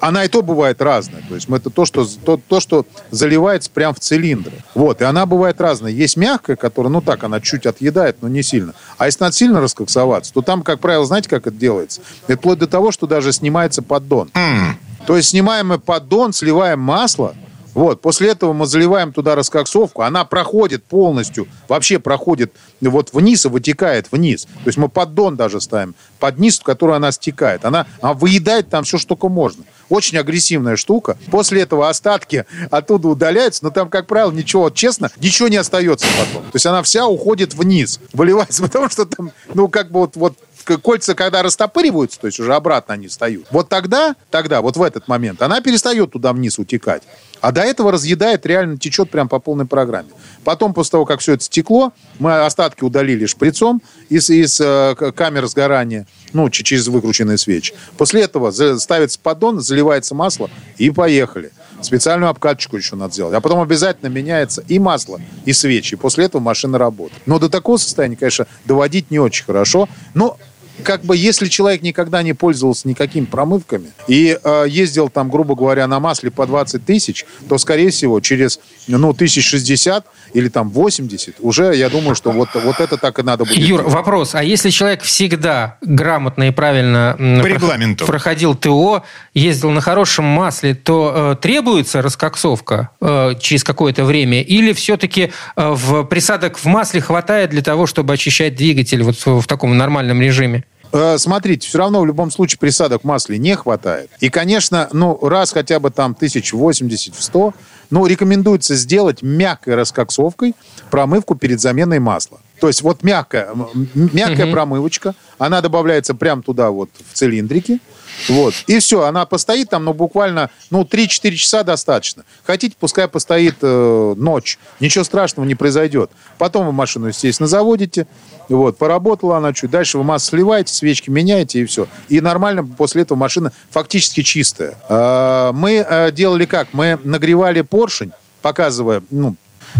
она 0.00 0.24
и 0.24 0.28
то 0.28 0.42
бывает 0.42 0.80
разная. 0.80 1.22
То 1.28 1.34
есть, 1.34 1.48
это 1.48 1.70
то, 1.70 1.84
что, 1.84 2.06
то, 2.06 2.36
то, 2.36 2.60
что 2.60 2.86
заливается 3.10 3.70
прямо 3.70 3.94
в 3.94 4.00
цилиндры. 4.00 4.54
Вот, 4.74 5.00
и 5.02 5.04
она 5.04 5.26
бывает 5.26 5.60
разная. 5.60 5.92
Есть 5.92 6.16
мягкая, 6.16 6.56
которая, 6.56 6.90
ну 6.90 7.00
так, 7.00 7.22
она 7.24 7.40
чуть 7.40 7.66
отъедает, 7.66 8.22
но 8.22 8.28
не 8.28 8.42
сильно. 8.42 8.74
А 8.96 9.06
если 9.06 9.24
надо 9.24 9.36
сильно 9.36 9.60
раскоксоваться, 9.60 10.32
то 10.32 10.42
там, 10.42 10.62
как 10.62 10.80
правило, 10.80 11.04
знаете, 11.04 11.28
как 11.28 11.46
это 11.46 11.56
делается? 11.56 12.00
Это 12.28 12.38
вплоть 12.38 12.58
до 12.58 12.66
того, 12.66 12.90
что 12.90 13.06
даже 13.06 13.32
снимается 13.32 13.82
поддон. 13.82 14.30
Mm. 14.34 14.74
То 15.06 15.16
есть, 15.16 15.30
снимаем 15.30 15.68
мы 15.68 15.78
поддон, 15.78 16.32
сливаем 16.32 16.80
масло, 16.80 17.34
вот, 17.74 18.02
после 18.02 18.30
этого 18.30 18.52
мы 18.52 18.66
заливаем 18.66 19.12
туда 19.12 19.34
раскоксовку, 19.34 20.02
она 20.02 20.24
проходит 20.24 20.84
полностью, 20.84 21.48
вообще 21.68 21.98
проходит 21.98 22.52
вот 22.80 23.12
вниз 23.12 23.46
и 23.46 23.48
вытекает 23.48 24.08
вниз. 24.10 24.44
То 24.44 24.66
есть 24.66 24.78
мы 24.78 24.88
поддон 24.88 25.36
даже 25.36 25.60
ставим, 25.60 25.94
под 26.18 26.38
низ, 26.38 26.60
в 26.60 26.62
который 26.62 26.96
она 26.96 27.12
стекает. 27.12 27.64
Она, 27.64 27.86
она 28.00 28.14
выедает 28.14 28.68
там 28.68 28.84
все, 28.84 28.98
что 28.98 29.10
только 29.14 29.28
можно. 29.28 29.64
Очень 29.88 30.18
агрессивная 30.18 30.76
штука. 30.76 31.16
После 31.30 31.62
этого 31.62 31.88
остатки 31.88 32.46
оттуда 32.70 33.08
удаляются, 33.08 33.64
но 33.64 33.70
там, 33.70 33.88
как 33.88 34.06
правило, 34.06 34.32
ничего, 34.32 34.70
честно, 34.70 35.10
ничего 35.18 35.48
не 35.48 35.56
остается 35.56 36.06
потом. 36.18 36.42
То 36.44 36.56
есть 36.56 36.66
она 36.66 36.82
вся 36.82 37.06
уходит 37.06 37.54
вниз, 37.54 38.00
выливается, 38.12 38.62
потому 38.64 38.88
что 38.90 39.06
там, 39.06 39.32
ну, 39.54 39.68
как 39.68 39.90
бы 39.90 40.00
вот, 40.00 40.16
вот 40.16 40.34
кольца, 40.62 41.14
когда 41.14 41.42
растопыриваются, 41.42 42.20
то 42.20 42.26
есть 42.26 42.40
уже 42.40 42.54
обратно 42.54 42.94
они 42.94 43.08
встают, 43.08 43.46
вот 43.50 43.68
тогда, 43.68 44.16
тогда, 44.30 44.60
вот 44.62 44.76
в 44.76 44.82
этот 44.82 45.08
момент, 45.08 45.42
она 45.42 45.60
перестает 45.60 46.12
туда 46.12 46.32
вниз 46.32 46.58
утекать. 46.58 47.02
А 47.42 47.50
до 47.50 47.62
этого 47.62 47.90
разъедает, 47.90 48.46
реально 48.46 48.78
течет 48.78 49.10
прям 49.10 49.28
по 49.28 49.40
полной 49.40 49.66
программе. 49.66 50.10
Потом, 50.44 50.72
после 50.72 50.92
того, 50.92 51.04
как 51.04 51.18
все 51.18 51.34
это 51.34 51.42
стекло, 51.42 51.92
мы 52.20 52.44
остатки 52.44 52.84
удалили 52.84 53.26
шприцом 53.26 53.82
из, 54.08 54.30
из 54.30 54.60
э, 54.60 54.94
камер 55.16 55.48
сгорания, 55.48 56.06
ну, 56.32 56.48
через 56.50 56.86
выкрученные 56.86 57.38
свечи. 57.38 57.74
После 57.98 58.22
этого 58.22 58.52
ставится 58.78 59.18
поддон, 59.20 59.60
заливается 59.60 60.14
масло 60.14 60.50
и 60.78 60.90
поехали. 60.90 61.50
Специальную 61.80 62.30
обкаточку 62.30 62.76
еще 62.76 62.94
надо 62.94 63.12
сделать. 63.12 63.34
А 63.34 63.40
потом 63.40 63.60
обязательно 63.60 64.08
меняется 64.08 64.62
и 64.68 64.78
масло, 64.78 65.20
и 65.44 65.52
свечи. 65.52 65.96
После 65.96 66.26
этого 66.26 66.40
машина 66.40 66.78
работает. 66.78 67.22
Но 67.26 67.40
до 67.40 67.48
такого 67.48 67.76
состояния, 67.76 68.16
конечно, 68.16 68.46
доводить 68.64 69.10
не 69.10 69.18
очень 69.18 69.44
хорошо. 69.44 69.88
Но 70.14 70.38
как 70.82 71.04
бы 71.04 71.16
если 71.16 71.48
человек 71.48 71.82
никогда 71.82 72.22
не 72.22 72.32
пользовался 72.32 72.88
никакими 72.88 73.24
промывками 73.24 73.92
и 74.08 74.38
э, 74.42 74.64
ездил 74.68 75.08
там, 75.08 75.30
грубо 75.30 75.54
говоря, 75.54 75.86
на 75.86 76.00
масле 76.00 76.30
по 76.30 76.46
20 76.46 76.84
тысяч, 76.84 77.24
то, 77.48 77.58
скорее 77.58 77.90
всего, 77.90 78.20
через, 78.20 78.60
ну, 78.86 79.12
тысяч 79.14 79.46
60 79.46 80.04
или 80.34 80.48
там 80.48 80.70
80, 80.70 81.36
уже, 81.40 81.74
я 81.74 81.88
думаю, 81.88 82.14
что 82.14 82.30
вот, 82.30 82.48
вот 82.54 82.80
это 82.80 82.96
так 82.96 83.18
и 83.18 83.22
надо 83.22 83.44
будет. 83.44 83.58
Юр, 83.58 83.80
делать. 83.80 83.94
вопрос. 83.94 84.34
А 84.34 84.42
если 84.42 84.70
человек 84.70 85.02
всегда 85.02 85.78
грамотно 85.80 86.48
и 86.48 86.50
правильно 86.50 87.14
По 87.18 87.46
регламенту. 87.46 88.06
проходил 88.06 88.54
ТО, 88.54 89.04
ездил 89.34 89.70
на 89.70 89.80
хорошем 89.80 90.24
масле, 90.24 90.74
то 90.74 91.32
э, 91.32 91.36
требуется 91.40 92.02
раскоксовка 92.02 92.90
э, 93.00 93.34
через 93.40 93.64
какое-то 93.64 94.04
время? 94.04 94.42
Или 94.42 94.72
все-таки 94.72 95.32
э, 95.56 95.68
в 95.70 96.04
присадок 96.04 96.58
в 96.58 96.64
масле 96.66 97.00
хватает 97.00 97.50
для 97.50 97.62
того, 97.62 97.86
чтобы 97.86 98.14
очищать 98.14 98.54
двигатель 98.54 99.02
вот 99.02 99.16
в, 99.16 99.40
в 99.40 99.46
таком 99.46 99.76
нормальном 99.76 100.20
режиме? 100.20 100.64
Э, 100.92 101.16
Смотрите, 101.18 101.66
все 101.66 101.78
равно 101.78 102.00
в 102.00 102.06
любом 102.06 102.30
случае 102.30 102.58
присадок 102.58 103.02
масле 103.04 103.38
не 103.38 103.56
хватает. 103.56 104.10
И, 104.20 104.28
конечно, 104.28 104.88
ну, 104.92 105.18
раз 105.22 105.52
хотя 105.52 105.80
бы 105.80 105.90
там 105.90 106.12
1080 106.12 107.14
в 107.14 107.22
100, 107.22 107.54
ну, 107.90 108.06
рекомендуется 108.06 108.74
сделать 108.74 109.22
мягкой 109.22 109.74
раскоксовкой 109.74 110.54
промывку 110.90 111.34
перед 111.34 111.60
заменой 111.60 111.98
масла. 111.98 112.40
То 112.62 112.68
есть 112.68 112.82
вот 112.82 113.02
мягкая, 113.02 113.48
мягкая 113.92 114.44
Мгм. 114.46 114.52
промывочка, 114.52 115.16
она 115.36 115.60
добавляется 115.60 116.14
прямо 116.14 116.42
туда 116.42 116.70
вот 116.70 116.90
в 117.10 117.12
цилиндрики, 117.12 117.80
вот, 118.28 118.54
и 118.68 118.78
все, 118.78 119.02
она 119.02 119.26
постоит 119.26 119.70
там, 119.70 119.84
ну, 119.84 119.92
буквально, 119.92 120.48
ну, 120.70 120.84
3-4 120.84 121.34
часа 121.34 121.64
достаточно. 121.64 122.22
Хотите, 122.44 122.76
пускай 122.78 123.08
постоит 123.08 123.56
э, 123.62 124.14
ночь, 124.16 124.60
ничего 124.78 125.02
страшного 125.02 125.44
не 125.44 125.56
произойдет. 125.56 126.12
Потом 126.38 126.66
вы 126.66 126.70
машину, 126.72 127.08
естественно, 127.08 127.48
заводите, 127.48 128.06
вот, 128.48 128.78
поработала 128.78 129.38
она 129.38 129.52
чуть, 129.52 129.70
дальше 129.72 129.98
вы 129.98 130.04
масло 130.04 130.28
сливаете, 130.36 130.72
свечки 130.72 131.10
меняете, 131.10 131.62
и 131.62 131.64
все. 131.64 131.88
И 132.08 132.20
нормально 132.20 132.64
после 132.64 133.02
этого 133.02 133.18
машина 133.18 133.50
фактически 133.70 134.22
чистая. 134.22 134.76
А, 134.88 135.50
Мы 135.50 135.84
э, 135.84 136.12
делали 136.12 136.44
как? 136.44 136.68
Мы 136.74 136.96
нагревали 137.02 137.62
поршень, 137.62 138.12
показывая, 138.40 139.02
ну, 139.10 139.34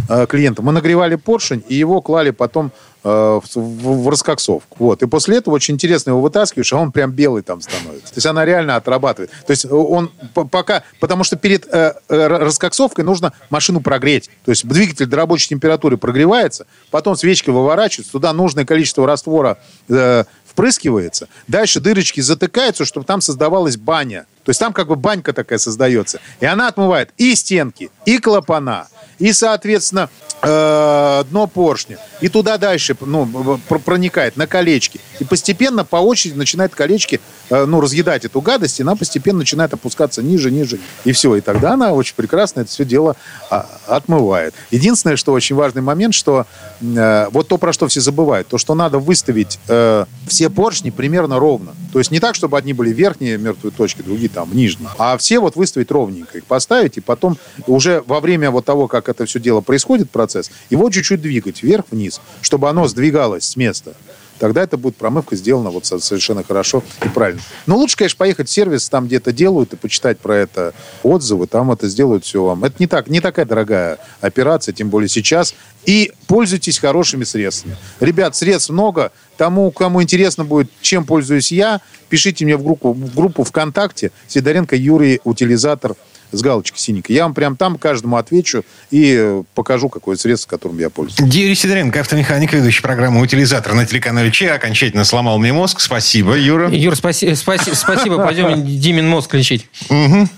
э, 0.09 0.26
клиентам. 0.26 0.64
Мы 0.64 0.72
нагревали 0.72 1.16
поршень, 1.16 1.62
и 1.68 1.74
его 1.74 2.00
клали 2.00 2.31
потом 2.31 2.70
э, 3.05 3.09
в, 3.09 3.57
в- 3.57 4.09
раскоксовку. 4.09 4.76
Вот. 4.78 5.02
И 5.02 5.07
после 5.07 5.38
этого 5.38 5.55
очень 5.55 5.74
интересно 5.74 6.11
его 6.11 6.20
вытаскиваешь, 6.20 6.72
а 6.72 6.76
он 6.78 6.92
прям 6.92 7.11
белый 7.12 7.42
там 7.42 7.61
становится. 7.61 8.09
То 8.09 8.18
есть 8.18 8.26
она 8.26 8.44
реально 8.44 8.76
отрабатывает. 8.76 9.31
То 9.46 9.50
есть 9.50 9.64
он 9.64 10.11
п- 10.35 10.44
пока... 10.44 10.83
Потому 11.00 11.24
что 11.24 11.37
перед 11.37 11.66
э, 11.72 11.94
э, 12.09 12.26
раскоксовкой 12.26 13.05
нужно 13.05 13.33
машину 13.50 13.81
прогреть. 13.81 14.31
То 14.44 14.50
есть 14.50 14.66
двигатель 14.66 15.07
до 15.07 15.16
рабочей 15.16 15.48
температуры 15.48 15.96
прогревается, 15.96 16.66
потом 16.90 17.16
свечки 17.16 17.50
выворачиваются, 17.50 18.12
туда 18.12 18.33
нужное 18.33 18.64
количество 18.64 19.07
раствора 19.07 19.59
э, 19.88 20.24
впрыскивается, 20.53 21.29
дальше 21.49 21.81
дырочки 21.81 22.21
затыкаются, 22.21 22.85
чтобы 22.85 23.07
там 23.07 23.21
создавалась 23.21 23.77
баня. 23.77 24.27
То 24.45 24.51
есть 24.51 24.61
там 24.61 24.73
как 24.73 24.88
бы 24.88 24.97
банька 24.97 25.33
такая 25.33 25.59
создается. 25.59 26.21
И 26.41 26.47
она 26.47 26.69
отмывает 26.69 27.11
и 27.17 27.35
стенки, 27.35 27.91
и 28.05 28.19
клапана, 28.19 28.88
и, 29.19 29.33
соответственно, 29.33 30.11
дно 30.42 31.46
поршня. 31.52 31.98
И 32.20 32.28
туда 32.28 32.59
дальше 32.59 32.96
ну, 33.00 33.26
пр- 33.68 33.78
проникает 33.78 34.37
на 34.37 34.46
колечки. 34.46 35.00
И 35.20 35.24
постепенно 35.24 35.85
по 35.85 35.96
очереди 35.96 36.37
начинает 36.37 36.74
колечки 36.74 37.20
э, 37.50 37.64
ну, 37.64 37.81
разъедать 37.81 38.24
эту 38.24 38.40
гадость, 38.40 38.81
и 38.81 38.83
она 38.83 38.96
постепенно 38.96 39.38
начинает 39.38 39.72
опускаться 39.72 40.22
ниже, 40.22 40.50
ниже. 40.50 40.78
И 41.05 41.12
все. 41.12 41.37
И 41.37 41.40
тогда 41.40 41.74
она 41.74 41.92
очень 41.92 42.14
прекрасно 42.16 42.61
это 42.61 42.70
все 42.70 42.85
дело 42.85 43.16
а, 43.50 43.66
отмывает. 43.87 44.55
Единственное, 44.70 45.16
что 45.16 45.33
очень 45.33 45.57
важный 45.57 45.83
момент, 45.83 46.14
что 46.14 46.46
э, 46.81 47.28
вот 47.31 47.48
то, 47.48 47.59
про 47.59 47.72
что 47.72 47.87
все 47.88 48.00
забывают, 48.00 48.48
то, 48.48 48.59
что 48.59 48.74
надо 48.74 48.98
выставить 48.98 49.59
э, 49.68 50.07
все 50.26 50.50
поршни 50.50 50.90
примерно 50.90 51.38
ровно. 51.38 51.72
То 51.92 51.98
есть 51.98 52.11
не 52.11 52.20
так, 52.20 52.35
чтобы 52.35 52.57
одни 52.59 52.72
были 52.72 52.92
верхние 52.92 53.38
мертвые 53.38 53.72
точки, 53.72 54.02
другие 54.02 54.28
там 54.28 54.48
нижние, 54.52 54.88
а 54.98 55.16
все 55.18 55.38
вот 55.38 55.57
выставить 55.57 55.90
ровненько, 55.90 56.38
их 56.38 56.44
поставить, 56.44 56.96
и 56.96 57.00
потом 57.00 57.37
уже 57.66 58.02
во 58.07 58.20
время 58.20 58.50
вот 58.50 58.64
того, 58.64 58.88
как 58.88 59.09
это 59.09 59.26
все 59.26 59.38
дело 59.40 59.61
происходит, 59.61 60.11
процесс, 60.11 60.32
его 60.71 60.90
чуть-чуть 60.90 61.21
двигать 61.21 61.62
вверх-вниз, 61.62 62.21
чтобы 62.40 62.68
оно 62.68 62.88
сдвигалось 62.88 63.45
с 63.45 63.57
места. 63.57 63.95
Тогда 64.38 64.62
это 64.62 64.77
будет 64.77 64.97
промывка 64.97 65.37
сделана 65.37 65.71
вот 65.71 65.87
со- 65.87 66.01
совершенно 66.01 66.42
хорошо 66.42 66.83
и 67.05 67.09
правильно. 67.09 67.40
Но 67.66 67.77
лучше, 67.77 67.97
конечно, 67.97 68.16
поехать 68.16 68.49
в 68.49 68.51
сервис, 68.51 68.88
там 68.88 69.07
где 69.07 69.16
это 69.18 69.33
делают, 69.33 69.73
и 69.73 69.77
почитать 69.77 70.18
про 70.18 70.35
это 70.37 70.75
отзывы, 71.05 71.47
там 71.47 71.71
это 71.71 71.87
сделают 71.87 72.25
все 72.25 72.42
вам. 72.42 72.64
Это 72.64 72.75
не, 72.81 72.88
так, 72.88 73.07
не 73.07 73.21
такая 73.21 73.45
дорогая 73.47 73.99
операция, 74.21 74.73
тем 74.73 74.88
более 74.88 75.09
сейчас. 75.09 75.55
И 75.85 76.12
пользуйтесь 76.27 76.81
хорошими 76.81 77.23
средствами. 77.23 77.77
Ребят, 78.01 78.35
средств 78.35 78.71
много. 78.71 79.12
Тому, 79.37 79.71
кому 79.71 80.03
интересно 80.03 80.45
будет, 80.45 80.71
чем 80.81 81.05
пользуюсь 81.05 81.53
я, 81.53 81.81
пишите 82.09 82.45
мне 82.45 82.57
в 82.57 82.64
группу, 82.64 82.92
в 82.92 83.14
группу 83.14 83.45
ВКонтакте 83.45 84.11
Сидоренко 84.27 84.75
Юрий, 84.75 85.21
утилизатор 85.23 85.95
с 86.33 86.40
галочкой 86.42 86.79
синенькой. 86.79 87.14
Я 87.16 87.25
вам 87.25 87.35
прям 87.35 87.57
там 87.57 87.79
каждому 87.79 88.16
отвечу 88.16 88.64
и 88.90 89.14
э, 89.18 89.42
покажу, 89.55 89.88
какое 89.88 90.16
средство, 90.16 90.51
которым 90.51 90.79
я 90.79 90.90
пользуюсь. 90.90 91.33
Юрий 91.35 91.55
Сидоренко, 91.55 92.01
автомеханик, 92.01 92.53
ведущий 92.53 92.83
программы 92.83 93.21
«Утилизатор» 93.21 93.75
на 93.75 93.87
телеканале 93.87 94.31
Че. 94.31 94.51
Окончательно 94.53 95.05
сломал 95.05 95.38
мне 95.38 95.53
мозг. 95.53 95.81
Спасибо, 95.81 96.37
Юра. 96.37 96.68
Юр, 96.71 96.95
спаси- 96.95 97.33
спаси- 97.35 97.75
спасибо. 97.75 98.16
Пойдем 98.18 98.64
Димин 98.81 99.09
мозг 99.09 99.35
лечить. 99.35 99.68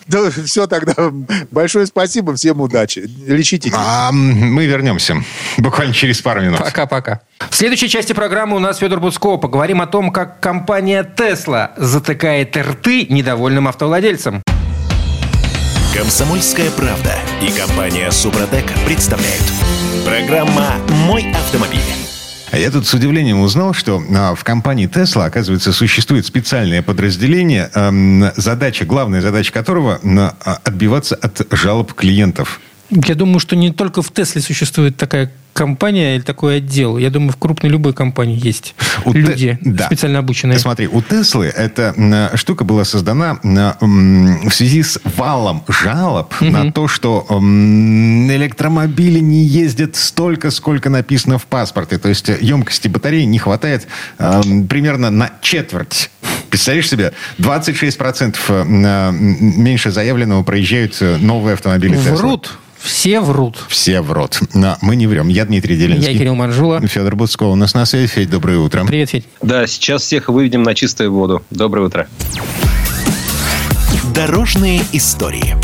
Да, 0.07 0.31
все 0.45 0.67
тогда. 0.67 0.95
Большое 1.51 1.87
спасибо, 1.87 2.35
всем 2.35 2.61
удачи. 2.61 3.09
Лечите. 3.27 3.71
А, 3.75 4.11
мы 4.13 4.67
вернемся 4.67 5.17
буквально 5.59 5.95
через 5.95 6.21
пару 6.21 6.43
минут. 6.43 6.59
Пока-пока. 6.59 7.21
В 7.51 7.55
следующей 7.55 7.89
части 7.89 8.13
программы 8.13 8.57
у 8.57 8.61
нас 8.61 8.79
Федор 8.79 9.01
Буцко. 9.01 9.37
Поговорим 9.37 9.81
о 9.81 9.87
том, 9.87 10.11
как 10.11 10.41
компания 10.41 11.03
Tesla 11.17 11.71
затыкает 11.77 12.57
рты 12.57 13.07
недовольным 13.07 13.69
автовладельцам. 13.69 14.43
Комсомольская 15.97 16.73
правда 16.73 17.15
и 17.41 17.57
компания 17.57 18.11
Супротек 18.11 18.65
представляют. 18.85 19.45
Программа 20.05 20.75
«Мой 21.07 21.31
автомобиль». 21.31 21.79
А 22.51 22.59
я 22.59 22.73
тут 22.73 22.89
с 22.89 22.95
удивлением 22.95 23.41
узнал, 23.41 23.73
что 23.75 24.03
а, 24.13 24.35
в 24.35 24.43
компании 24.43 24.89
Tesla, 24.89 25.27
оказывается, 25.27 25.73
существует 25.73 26.27
специальное 26.27 26.83
подразделение, 26.83 27.71
эм, 27.75 28.25
задача, 28.35 28.85
главная 28.85 29.21
задача 29.21 29.53
которого 29.53 30.01
а, 30.03 30.59
отбиваться 30.65 31.15
от 31.15 31.47
жалоб 31.53 31.95
клиентов. 31.95 32.61
Я 32.95 33.15
думаю, 33.15 33.41
что 33.41 33.57
не 33.57 33.73
только 33.73 34.03
в 34.03 34.13
Тесле 34.13 34.41
существует 34.41 34.97
такая 34.97 35.31
компания 35.53 36.17
или 36.17 36.23
такой 36.23 36.57
отдел. 36.57 36.99
Я 36.99 37.11
думаю, 37.11 37.33
в 37.33 37.37
крупной 37.37 37.71
любой 37.71 37.95
компании 37.95 38.39
есть 38.43 38.75
У 39.05 39.13
Те- 39.13 39.19
люди, 39.21 39.59
да. 39.63 39.87
специально 39.87 40.19
обученные. 40.19 40.59
Смотри, 40.59 40.89
у 40.89 41.01
Теслы 41.01 41.47
эта 41.47 41.95
штука 42.35 42.65
была 42.65 42.85
создана 42.85 43.39
в 43.43 44.51
связи 44.51 44.83
с 44.83 45.01
валом 45.17 45.63
жалоб 45.69 46.35
на 46.41 46.73
то, 46.73 46.89
что 46.89 47.27
электромобили 47.31 49.21
не 49.21 49.45
ездят 49.45 49.97
столько, 49.97 50.51
сколько 50.51 50.91
написано 50.91 51.39
в 51.39 51.47
паспорте. 51.47 51.99
То 51.99 52.09
есть 52.09 52.29
емкости 52.29 52.89
батареи 52.89 53.23
не 53.25 53.39
хватает 53.39 53.87
эм, 54.19 54.67
примерно 54.67 55.11
на 55.11 55.31
четверть. 55.41 56.11
Представляешь 56.51 56.89
себе, 56.89 57.13
26% 57.39 58.37
э, 58.49 58.65
меньше 59.13 59.91
заявленного 59.91 60.43
проезжают 60.43 60.97
э, 61.01 61.17
новые 61.19 61.55
автомобили 61.55 61.97
Tesla. 61.99 62.47
Врут. 62.85 62.93
Все 62.93 63.21
врут. 63.21 63.65
Все 63.69 64.01
в 64.03 64.13
рот. 64.13 64.41
Но 64.53 64.77
мы 64.83 64.97
не 64.97 65.07
врем. 65.07 65.29
Я 65.29 65.47
Дмитрий 65.47 65.77
Делинский. 65.77 66.13
Я 66.13 66.19
Кирилл 66.19 66.35
Манжула. 66.35 66.87
Федор 66.87 67.17
Буцко 67.17 67.45
у 67.45 67.55
нас 67.55 67.73
на 67.75 67.87
связи. 67.87 68.07
Федь, 68.09 68.31
доброе 68.31 68.59
утро. 68.59 68.85
Привет, 68.85 69.11
Федь. 69.11 69.25
Да, 69.41 69.67
сейчас 69.67 70.03
всех 70.03 70.29
выведем 70.29 70.63
на 70.63 70.75
чистую 70.75 71.13
воду. 71.13 71.43
Доброе 71.51 71.87
утро. 71.87 72.09
Дорожные 74.15 74.83
истории. 74.93 75.57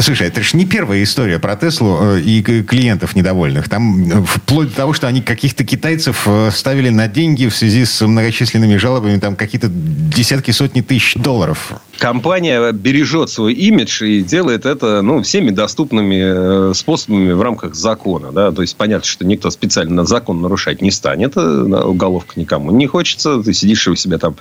Слушай, 0.00 0.26
это 0.26 0.42
же 0.42 0.56
не 0.56 0.66
первая 0.66 1.02
история 1.02 1.38
про 1.38 1.56
Теслу 1.56 1.98
э, 2.02 2.20
и 2.20 2.42
клиентов 2.42 3.16
недовольных. 3.16 3.68
Там 3.70 4.10
э, 4.10 4.24
вплоть 4.26 4.68
до 4.70 4.74
того, 4.74 4.92
что 4.92 5.06
они 5.06 5.22
каких-то 5.22 5.64
китайцев 5.64 6.24
э, 6.26 6.50
ставили 6.52 6.90
на 6.90 7.08
деньги 7.08 7.46
в 7.46 7.56
связи 7.56 7.84
с 7.86 8.06
многочисленными 8.06 8.76
жалобами, 8.76 9.18
там 9.18 9.36
какие-то 9.36 9.68
десятки, 9.70 10.50
сотни 10.50 10.82
тысяч 10.82 11.14
долларов. 11.14 11.72
Компания 11.98 12.72
бережет 12.72 13.30
свой 13.30 13.52
имидж 13.52 14.02
и 14.04 14.22
делает 14.22 14.66
это 14.66 15.02
ну, 15.02 15.22
всеми 15.22 15.50
доступными 15.50 16.70
э, 16.70 16.74
способами 16.74 17.32
в 17.32 17.42
рамках 17.42 17.74
закона. 17.74 18.32
Да? 18.32 18.52
То 18.52 18.62
есть 18.62 18.76
понятно, 18.76 19.06
что 19.06 19.24
никто 19.24 19.50
специально 19.50 20.04
закон 20.04 20.40
нарушать 20.40 20.82
не 20.82 20.90
станет. 20.90 21.36
Уголовка 21.36 22.38
никому 22.38 22.70
не 22.70 22.86
хочется. 22.86 23.42
Ты 23.42 23.52
сидишь 23.54 23.86
у 23.88 23.94
себя 23.94 24.18
там 24.18 24.36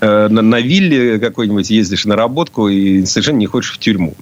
э, 0.00 0.28
на, 0.28 0.42
на 0.42 0.60
вилле 0.60 1.18
какой-нибудь, 1.18 1.70
ездишь 1.70 2.04
на 2.04 2.16
работку 2.16 2.68
и 2.68 3.04
совершенно 3.04 3.38
не 3.38 3.46
хочешь 3.46 3.72
в 3.72 3.78
тюрьму. 3.78 4.14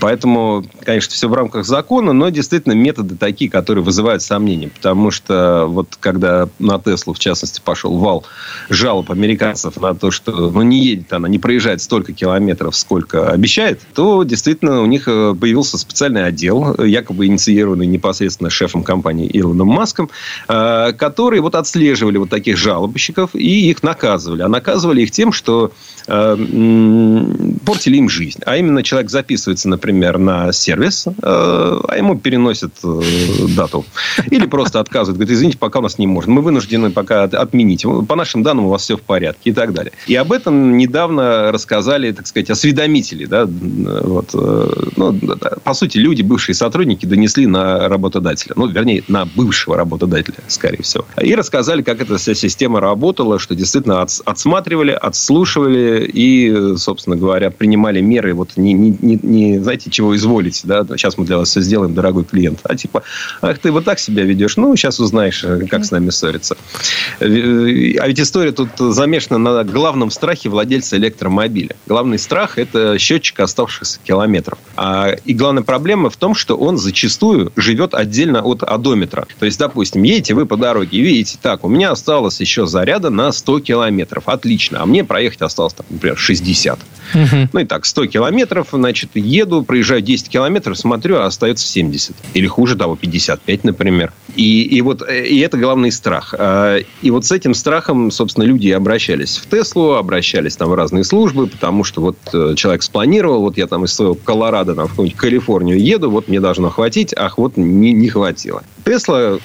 Поэтому, 0.00 0.64
конечно, 0.84 1.12
все 1.12 1.28
в 1.28 1.34
рамках 1.34 1.64
закона, 1.64 2.12
но 2.12 2.28
действительно 2.28 2.72
методы 2.72 3.16
такие, 3.16 3.50
которые 3.50 3.84
вызывают 3.84 4.22
сомнения. 4.22 4.68
Потому 4.68 5.10
что 5.10 5.66
вот 5.66 5.96
когда 6.00 6.48
на 6.58 6.78
Теслу, 6.78 7.14
в 7.14 7.18
частности, 7.18 7.60
пошел 7.64 7.96
вал 7.98 8.24
жалоб 8.68 9.10
американцев 9.10 9.80
на 9.80 9.94
то, 9.94 10.10
что 10.10 10.50
ну, 10.50 10.62
не 10.62 10.82
едет 10.84 11.12
она, 11.12 11.28
не 11.28 11.38
проезжает 11.38 11.82
столько 11.82 12.12
километров, 12.12 12.23
сколько 12.74 13.30
обещает, 13.30 13.80
то 13.94 14.22
действительно 14.24 14.82
у 14.82 14.86
них 14.86 15.08
э, 15.08 15.34
появился 15.38 15.78
специальный 15.78 16.24
отдел, 16.24 16.74
якобы 16.82 17.26
инициированный 17.26 17.86
непосредственно 17.86 18.50
шефом 18.50 18.82
компании 18.82 19.28
Илоном 19.32 19.68
Маском, 19.68 20.10
э, 20.48 20.92
которые 20.92 21.42
вот 21.42 21.54
отслеживали 21.54 22.18
вот 22.18 22.30
таких 22.30 22.56
жалобщиков 22.56 23.30
и 23.34 23.70
их 23.70 23.82
наказывали. 23.82 24.42
А 24.42 24.48
наказывали 24.48 25.02
их 25.02 25.10
тем, 25.10 25.32
что 25.32 25.66
э, 25.66 25.93
портили 26.06 27.96
им 27.96 28.08
жизнь. 28.08 28.40
А 28.46 28.56
именно 28.56 28.82
человек 28.82 29.10
записывается, 29.10 29.68
например, 29.68 30.18
на 30.18 30.52
сервис, 30.52 31.06
а 31.22 31.96
ему 31.96 32.18
переносят 32.18 32.72
дату. 33.54 33.84
Или 34.30 34.46
просто 34.46 34.80
отказывают. 34.80 35.18
Говорит, 35.18 35.36
извините, 35.36 35.58
пока 35.58 35.80
у 35.80 35.82
нас 35.82 35.98
не 35.98 36.06
может. 36.06 36.28
Мы 36.28 36.42
вынуждены 36.42 36.90
пока 36.90 37.24
отменить. 37.24 37.84
По 38.08 38.16
нашим 38.16 38.42
данным, 38.42 38.66
у 38.66 38.68
вас 38.68 38.82
все 38.82 38.96
в 38.96 39.02
порядке 39.02 39.50
и 39.50 39.52
так 39.52 39.72
далее. 39.72 39.92
И 40.06 40.14
об 40.14 40.32
этом 40.32 40.76
недавно 40.76 41.52
рассказали 41.52 42.12
так 42.12 42.26
сказать, 42.26 42.50
осведомители, 42.50 43.26
да, 43.26 43.46
вот, 43.46 44.30
э, 44.34 44.70
ну, 44.96 45.18
по 45.62 45.74
сути, 45.74 45.98
люди, 45.98 46.22
бывшие 46.22 46.54
сотрудники, 46.54 47.06
донесли 47.06 47.46
на 47.46 47.88
работодателя, 47.88 48.54
ну, 48.56 48.66
вернее, 48.66 49.02
на 49.08 49.26
бывшего 49.26 49.76
работодателя, 49.76 50.36
скорее 50.48 50.82
всего, 50.82 51.04
и 51.20 51.34
рассказали, 51.34 51.82
как 51.82 52.00
эта 52.00 52.16
вся 52.16 52.34
система 52.34 52.80
работала, 52.80 53.38
что 53.38 53.54
действительно 53.54 54.02
отсматривали, 54.02 54.92
отслушивали 54.92 55.93
и, 56.00 56.76
собственно 56.76 57.16
говоря, 57.16 57.50
принимали 57.50 58.00
меры, 58.00 58.34
вот 58.34 58.56
не, 58.56 58.72
не, 58.72 58.96
не, 59.00 59.18
не 59.22 59.58
знаете, 59.58 59.90
чего 59.90 60.16
изволить, 60.16 60.62
да, 60.64 60.84
сейчас 60.96 61.18
мы 61.18 61.26
для 61.26 61.38
вас 61.38 61.50
все 61.50 61.60
сделаем, 61.60 61.94
дорогой 61.94 62.24
клиент, 62.24 62.60
а 62.64 62.74
типа, 62.74 63.02
ах, 63.42 63.58
ты 63.58 63.70
вот 63.70 63.84
так 63.84 63.98
себя 63.98 64.24
ведешь, 64.24 64.56
ну, 64.56 64.74
сейчас 64.76 65.00
узнаешь, 65.00 65.44
э, 65.44 65.66
как 65.68 65.84
с 65.84 65.90
нами 65.90 66.10
ссориться. 66.10 66.56
Э, 67.20 67.26
а 67.26 68.08
ведь 68.08 68.20
история 68.20 68.52
тут 68.52 68.70
замешана 68.78 69.38
на 69.38 69.64
главном 69.64 70.10
страхе 70.10 70.48
владельца 70.48 70.96
электромобиля. 70.96 71.76
Главный 71.86 72.14
главный 72.14 72.18
страх– 72.18 72.58
это 72.58 72.98
счетчик 72.98 73.40
оставшихся 73.40 73.98
километров. 74.04 74.58
А, 74.76 75.10
и 75.24 75.34
главная 75.34 75.62
проблема 75.62 76.10
в 76.10 76.16
том, 76.16 76.34
что 76.34 76.56
он 76.56 76.76
зачастую 76.76 77.52
живет 77.56 77.94
отдельно 77.94 78.42
от 78.42 78.62
одометра. 78.62 79.26
То 79.38 79.46
есть, 79.46 79.58
допустим, 79.58 80.02
едете 80.02 80.34
вы 80.34 80.46
по 80.46 80.56
дороге 80.56 80.98
и 80.98 81.00
видите, 81.00 81.38
так, 81.40 81.64
у 81.64 81.68
меня 81.68 81.90
осталось 81.90 82.40
еще 82.40 82.66
заряда 82.66 83.10
на 83.10 83.32
100 83.32 83.60
километров. 83.60 84.24
Отлично. 84.26 84.82
А 84.82 84.86
мне 84.86 85.02
проехать 85.02 85.42
осталось, 85.42 85.74
там, 85.74 85.83
например, 85.90 86.18
60. 86.18 86.78
Угу. 87.12 87.48
Ну 87.52 87.60
и 87.60 87.64
так, 87.64 87.84
100 87.84 88.06
километров, 88.06 88.68
значит, 88.72 89.10
еду, 89.14 89.62
проезжаю 89.62 90.00
10 90.00 90.28
километров, 90.28 90.78
смотрю, 90.78 91.16
а 91.16 91.26
остается 91.26 91.66
70. 91.66 92.14
Или 92.34 92.46
хуже 92.46 92.76
того, 92.76 92.96
55, 92.96 93.64
например. 93.64 94.12
И, 94.36 94.62
и 94.62 94.80
вот 94.80 95.02
и 95.08 95.38
это 95.40 95.56
главный 95.58 95.92
страх. 95.92 96.34
А, 96.36 96.78
и 97.02 97.10
вот 97.10 97.24
с 97.24 97.32
этим 97.32 97.54
страхом, 97.54 98.10
собственно, 98.10 98.44
люди 98.44 98.68
обращались 98.70 99.36
в 99.36 99.48
Теслу, 99.48 99.92
обращались 99.92 100.56
там 100.56 100.70
в 100.70 100.74
разные 100.74 101.04
службы, 101.04 101.46
потому 101.46 101.84
что 101.84 102.00
вот 102.00 102.16
э, 102.32 102.54
человек 102.56 102.82
спланировал, 102.82 103.40
вот 103.42 103.56
я 103.56 103.66
там 103.66 103.84
из 103.84 103.94
своего 103.94 104.14
Колорадо 104.14 104.74
на 104.74 104.86
какую-нибудь 104.86 105.18
Калифорнию 105.18 105.80
еду, 105.80 106.10
вот 106.10 106.28
мне 106.28 106.40
должно 106.40 106.70
хватить, 106.70 107.14
ах, 107.16 107.38
вот 107.38 107.56
не, 107.56 107.92
не 107.92 108.08
хватило. 108.08 108.62
Тесла, 108.84 109.38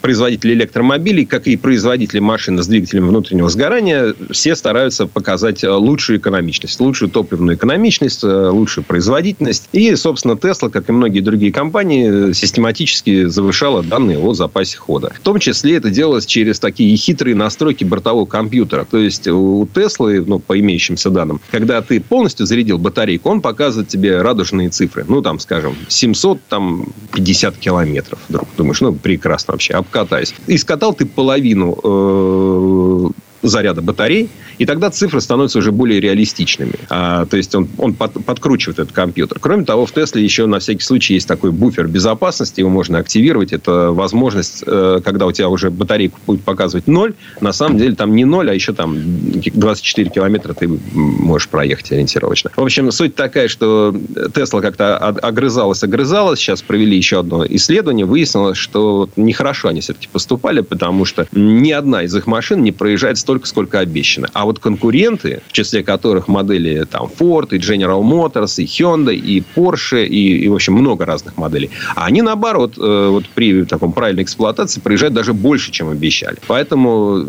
производители 0.00 0.54
электромобилей, 0.54 1.24
как 1.24 1.46
и 1.46 1.56
производители 1.56 2.20
машин 2.20 2.60
с 2.62 2.66
двигателем 2.66 3.08
внутреннего 3.08 3.48
сгорания, 3.48 4.14
все 4.30 4.56
стараются 4.56 5.06
показать 5.06 5.62
лучшую 5.62 6.18
экономичность, 6.18 6.74
топливную 6.92 7.56
экономичность, 7.56 8.24
э, 8.24 8.48
лучшую 8.48 8.84
производительность. 8.84 9.68
И, 9.72 9.94
собственно, 9.96 10.36
Тесла, 10.36 10.68
как 10.68 10.88
и 10.88 10.92
многие 10.92 11.20
другие 11.20 11.52
компании, 11.52 12.32
систематически 12.32 13.26
завышала 13.26 13.82
данные 13.82 14.18
о 14.18 14.34
запасе 14.34 14.78
хода. 14.78 15.12
В 15.14 15.20
том 15.20 15.38
числе 15.38 15.76
это 15.76 15.90
делалось 15.90 16.26
через 16.26 16.58
такие 16.58 16.96
хитрые 16.96 17.34
настройки 17.34 17.84
бортового 17.84 18.26
компьютера. 18.26 18.86
То 18.90 18.98
есть 18.98 19.28
у 19.28 19.68
Теслы, 19.72 20.24
ну, 20.26 20.38
по 20.38 20.58
имеющимся 20.58 21.10
данным, 21.10 21.40
когда 21.50 21.80
ты 21.82 22.00
полностью 22.00 22.46
зарядил 22.46 22.78
батарейку, 22.78 23.30
он 23.30 23.40
показывает 23.40 23.88
тебе 23.88 24.20
радужные 24.22 24.68
цифры. 24.70 25.04
Ну, 25.08 25.22
там, 25.22 25.38
скажем, 25.38 25.74
750 25.88 27.56
километров. 27.56 28.18
Вдруг 28.28 28.48
думаешь, 28.56 28.80
ну, 28.80 28.92
прекрасно 28.92 29.52
вообще, 29.52 29.74
обкатаюсь. 29.74 30.34
И 30.46 30.56
скатал 30.58 30.94
ты 30.94 31.06
половину 31.06 31.78
э, 31.82 33.21
заряда 33.42 33.82
батарей, 33.82 34.30
и 34.58 34.66
тогда 34.66 34.90
цифры 34.90 35.20
становятся 35.20 35.58
уже 35.58 35.72
более 35.72 36.00
реалистичными. 36.00 36.74
А, 36.88 37.26
то 37.26 37.36
есть 37.36 37.54
он, 37.54 37.68
он 37.78 37.94
под, 37.94 38.24
подкручивает 38.24 38.78
этот 38.78 38.92
компьютер. 38.92 39.38
Кроме 39.40 39.64
того, 39.64 39.86
в 39.86 39.92
Тесле 39.92 40.22
еще 40.22 40.46
на 40.46 40.58
всякий 40.58 40.82
случай 40.82 41.14
есть 41.14 41.28
такой 41.28 41.50
буфер 41.50 41.88
безопасности, 41.88 42.60
его 42.60 42.70
можно 42.70 42.98
активировать. 42.98 43.52
Это 43.52 43.92
возможность, 43.92 44.62
э, 44.66 45.00
когда 45.04 45.26
у 45.26 45.32
тебя 45.32 45.48
уже 45.48 45.70
батарейку 45.70 46.18
будет 46.26 46.42
показывать 46.42 46.86
ноль, 46.86 47.14
на 47.40 47.52
самом 47.52 47.78
деле 47.78 47.94
там 47.94 48.14
не 48.14 48.24
ноль, 48.24 48.50
а 48.50 48.54
еще 48.54 48.72
там 48.72 48.96
24 48.96 50.10
километра 50.10 50.54
ты 50.54 50.68
можешь 50.94 51.48
проехать 51.48 51.92
ориентировочно. 51.92 52.50
В 52.56 52.62
общем, 52.62 52.90
суть 52.92 53.14
такая, 53.14 53.48
что 53.48 53.94
Тесла 54.34 54.60
как-то 54.60 54.96
огрызалась, 54.96 55.82
огрызалась. 55.82 56.38
Сейчас 56.38 56.62
провели 56.62 56.96
еще 56.96 57.20
одно 57.20 57.44
исследование. 57.46 58.06
Выяснилось, 58.06 58.58
что 58.58 59.08
нехорошо 59.16 59.68
они 59.68 59.80
все-таки 59.80 60.08
поступали, 60.10 60.60
потому 60.60 61.04
что 61.04 61.26
ни 61.32 61.72
одна 61.72 62.02
из 62.02 62.14
их 62.14 62.26
машин 62.26 62.62
не 62.62 62.72
проезжает 62.72 63.18
столько, 63.32 63.46
сколько 63.46 63.78
обещано. 63.78 64.28
А 64.34 64.44
вот 64.44 64.58
конкуренты, 64.58 65.40
в 65.48 65.52
числе 65.52 65.82
которых 65.82 66.28
модели 66.28 66.84
там 66.84 67.08
Ford, 67.18 67.48
и 67.52 67.58
General 67.58 68.02
Motors, 68.02 68.62
и 68.62 68.64
Hyundai, 68.64 69.14
и 69.14 69.42
Porsche, 69.54 70.04
и, 70.06 70.44
и 70.44 70.48
в 70.48 70.54
общем, 70.54 70.74
много 70.74 71.06
разных 71.06 71.38
моделей, 71.38 71.70
они, 71.96 72.20
наоборот, 72.20 72.74
э, 72.78 73.08
вот 73.10 73.24
при 73.34 73.64
таком 73.64 73.92
правильной 73.92 74.24
эксплуатации 74.24 74.80
проезжают 74.80 75.14
даже 75.14 75.32
больше, 75.32 75.70
чем 75.70 75.88
обещали. 75.88 76.36
Поэтому, 76.46 77.24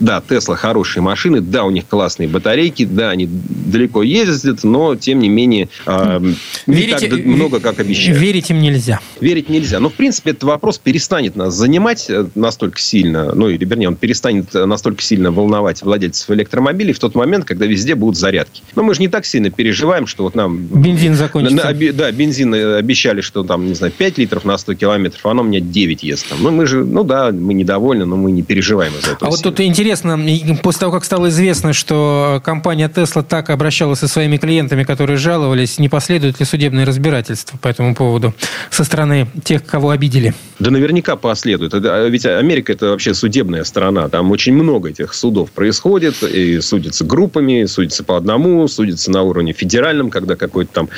да, 0.00 0.22
Tesla 0.26 0.54
хорошие 0.54 1.02
машины, 1.02 1.40
да, 1.40 1.64
у 1.64 1.70
них 1.70 1.86
классные 1.88 2.28
батарейки, 2.28 2.84
да, 2.84 3.10
они 3.10 3.26
далеко 3.26 4.02
ездят, 4.02 4.64
но, 4.64 4.96
тем 4.96 5.20
не 5.20 5.30
менее, 5.30 5.68
э, 5.86 6.20
не 6.66 6.74
Верите, 6.74 7.08
так 7.08 7.24
много, 7.24 7.60
как 7.60 7.80
обещали. 7.80 8.18
Верить 8.18 8.50
им 8.50 8.60
нельзя. 8.60 9.00
Верить 9.20 9.48
нельзя. 9.48 9.80
Но, 9.80 9.88
в 9.88 9.94
принципе, 9.94 10.32
этот 10.32 10.44
вопрос 10.44 10.78
перестанет 10.78 11.36
нас 11.36 11.54
занимать 11.54 12.06
э, 12.10 12.26
настолько 12.34 12.78
сильно, 12.80 13.34
ну, 13.34 13.48
или, 13.48 13.64
вернее, 13.64 13.88
он 13.88 13.96
перестанет 13.96 14.52
настолько 14.52 15.02
сильно 15.02 15.21
волновать 15.30 15.82
владельцев 15.82 16.30
электромобилей 16.30 16.92
в 16.92 16.98
тот 16.98 17.14
момент, 17.14 17.44
когда 17.44 17.66
везде 17.66 17.94
будут 17.94 18.16
зарядки. 18.16 18.62
Но 18.74 18.82
мы 18.82 18.94
же 18.94 19.00
не 19.00 19.08
так 19.08 19.24
сильно 19.26 19.50
переживаем, 19.50 20.06
что 20.06 20.24
вот 20.24 20.34
нам... 20.34 20.58
Бензин 20.58 21.14
закончится. 21.14 21.72
На, 21.72 21.92
да, 21.92 22.10
бензин 22.12 22.54
э, 22.54 22.76
обещали, 22.76 23.20
что 23.20 23.44
там, 23.44 23.66
не 23.66 23.74
знаю, 23.74 23.92
5 23.92 24.18
литров 24.18 24.44
на 24.44 24.58
100 24.58 24.74
километров, 24.74 25.24
а 25.26 25.30
оно 25.30 25.42
у 25.42 25.44
меня 25.44 25.60
9 25.60 26.02
ест. 26.02 26.28
Там. 26.28 26.42
Ну, 26.42 26.50
мы 26.50 26.66
же, 26.66 26.84
ну 26.84 27.04
да, 27.04 27.30
мы 27.30 27.54
недовольны, 27.54 28.04
но 28.04 28.16
мы 28.16 28.32
не 28.32 28.42
переживаем 28.42 28.92
из-за 28.94 29.12
этого. 29.12 29.28
А 29.28 29.30
вот 29.30 29.42
тут 29.42 29.60
интересно, 29.60 30.18
после 30.62 30.80
того, 30.80 30.92
как 30.92 31.04
стало 31.04 31.28
известно, 31.28 31.72
что 31.72 32.40
компания 32.44 32.88
Tesla 32.88 33.22
так 33.22 33.50
обращалась 33.50 34.00
со 34.00 34.08
своими 34.08 34.36
клиентами, 34.36 34.84
которые 34.84 35.16
жаловались, 35.16 35.78
не 35.78 35.88
последует 35.88 36.40
ли 36.40 36.46
судебное 36.46 36.84
разбирательство 36.84 37.56
по 37.58 37.68
этому 37.68 37.94
поводу 37.94 38.34
со 38.70 38.84
стороны 38.84 39.28
тех, 39.44 39.64
кого 39.64 39.90
обидели? 39.90 40.34
Да 40.58 40.70
наверняка 40.70 41.16
последует. 41.16 41.72
Ведь 41.74 42.26
Америка 42.26 42.72
это 42.72 42.86
вообще 42.86 43.14
судебная 43.14 43.64
страна. 43.64 44.08
Там 44.08 44.30
очень 44.30 44.54
много 44.54 44.90
этих 44.90 45.11
судов 45.14 45.50
происходит 45.50 46.22
и 46.22 46.60
судятся 46.60 47.04
группами, 47.04 47.64
судятся 47.66 48.04
по 48.04 48.16
одному, 48.16 48.66
судятся 48.68 49.10
на 49.10 49.22
уровне 49.22 49.52
федеральном, 49.52 50.10
когда 50.10 50.36
какой-то 50.36 50.72
там 50.72 50.88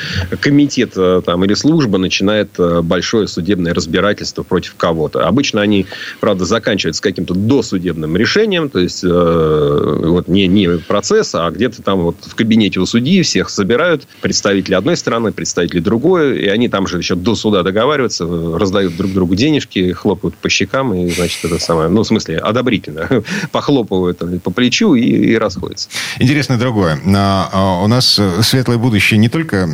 комитет 0.41 0.93
э, 0.97 1.23
там, 1.25 1.45
или 1.45 1.55
служба 1.55 1.99
начинает 1.99 2.51
э, 2.59 2.81
большое 2.83 3.29
судебное 3.29 3.75
разбирательство 3.75 4.43
против 4.43 4.75
кого-то. 4.77 5.27
Обычно 5.27 5.61
они, 5.61 5.87
правда, 6.21 6.45
заканчиваются 6.45 7.03
каким-то 7.03 7.35
досудебным 7.35 8.17
решением, 8.17 8.69
то 8.69 8.79
есть 8.79 9.03
э, 9.05 9.09
вот 9.09 10.29
не, 10.29 10.47
не 10.47 10.79
процесс, 10.79 11.35
а 11.35 11.51
где-то 11.51 11.83
там 11.83 12.01
вот 12.03 12.17
в 12.21 12.35
кабинете 12.35 12.81
у 12.81 12.87
судьи 12.87 13.23
всех 13.23 13.51
собирают 13.51 14.07
представители 14.21 14.75
одной 14.75 14.97
страны, 14.97 15.33
представители 15.33 15.81
другой, 15.81 16.39
и 16.39 16.47
они 16.49 16.69
там 16.69 16.87
же 16.87 16.99
еще 16.99 17.15
до 17.15 17.35
суда 17.35 17.63
договариваются, 17.63 18.25
раздают 18.25 18.97
друг 18.97 19.13
другу 19.13 19.35
денежки, 19.35 19.93
хлопают 19.93 20.35
по 20.37 20.49
щекам, 20.49 20.95
и, 20.95 21.11
значит, 21.11 21.45
это 21.45 21.59
самое, 21.59 21.89
ну, 21.89 22.03
в 22.03 22.07
смысле, 22.07 22.39
одобрительно, 22.39 23.09
похлопывают 23.95 24.43
по 24.43 24.51
плечу 24.51 24.95
и 24.95 25.05
и 25.05 25.37
расходятся. 25.37 25.89
Интересно 26.19 26.59
другое. 26.59 26.99
А, 27.07 27.81
у 27.83 27.87
нас 27.87 28.21
светлое 28.43 28.79
будущее 28.79 29.19
не 29.19 29.29
только 29.29 29.69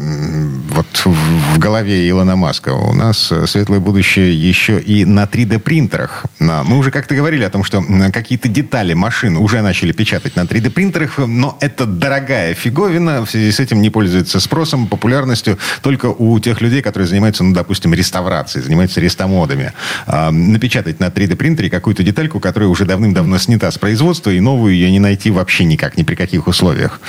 вот 0.70 0.86
в 1.04 1.58
голове 1.58 2.08
Илона 2.08 2.36
Маска. 2.36 2.70
У 2.70 2.92
нас 2.92 3.32
светлое 3.46 3.80
будущее 3.80 4.32
еще 4.34 4.78
и 4.78 5.04
на 5.04 5.24
3D-принтерах. 5.24 6.26
Мы 6.38 6.78
уже 6.78 6.90
как-то 6.90 7.14
говорили 7.14 7.44
о 7.44 7.50
том, 7.50 7.64
что 7.64 7.82
какие-то 8.12 8.48
детали 8.48 8.94
машин 8.94 9.36
уже 9.36 9.62
начали 9.62 9.92
печатать 9.92 10.36
на 10.36 10.42
3D-принтерах, 10.42 11.18
но 11.18 11.56
это 11.60 11.86
дорогая 11.86 12.54
фиговина. 12.54 13.24
В 13.24 13.30
связи 13.30 13.50
с 13.50 13.60
этим 13.60 13.80
не 13.82 13.90
пользуется 13.90 14.40
спросом, 14.40 14.86
популярностью 14.86 15.58
только 15.82 16.06
у 16.06 16.38
тех 16.38 16.60
людей, 16.60 16.82
которые 16.82 17.08
занимаются, 17.08 17.44
ну, 17.44 17.52
допустим, 17.52 17.94
реставрацией, 17.94 18.64
занимаются 18.64 19.00
рестомодами. 19.00 19.72
А, 20.06 20.30
напечатать 20.30 21.00
на 21.00 21.06
3D-принтере 21.06 21.70
какую-то 21.70 22.02
детальку, 22.02 22.40
которая 22.40 22.68
уже 22.68 22.84
давным-давно 22.84 23.38
снята 23.38 23.70
с 23.70 23.78
производства, 23.78 24.09
и 24.30 24.40
новую 24.40 24.74
ее 24.74 24.90
не 24.90 24.98
найти 24.98 25.30
вообще 25.30 25.64
никак, 25.64 25.96
ни 25.96 26.02
при 26.02 26.14
каких 26.14 26.46
условиях. 26.46 27.00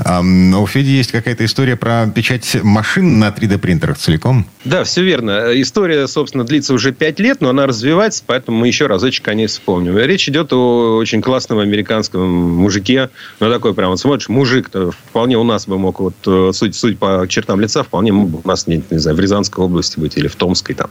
У 0.00 0.66
Феди 0.66 0.90
есть 0.90 1.12
какая-то 1.12 1.44
история 1.44 1.76
про 1.76 2.06
печать 2.06 2.56
машин 2.62 3.18
на 3.18 3.28
3D-принтерах 3.28 3.98
целиком? 3.98 4.46
Да, 4.64 4.84
все 4.84 5.02
верно. 5.02 5.52
История, 5.54 6.06
собственно, 6.06 6.44
длится 6.44 6.74
уже 6.74 6.92
5 6.92 7.20
лет, 7.20 7.40
но 7.40 7.50
она 7.50 7.66
развивается, 7.66 8.22
поэтому 8.26 8.58
мы 8.58 8.66
еще 8.66 8.86
разочек 8.86 9.28
о 9.28 9.34
ней 9.34 9.46
вспомним. 9.46 9.96
Речь 9.96 10.28
идет 10.28 10.52
о 10.52 10.96
очень 10.96 11.22
классном 11.22 11.58
американском 11.58 12.28
мужике. 12.28 13.10
Ну, 13.40 13.50
такой 13.50 13.74
прям, 13.74 13.90
вот 13.90 14.00
смотришь, 14.00 14.28
мужик 14.28 14.70
вполне 15.08 15.38
у 15.38 15.44
нас 15.44 15.66
бы 15.66 15.78
мог, 15.78 16.00
вот, 16.00 16.14
э, 16.26 16.50
суть, 16.52 16.74
суть 16.74 16.98
по 16.98 17.26
чертам 17.28 17.60
лица, 17.60 17.82
вполне 17.82 18.12
мог 18.12 18.28
бы 18.28 18.40
у 18.44 18.48
нас, 18.48 18.66
не, 18.66 18.82
не 18.90 18.98
знаю, 18.98 19.16
в 19.16 19.20
Рязанской 19.20 19.64
области 19.64 19.98
быть 19.98 20.16
или 20.16 20.28
в 20.28 20.36
Томской, 20.36 20.74
там, 20.74 20.90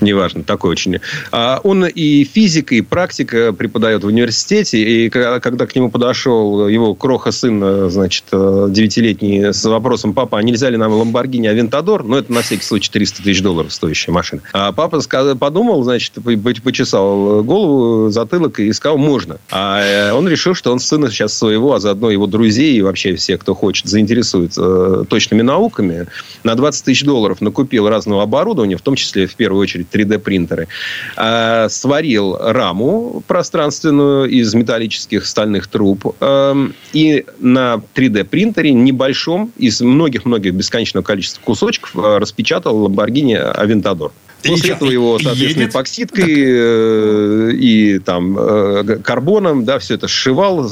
неважно, 0.00 0.44
такой 0.44 0.70
очень. 0.70 0.98
А 1.32 1.60
он 1.64 1.84
и 1.86 2.24
физика, 2.24 2.74
и 2.74 2.80
практика 2.80 3.52
преподает 3.52 4.04
в 4.04 4.06
университете, 4.06 4.78
и 4.78 4.99
когда 5.08 5.66
к 5.66 5.74
нему 5.74 5.90
подошел 5.90 6.68
его 6.68 6.94
кроха-сын, 6.94 7.62
э, 7.62 7.90
значит, 7.90 8.24
э, 8.32 8.66
девятилетний, 8.70 9.52
с 9.52 9.64
вопросом, 9.64 10.12
папа, 10.12 10.38
а 10.38 10.42
нельзя 10.42 10.70
ли 10.70 10.76
нам 10.76 10.92
Ламборгини 10.92 11.46
Авентадор? 11.46 12.04
Ну, 12.04 12.16
это 12.16 12.32
на 12.32 12.42
всякий 12.42 12.64
случай 12.64 12.90
300 12.90 13.22
тысяч 13.22 13.42
долларов 13.42 13.72
стоящая 13.72 14.12
машина. 14.12 14.42
А 14.52 14.72
папа 14.72 15.00
подумал, 15.38 15.82
значит, 15.82 16.12
почесал 16.62 17.42
голову, 17.42 18.10
затылок 18.10 18.60
и 18.60 18.72
сказал, 18.72 18.98
можно. 18.98 19.38
А 19.50 20.12
он 20.14 20.28
решил, 20.28 20.54
что 20.54 20.72
он 20.72 20.80
сына 20.80 21.10
сейчас 21.10 21.36
своего, 21.36 21.74
а 21.74 21.80
заодно 21.80 22.10
его 22.10 22.26
друзей 22.26 22.76
и 22.76 22.82
вообще 22.82 23.14
всех, 23.14 23.40
кто 23.40 23.54
хочет, 23.54 23.86
заинтересует 23.86 24.52
э, 24.56 25.04
точными 25.08 25.42
науками, 25.42 26.06
на 26.44 26.54
20 26.54 26.84
тысяч 26.84 27.04
долларов 27.04 27.40
накупил 27.40 27.88
разного 27.88 28.22
оборудования, 28.22 28.76
в 28.76 28.82
том 28.82 28.94
числе, 28.94 29.26
в 29.26 29.34
первую 29.34 29.62
очередь, 29.62 29.88
3D-принтеры, 29.92 30.68
э, 31.16 31.68
сварил 31.68 32.36
раму 32.38 33.22
пространственную 33.26 34.28
из 34.28 34.54
металлических 34.90 35.26
стальных 35.26 35.68
труб 35.68 36.16
э, 36.20 36.68
и 36.92 37.24
на 37.38 37.80
3D-принтере 37.94 38.72
небольшом 38.72 39.52
из 39.56 39.80
многих-многих 39.80 40.54
бесконечного 40.54 41.04
количества 41.04 41.40
кусочков 41.42 41.96
э, 41.96 42.18
распечатал 42.18 42.86
Lamborghini 42.86 43.36
Aventador. 43.56 44.10
После 44.48 44.70
и 44.70 44.72
этого 44.72 44.90
его, 44.90 45.18
соответственно, 45.18 45.62
едет? 45.62 45.70
эпоксидкой 45.70 46.34
э, 46.36 47.52
и 47.52 47.98
там 47.98 48.36
э, 48.38 48.98
карбоном, 49.02 49.64
да, 49.64 49.78
все 49.78 49.94
это 49.94 50.08
сшивал, 50.08 50.68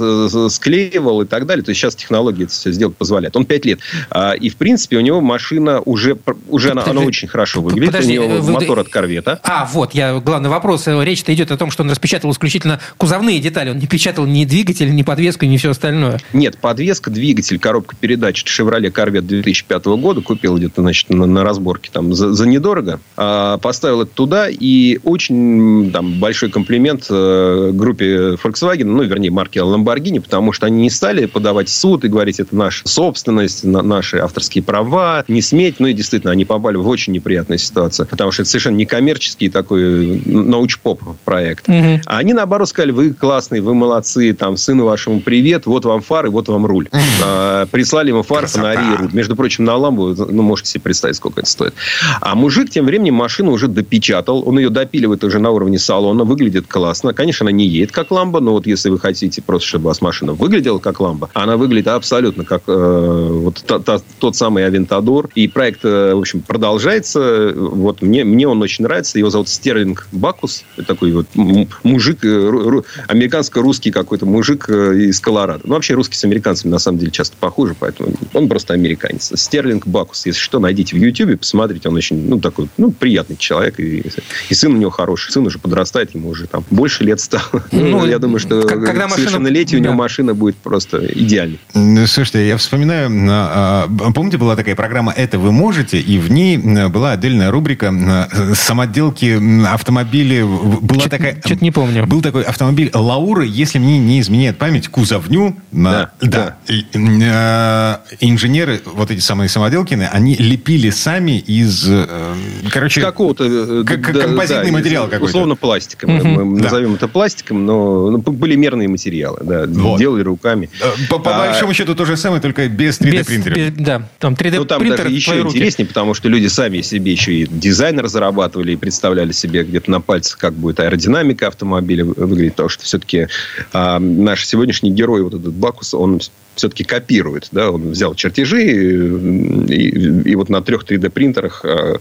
склеивал 0.50 1.22
и 1.22 1.26
так 1.26 1.46
далее. 1.46 1.64
То 1.64 1.70
есть 1.70 1.80
сейчас 1.80 1.94
технологии 1.94 2.44
это 2.44 2.52
все 2.52 2.72
сделать 2.72 2.96
позволяют. 2.96 3.36
Он 3.36 3.44
5 3.44 3.64
лет. 3.64 3.80
А, 4.10 4.32
и, 4.32 4.48
в 4.48 4.56
принципе, 4.56 4.96
у 4.96 5.00
него 5.00 5.20
машина 5.20 5.80
уже, 5.80 6.16
уже 6.48 6.70
она, 6.70 6.84
она 6.84 7.02
очень 7.02 7.28
хорошо 7.28 7.60
выглядит. 7.60 7.86
Подожди, 7.86 8.18
у 8.18 8.24
него 8.24 8.40
вы... 8.40 8.52
мотор 8.52 8.78
от 8.78 8.88
корвета. 8.88 9.40
А, 9.42 9.68
вот, 9.72 9.94
я, 9.94 10.18
главный 10.18 10.48
вопрос. 10.48 10.86
Речь-то 10.86 11.32
идет 11.34 11.50
о 11.50 11.56
том, 11.56 11.70
что 11.70 11.82
он 11.82 11.90
распечатал 11.90 12.30
исключительно 12.30 12.80
кузовные 12.96 13.40
детали. 13.40 13.70
Он 13.70 13.78
не 13.78 13.86
печатал 13.86 14.26
ни 14.26 14.44
двигатель, 14.44 14.94
ни 14.94 15.02
подвеску, 15.02 15.44
ни 15.44 15.56
все 15.56 15.70
остальное. 15.70 16.20
Нет, 16.32 16.58
подвеска, 16.58 17.10
двигатель, 17.10 17.58
коробка 17.58 17.96
передач. 17.96 18.44
Chevrolet 18.44 18.92
Corvette 18.92 19.22
2005 19.22 19.84
года. 19.86 20.20
Купил 20.20 20.56
где-то, 20.56 20.82
значит, 20.82 21.10
на, 21.10 21.26
на 21.26 21.44
разборке 21.44 21.90
там 21.92 22.14
за, 22.14 22.32
за 22.32 22.48
недорого. 22.48 23.00
А, 23.16 23.57
поставил 23.58 24.02
это 24.02 24.12
туда, 24.12 24.48
и 24.48 24.98
очень 25.04 25.90
там, 25.92 26.18
большой 26.20 26.50
комплимент 26.50 27.06
э, 27.10 27.70
группе 27.72 28.34
Volkswagen, 28.34 28.84
ну, 28.84 29.02
вернее, 29.02 29.30
марке 29.30 29.60
Lamborghini, 29.60 30.20
потому 30.20 30.52
что 30.52 30.66
они 30.66 30.82
не 30.82 30.90
стали 30.90 31.26
подавать 31.26 31.68
в 31.68 31.72
суд 31.72 32.04
и 32.04 32.08
говорить, 32.08 32.40
это 32.40 32.54
наша 32.54 32.86
собственность, 32.88 33.64
на, 33.64 33.82
наши 33.82 34.18
авторские 34.18 34.62
права, 34.64 35.24
не 35.28 35.42
сметь. 35.42 35.76
Ну, 35.80 35.86
и 35.86 35.92
действительно, 35.92 36.32
они 36.32 36.44
попали 36.44 36.76
в 36.76 36.88
очень 36.88 37.12
неприятную 37.12 37.58
ситуацию, 37.58 38.06
потому 38.06 38.32
что 38.32 38.42
это 38.42 38.50
совершенно 38.50 38.76
некоммерческий 38.76 39.48
такой 39.48 40.22
научпоп 40.24 41.02
проект. 41.24 41.68
Угу. 41.68 42.00
А 42.06 42.18
они, 42.18 42.32
наоборот, 42.32 42.68
сказали, 42.68 42.92
вы 42.92 43.12
классные, 43.12 43.62
вы 43.62 43.74
молодцы, 43.74 44.32
там, 44.32 44.56
сыну 44.56 44.84
вашему 44.84 45.20
привет, 45.20 45.66
вот 45.66 45.84
вам 45.84 46.00
фары, 46.00 46.30
вот 46.30 46.48
вам 46.48 46.66
руль. 46.66 46.88
А, 47.24 47.66
прислали 47.66 48.08
ему 48.08 48.22
фары, 48.22 48.46
фонари 48.46 48.82
и 48.94 48.96
руль. 48.96 49.10
Между 49.12 49.36
прочим, 49.36 49.64
на 49.64 49.76
ламбу, 49.76 50.14
ну, 50.14 50.42
можете 50.42 50.70
себе 50.70 50.82
представить, 50.82 51.16
сколько 51.16 51.40
это 51.40 51.50
стоит. 51.50 51.74
А 52.20 52.34
мужик 52.34 52.70
тем 52.70 52.86
временем 52.86 53.14
машину 53.14 53.47
машину 53.48 53.52
уже 53.52 53.68
допечатал, 53.68 54.42
он 54.46 54.58
ее 54.58 54.70
допиливает 54.70 55.24
уже 55.24 55.38
на 55.38 55.50
уровне 55.50 55.78
салона, 55.78 56.24
выглядит 56.24 56.66
классно. 56.66 57.12
Конечно, 57.12 57.44
она 57.44 57.52
не 57.52 57.66
едет 57.66 57.92
как 57.92 58.10
ламба, 58.10 58.40
но 58.40 58.52
вот 58.52 58.66
если 58.66 58.90
вы 58.90 58.98
хотите 58.98 59.42
просто, 59.42 59.68
чтобы 59.68 59.84
у 59.84 59.88
вас 59.88 60.00
машина 60.00 60.32
выглядела 60.32 60.78
как 60.78 61.00
ламба, 61.00 61.30
она 61.34 61.56
выглядит 61.56 61.88
абсолютно 61.88 62.44
как 62.44 62.62
э, 62.66 63.28
вот 63.30 63.62
та, 63.66 63.78
та, 63.78 64.00
тот 64.18 64.36
самый 64.36 64.66
Авентадор. 64.66 65.30
И 65.34 65.48
проект, 65.48 65.84
э, 65.84 66.14
в 66.14 66.18
общем, 66.18 66.40
продолжается. 66.40 67.52
Вот 67.54 68.02
мне, 68.02 68.24
мне 68.24 68.46
он 68.46 68.62
очень 68.62 68.84
нравится. 68.84 69.18
Его 69.18 69.30
зовут 69.30 69.48
Стерлинг 69.48 70.08
Бакус. 70.12 70.64
Такой 70.86 71.12
вот 71.12 71.26
мужик, 71.34 72.24
э, 72.24 72.82
американско-русский 73.08 73.90
какой-то 73.90 74.26
мужик 74.26 74.66
э, 74.68 75.08
из 75.08 75.20
Колорадо. 75.20 75.62
Ну, 75.64 75.74
вообще, 75.74 75.94
русский 75.94 76.16
с 76.16 76.24
американцами 76.24 76.70
на 76.70 76.78
самом 76.78 76.98
деле 76.98 77.10
часто 77.10 77.36
похожи, 77.38 77.74
поэтому 77.78 78.12
он 78.34 78.48
просто 78.48 78.74
американец. 78.74 79.32
Стерлинг 79.34 79.86
Бакус. 79.86 80.26
Если 80.26 80.40
что, 80.40 80.58
найдите 80.58 80.96
в 80.96 80.98
Ютьюбе, 80.98 81.36
посмотрите. 81.36 81.88
Он 81.88 81.96
очень, 81.96 82.28
ну, 82.28 82.40
такой, 82.40 82.68
ну, 82.76 82.90
приятный 82.90 83.37
человек, 83.38 83.80
и, 83.80 84.04
и 84.48 84.54
сын 84.54 84.72
у 84.74 84.76
него 84.76 84.90
хороший. 84.90 85.32
Сын 85.32 85.46
уже 85.46 85.58
подрастает, 85.58 86.14
ему 86.14 86.28
уже 86.28 86.46
там 86.46 86.64
больше 86.70 87.04
лет 87.04 87.20
стало. 87.20 87.64
Ну, 87.72 88.00
ну 88.00 88.06
я 88.06 88.18
думаю, 88.18 88.38
что 88.38 88.62
когда 88.62 89.06
к 89.06 89.10
совершеннолетию 89.10 89.80
машина... 89.80 89.90
у 89.90 89.92
него 89.92 89.94
машина 89.94 90.34
будет 90.34 90.56
просто 90.56 91.06
идеальной. 91.06 91.58
Слушайте, 91.72 92.46
я 92.46 92.56
вспоминаю, 92.56 93.10
а, 93.30 93.88
а, 93.88 94.12
помните, 94.12 94.38
была 94.38 94.56
такая 94.56 94.74
программа 94.74 95.12
«Это 95.12 95.38
вы 95.38 95.52
можете», 95.52 95.98
и 95.98 96.18
в 96.18 96.30
ней 96.30 96.58
была 96.88 97.12
отдельная 97.12 97.50
рубрика 97.50 98.28
самоделки 98.54 99.38
автомобили. 99.66 100.42
Была 100.42 101.00
что 101.00 101.10
такая... 101.10 101.40
Что-то 101.44 101.62
не 101.64 101.70
помню. 101.70 102.06
Был 102.06 102.22
такой 102.22 102.42
автомобиль 102.42 102.90
Лаура, 102.92 103.44
если 103.44 103.78
мне 103.78 103.98
не 103.98 104.20
изменяет 104.20 104.58
память, 104.58 104.88
кузовню. 104.88 105.56
Да. 105.72 106.10
да. 106.20 106.56
да. 106.94 108.00
Инженеры, 108.20 108.80
вот 108.84 109.10
эти 109.10 109.20
самые 109.20 109.48
самоделкины, 109.48 110.08
они 110.10 110.34
лепили 110.36 110.90
сами 110.90 111.38
из... 111.38 111.84
Э, 111.88 112.34
короче... 112.70 113.00
Какого 113.00 113.27
какого-то... 113.34 113.80
Э, 113.80 113.84
как, 113.84 114.12
да, 114.12 114.20
композитный 114.24 114.70
да, 114.70 114.78
материал 114.78 115.04
какой-то. 115.04 115.24
Условно 115.24 115.56
пластиком. 115.56 116.16
Угу. 116.16 116.28
Мы 116.28 116.58
да. 116.58 116.64
назовем 116.64 116.94
это 116.94 117.08
пластиком, 117.08 117.66
но 117.66 118.10
ну, 118.10 118.22
полимерные 118.22 118.88
материалы. 118.88 119.40
Да, 119.42 119.66
вот. 119.66 119.98
Делали 119.98 120.22
руками. 120.22 120.70
Э, 120.80 120.90
по, 121.08 121.18
по 121.18 121.34
а, 121.34 121.46
большому 121.46 121.74
счету 121.74 121.94
то 121.94 122.04
же 122.04 122.16
самое, 122.16 122.40
только 122.40 122.68
без 122.68 123.00
3D-принтера. 123.00 123.72
Да, 123.76 124.08
там 124.18 124.34
3D-принтер 124.34 124.58
ну, 124.58 124.64
там 124.64 124.88
даже 124.88 125.08
еще 125.08 125.40
интереснее, 125.40 125.86
потому 125.86 126.14
что 126.14 126.28
люди 126.28 126.46
сами 126.46 126.80
себе 126.80 127.12
еще 127.12 127.32
и 127.32 127.46
дизайн 127.46 127.98
разрабатывали 127.98 128.72
и 128.72 128.76
представляли 128.76 129.32
себе 129.32 129.64
где-то 129.64 129.90
на 129.90 130.00
пальцах, 130.00 130.38
как 130.38 130.54
будет 130.54 130.80
аэродинамика 130.80 131.48
автомобиля 131.48 132.04
выглядеть. 132.04 132.52
Потому 132.52 132.68
что 132.68 132.84
все-таки 132.84 133.28
а, 133.72 133.98
наш 133.98 134.46
сегодняшний 134.46 134.90
герой, 134.90 135.22
вот 135.22 135.34
этот 135.34 135.52
Бакус, 135.52 135.94
он 135.94 136.20
все-таки 136.58 136.84
копирует. 136.84 137.48
Да? 137.52 137.70
Он 137.70 137.90
взял 137.90 138.14
чертежи 138.14 138.62
и, 138.62 139.74
и, 139.74 140.30
и 140.30 140.34
вот 140.34 140.48
на 140.48 140.60
трех 140.60 140.84
3D-принтерах 140.84 141.64
э, 141.64 141.98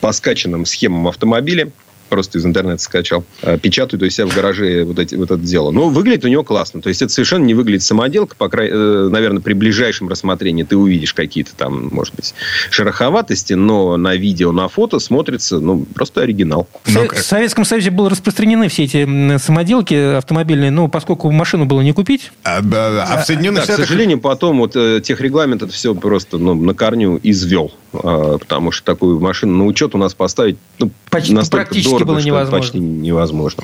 по 0.00 0.12
скачанным 0.12 0.66
схемам 0.66 1.08
автомобиля 1.08 1.70
просто 2.12 2.36
из 2.36 2.44
интернета 2.44 2.82
скачал, 2.82 3.24
э, 3.40 3.56
печатают 3.56 4.02
у 4.02 4.10
себя 4.10 4.26
в 4.26 4.34
гараже 4.34 4.84
вот, 4.84 4.98
эти, 4.98 5.14
вот 5.14 5.30
это 5.30 5.40
дело. 5.40 5.70
Но 5.70 5.88
выглядит 5.88 6.26
у 6.26 6.28
него 6.28 6.44
классно. 6.44 6.82
То 6.82 6.90
есть, 6.90 7.00
это 7.00 7.10
совершенно 7.10 7.44
не 7.46 7.54
выглядит 7.54 7.82
самоделка. 7.82 8.36
По 8.36 8.50
край... 8.50 8.68
Э, 8.70 9.08
наверное, 9.10 9.40
при 9.40 9.54
ближайшем 9.54 10.10
рассмотрении 10.10 10.62
ты 10.62 10.76
увидишь 10.76 11.14
какие-то 11.14 11.52
там, 11.56 11.88
может 11.90 12.14
быть, 12.14 12.34
шероховатости, 12.68 13.54
но 13.54 13.96
на 13.96 14.14
видео, 14.14 14.52
на 14.52 14.68
фото 14.68 14.98
смотрится, 14.98 15.58
ну, 15.58 15.86
просто 15.94 16.20
оригинал. 16.20 16.68
В, 16.84 17.14
в 17.14 17.22
Советском 17.22 17.64
Союзе 17.64 17.90
были 17.90 18.10
распространены 18.10 18.68
все 18.68 18.84
эти 18.84 19.38
самоделки 19.38 20.18
автомобильные, 20.18 20.70
но 20.70 20.88
поскольку 20.88 21.30
машину 21.30 21.64
было 21.64 21.80
не 21.80 21.94
купить. 21.94 22.30
А, 22.44 22.58
а, 22.58 23.06
а 23.08 23.22
в 23.22 23.24
Соединенных 23.24 23.62
да, 23.62 23.64
Штатах... 23.64 23.86
К 23.86 23.88
сожалению, 23.88 24.20
потом 24.20 24.58
вот 24.58 24.76
э, 24.76 25.00
техрегламент 25.02 25.62
это 25.62 25.72
все 25.72 25.94
просто 25.94 26.36
ну, 26.36 26.52
на 26.52 26.74
корню 26.74 27.18
извел. 27.22 27.72
А, 27.92 28.38
потому 28.38 28.72
что 28.72 28.84
такую 28.84 29.20
машину 29.20 29.56
на 29.58 29.66
учет 29.66 29.94
у 29.94 29.98
нас 29.98 30.14
поставить 30.14 30.56
ну, 30.78 30.90
почти 31.10 31.34
настолько 31.34 31.74
дорого, 31.82 32.04
было 32.04 32.18
невозможно. 32.18 32.58
почти 32.58 32.78
невозможно. 32.78 33.62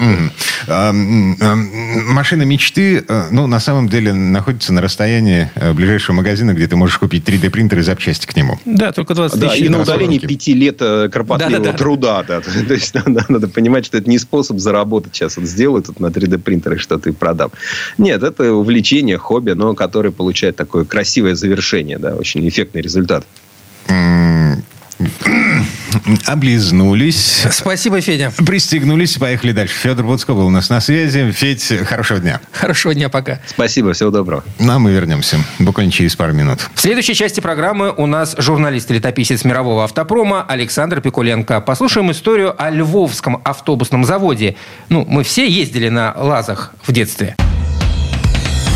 Mm-hmm. 0.68 2.12
Машина 2.12 2.42
мечты, 2.42 3.04
ну, 3.30 3.46
на 3.46 3.60
самом 3.60 3.88
деле, 3.88 4.12
находится 4.12 4.72
на 4.72 4.80
расстоянии 4.80 5.50
э, 5.54 5.72
ближайшего 5.72 6.16
магазина, 6.16 6.52
где 6.52 6.66
ты 6.66 6.76
можешь 6.76 6.98
купить 6.98 7.24
3D-принтер 7.28 7.78
и 7.78 7.82
запчасти 7.82 8.26
к 8.26 8.36
нему. 8.36 8.58
Да, 8.64 8.92
только 8.92 9.14
20 9.14 9.40
тысяч. 9.40 9.60
Да, 9.60 9.66
и 9.66 9.68
на 9.68 9.82
удалении 9.82 10.18
пяти 10.18 10.54
лет 10.54 10.76
э, 10.80 11.08
кропотливого 11.08 11.64
да, 11.64 11.72
да, 11.72 11.78
труда. 11.78 12.22
Да. 12.22 12.40
Да. 12.40 12.40
То 12.68 12.74
есть 12.74 12.94
надо, 12.94 13.24
надо 13.28 13.48
понимать, 13.48 13.86
что 13.86 13.98
это 13.98 14.08
не 14.08 14.18
способ 14.18 14.58
заработать. 14.58 15.14
Сейчас 15.14 15.36
вот 15.36 15.46
сделаю 15.46 15.82
тут 15.82 16.00
на 16.00 16.06
3D-принтере 16.06 16.78
что-то 16.78 17.10
и 17.10 17.12
продам. 17.12 17.50
Нет, 17.96 18.22
это 18.22 18.52
увлечение, 18.52 19.18
хобби, 19.18 19.52
но 19.52 19.74
которое 19.74 20.10
получает 20.10 20.56
такое 20.56 20.84
красивое 20.84 21.34
завершение, 21.34 21.98
да, 21.98 22.14
очень 22.14 22.46
эффектный 22.48 22.82
результат. 22.82 23.24
облизнулись. 26.26 27.46
Спасибо, 27.50 28.00
Федя. 28.00 28.32
Пристегнулись, 28.44 29.16
поехали 29.16 29.52
дальше. 29.52 29.74
Федор 29.74 30.06
Буцко 30.06 30.34
был 30.34 30.46
у 30.46 30.50
нас 30.50 30.68
на 30.70 30.80
связи. 30.80 31.30
Федь, 31.32 31.72
хорошего 31.86 32.20
дня. 32.20 32.40
Хорошего 32.52 32.94
дня, 32.94 33.08
пока. 33.08 33.40
Спасибо, 33.46 33.92
всего 33.92 34.10
доброго. 34.10 34.44
Ну, 34.58 34.72
а 34.72 34.78
мы 34.78 34.92
вернемся 34.92 35.38
буквально 35.58 35.92
через 35.92 36.16
пару 36.16 36.32
минут. 36.32 36.60
В 36.74 36.80
следующей 36.80 37.14
части 37.14 37.40
программы 37.40 37.92
у 37.96 38.06
нас 38.06 38.34
журналист 38.38 38.90
и 38.90 38.94
летописец 38.94 39.44
мирового 39.44 39.84
автопрома 39.84 40.42
Александр 40.42 41.00
Пикуленко. 41.00 41.60
Послушаем 41.60 42.10
историю 42.10 42.54
о 42.56 42.70
Львовском 42.70 43.40
автобусном 43.44 44.04
заводе. 44.04 44.56
Ну, 44.88 45.04
мы 45.08 45.24
все 45.24 45.48
ездили 45.48 45.88
на 45.88 46.14
ЛАЗах 46.16 46.72
в 46.82 46.92
детстве. 46.92 47.36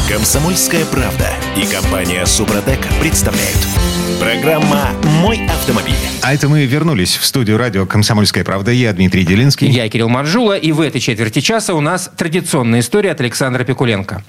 Комсомольская 0.08 0.84
правда 0.84 1.28
и 1.56 1.64
компания 1.64 2.26
Супротек 2.26 2.80
представляют. 3.00 3.91
Программа 4.22 4.90
«Мой 5.20 5.44
автомобиль». 5.48 5.96
А 6.22 6.32
это 6.32 6.48
мы 6.48 6.64
вернулись 6.64 7.16
в 7.16 7.24
студию 7.24 7.58
радио 7.58 7.86
«Комсомольская 7.86 8.44
правда». 8.44 8.70
Я 8.70 8.92
Дмитрий 8.92 9.24
Делинский. 9.24 9.68
Я 9.68 9.88
Кирилл 9.88 10.08
Манжула, 10.08 10.56
и 10.56 10.70
в 10.70 10.80
этой 10.80 11.00
четверти 11.00 11.40
часа 11.40 11.74
у 11.74 11.80
нас 11.80 12.08
традиционная 12.16 12.78
история 12.80 13.10
от 13.10 13.20
Александра 13.20 13.64
Пикуленко. 13.64 14.22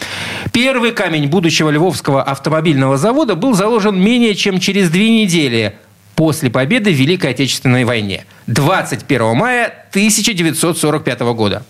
Первый 0.52 0.94
камень 0.94 1.28
будущего 1.28 1.70
Львовского 1.70 2.24
автомобильного 2.24 2.98
завода 2.98 3.36
был 3.36 3.54
заложен 3.54 4.02
менее 4.02 4.34
чем 4.34 4.60
через 4.60 4.89
две 4.89 5.12
недели 5.12 5.76
после 6.16 6.50
победы 6.50 6.91
в 6.91 6.96
Великой 6.96 7.30
Отечественной 7.30 7.86
войне. 7.86 8.26
21 8.48 9.36
мая 9.36 9.68
1945 9.91 11.20
года. 11.36 11.64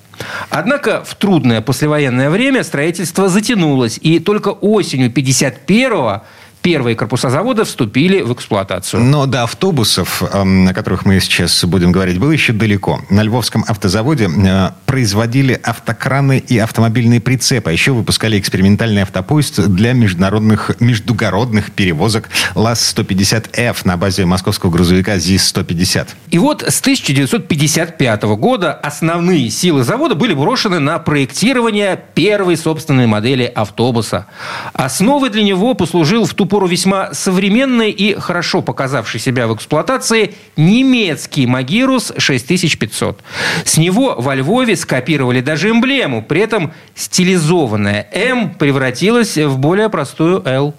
Однако 0.49 1.03
в 1.03 1.15
трудное 1.15 1.59
послевоенное 1.59 2.29
время 2.29 2.63
строительство 2.63 3.27
затянулось, 3.27 3.99
и 4.01 4.19
только 4.19 4.49
осенью 4.49 5.09
1951 5.09 6.21
первые 6.63 6.95
корпуса 6.95 7.29
завода 7.29 7.65
вступили 7.65 8.21
в 8.21 8.33
эксплуатацию. 8.33 9.03
Но 9.03 9.25
до 9.25 9.43
автобусов, 9.43 10.23
эм, 10.33 10.67
о 10.67 10.73
которых 10.73 11.05
мы 11.05 11.19
сейчас 11.19 11.63
будем 11.65 11.91
говорить, 11.91 12.17
было 12.19 12.31
еще 12.31 12.53
далеко. 12.53 13.01
На 13.09 13.21
Львовском 13.21 13.65
автозаводе 13.67 14.29
э, 14.29 14.69
производили 14.85 15.59
автокраны 15.61 16.39
и 16.39 16.57
автомобильные 16.57 17.19
прицепы. 17.19 17.69
А 17.69 17.73
еще 17.73 17.91
выпускали 17.91 18.39
экспериментальный 18.39 19.01
автопоезд 19.01 19.67
для 19.67 19.91
международных, 19.91 20.71
междугородных 20.79 21.71
перевозок 21.71 22.29
ЛАЗ-150Ф 22.55 23.81
на 23.83 23.97
базе 23.97 24.25
московского 24.25 24.71
грузовика 24.71 25.17
ЗИС-150. 25.17 26.07
И 26.31 26.37
вот 26.37 26.63
с 26.63 26.79
1955 26.79 28.23
года 28.23 28.73
основные 28.73 29.49
силы 29.49 29.83
завода 29.83 30.15
были 30.15 30.33
брошены 30.33 30.79
на 30.79 30.97
проектирование 30.99 32.01
первой 32.15 32.55
собственной 32.55 33.05
модели 33.05 33.43
автобуса. 33.43 34.27
Основой 34.71 35.29
для 35.29 35.43
него 35.43 35.73
послужил 35.73 36.25
в 36.25 36.33
ту 36.33 36.45
пору 36.53 36.67
весьма 36.67 37.15
современный 37.15 37.89
и 37.89 38.13
хорошо 38.13 38.61
показавший 38.61 39.19
себя 39.19 39.47
в 39.47 39.55
эксплуатации 39.55 40.35
немецкий 40.55 41.47
Магирус 41.47 42.13
6500. 42.15 43.23
С 43.65 43.77
него 43.77 44.13
во 44.19 44.35
Львове 44.35 44.75
скопировали 44.75 45.41
даже 45.41 45.71
эмблему, 45.71 46.21
при 46.21 46.41
этом 46.41 46.71
стилизованная 46.93 48.07
«М» 48.13 48.53
превратилась 48.53 49.35
в 49.35 49.57
более 49.57 49.89
простую 49.89 50.43
«Л». 50.45 50.75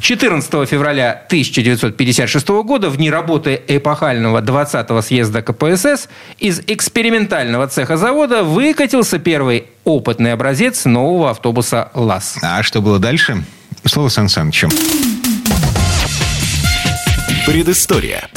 14 0.00 0.68
февраля 0.68 1.24
1956 1.26 2.48
года, 2.64 2.90
в 2.90 2.96
дни 2.96 3.10
работы 3.10 3.60
эпохального 3.66 4.40
20-го 4.40 5.00
съезда 5.00 5.42
КПСС, 5.42 6.08
из 6.38 6.60
экспериментального 6.66 7.66
цеха 7.68 7.96
завода 7.96 8.42
выкатился 8.42 9.18
первый 9.18 9.66
опытный 9.84 10.32
образец 10.32 10.84
нового 10.84 11.30
автобуса 11.30 11.90
«ЛАЗ». 11.94 12.38
А 12.42 12.62
что 12.62 12.80
было 12.80 12.98
дальше? 12.98 13.44
Слово 13.84 14.08
Сан 14.08 14.28
Санычу. 14.28 14.68
Предыстория. 17.46 18.28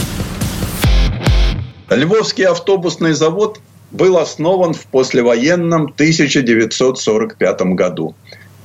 Львовский 1.90 2.46
автобусный 2.46 3.14
завод 3.14 3.60
был 3.92 4.18
основан 4.18 4.74
в 4.74 4.86
послевоенном 4.88 5.84
1945 5.84 7.62
году. 7.74 8.16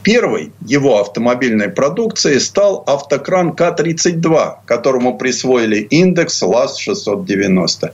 Первой 0.03 0.53
его 0.67 1.01
автомобильной 1.01 1.69
продукцией 1.69 2.41
стал 2.41 2.83
автокран 2.87 3.53
К-32, 3.53 4.55
которому 4.67 5.17
присвоили 5.17 5.77
индекс 5.79 6.43
ЛАЗ-690. 6.43 7.93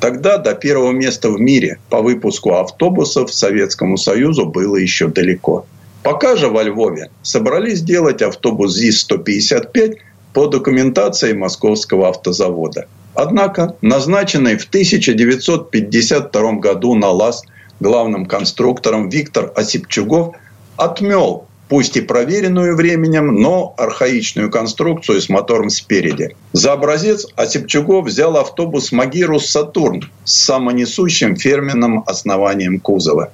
Тогда 0.00 0.38
до 0.38 0.54
первого 0.54 0.92
места 0.92 1.30
в 1.30 1.40
мире 1.40 1.78
по 1.90 2.00
выпуску 2.00 2.54
автобусов 2.54 3.34
Советскому 3.34 3.96
Союзу 3.96 4.46
было 4.46 4.76
еще 4.76 5.08
далеко. 5.08 5.66
Пока 6.04 6.36
же 6.36 6.46
во 6.48 6.62
Львове 6.62 7.10
собрались 7.22 7.78
сделать 7.78 8.22
автобус 8.22 8.76
ЗИС-155 8.76 9.96
по 10.32 10.46
документации 10.46 11.32
Московского 11.32 12.10
автозавода. 12.10 12.86
Однако 13.14 13.74
назначенный 13.80 14.56
в 14.56 14.64
1952 14.68 16.52
году 16.52 16.94
на 16.94 17.10
ЛАЗ 17.10 17.42
главным 17.80 18.26
конструктором 18.26 19.08
Виктор 19.08 19.52
Осипчугов 19.56 20.36
отмел 20.76 21.47
пусть 21.68 21.96
и 21.96 22.00
проверенную 22.00 22.76
временем, 22.76 23.34
но 23.34 23.74
архаичную 23.76 24.50
конструкцию 24.50 25.20
с 25.20 25.28
мотором 25.28 25.70
спереди. 25.70 26.34
За 26.52 26.72
образец 26.72 27.26
Осипчугов 27.36 28.06
взял 28.06 28.36
автобус 28.36 28.92
«Магирус 28.92 29.50
Сатурн» 29.50 30.10
с 30.24 30.44
самонесущим 30.44 31.36
ферменным 31.36 32.02
основанием 32.06 32.80
кузова. 32.80 33.30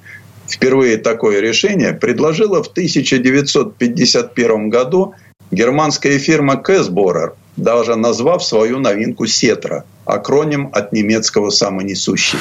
Впервые 0.47 0.97
такое 0.97 1.39
решение 1.39 1.93
предложила 1.93 2.61
в 2.61 2.67
1951 2.67 4.69
году 4.69 5.15
германская 5.51 6.19
фирма 6.19 6.57
Кэсборер, 6.57 7.33
даже 7.57 7.95
назвав 7.95 8.43
свою 8.43 8.79
новинку 8.79 9.25
«Сетра», 9.25 9.85
акроним 10.05 10.69
от 10.73 10.91
немецкого 10.91 11.49
«самонесущий». 11.49 12.39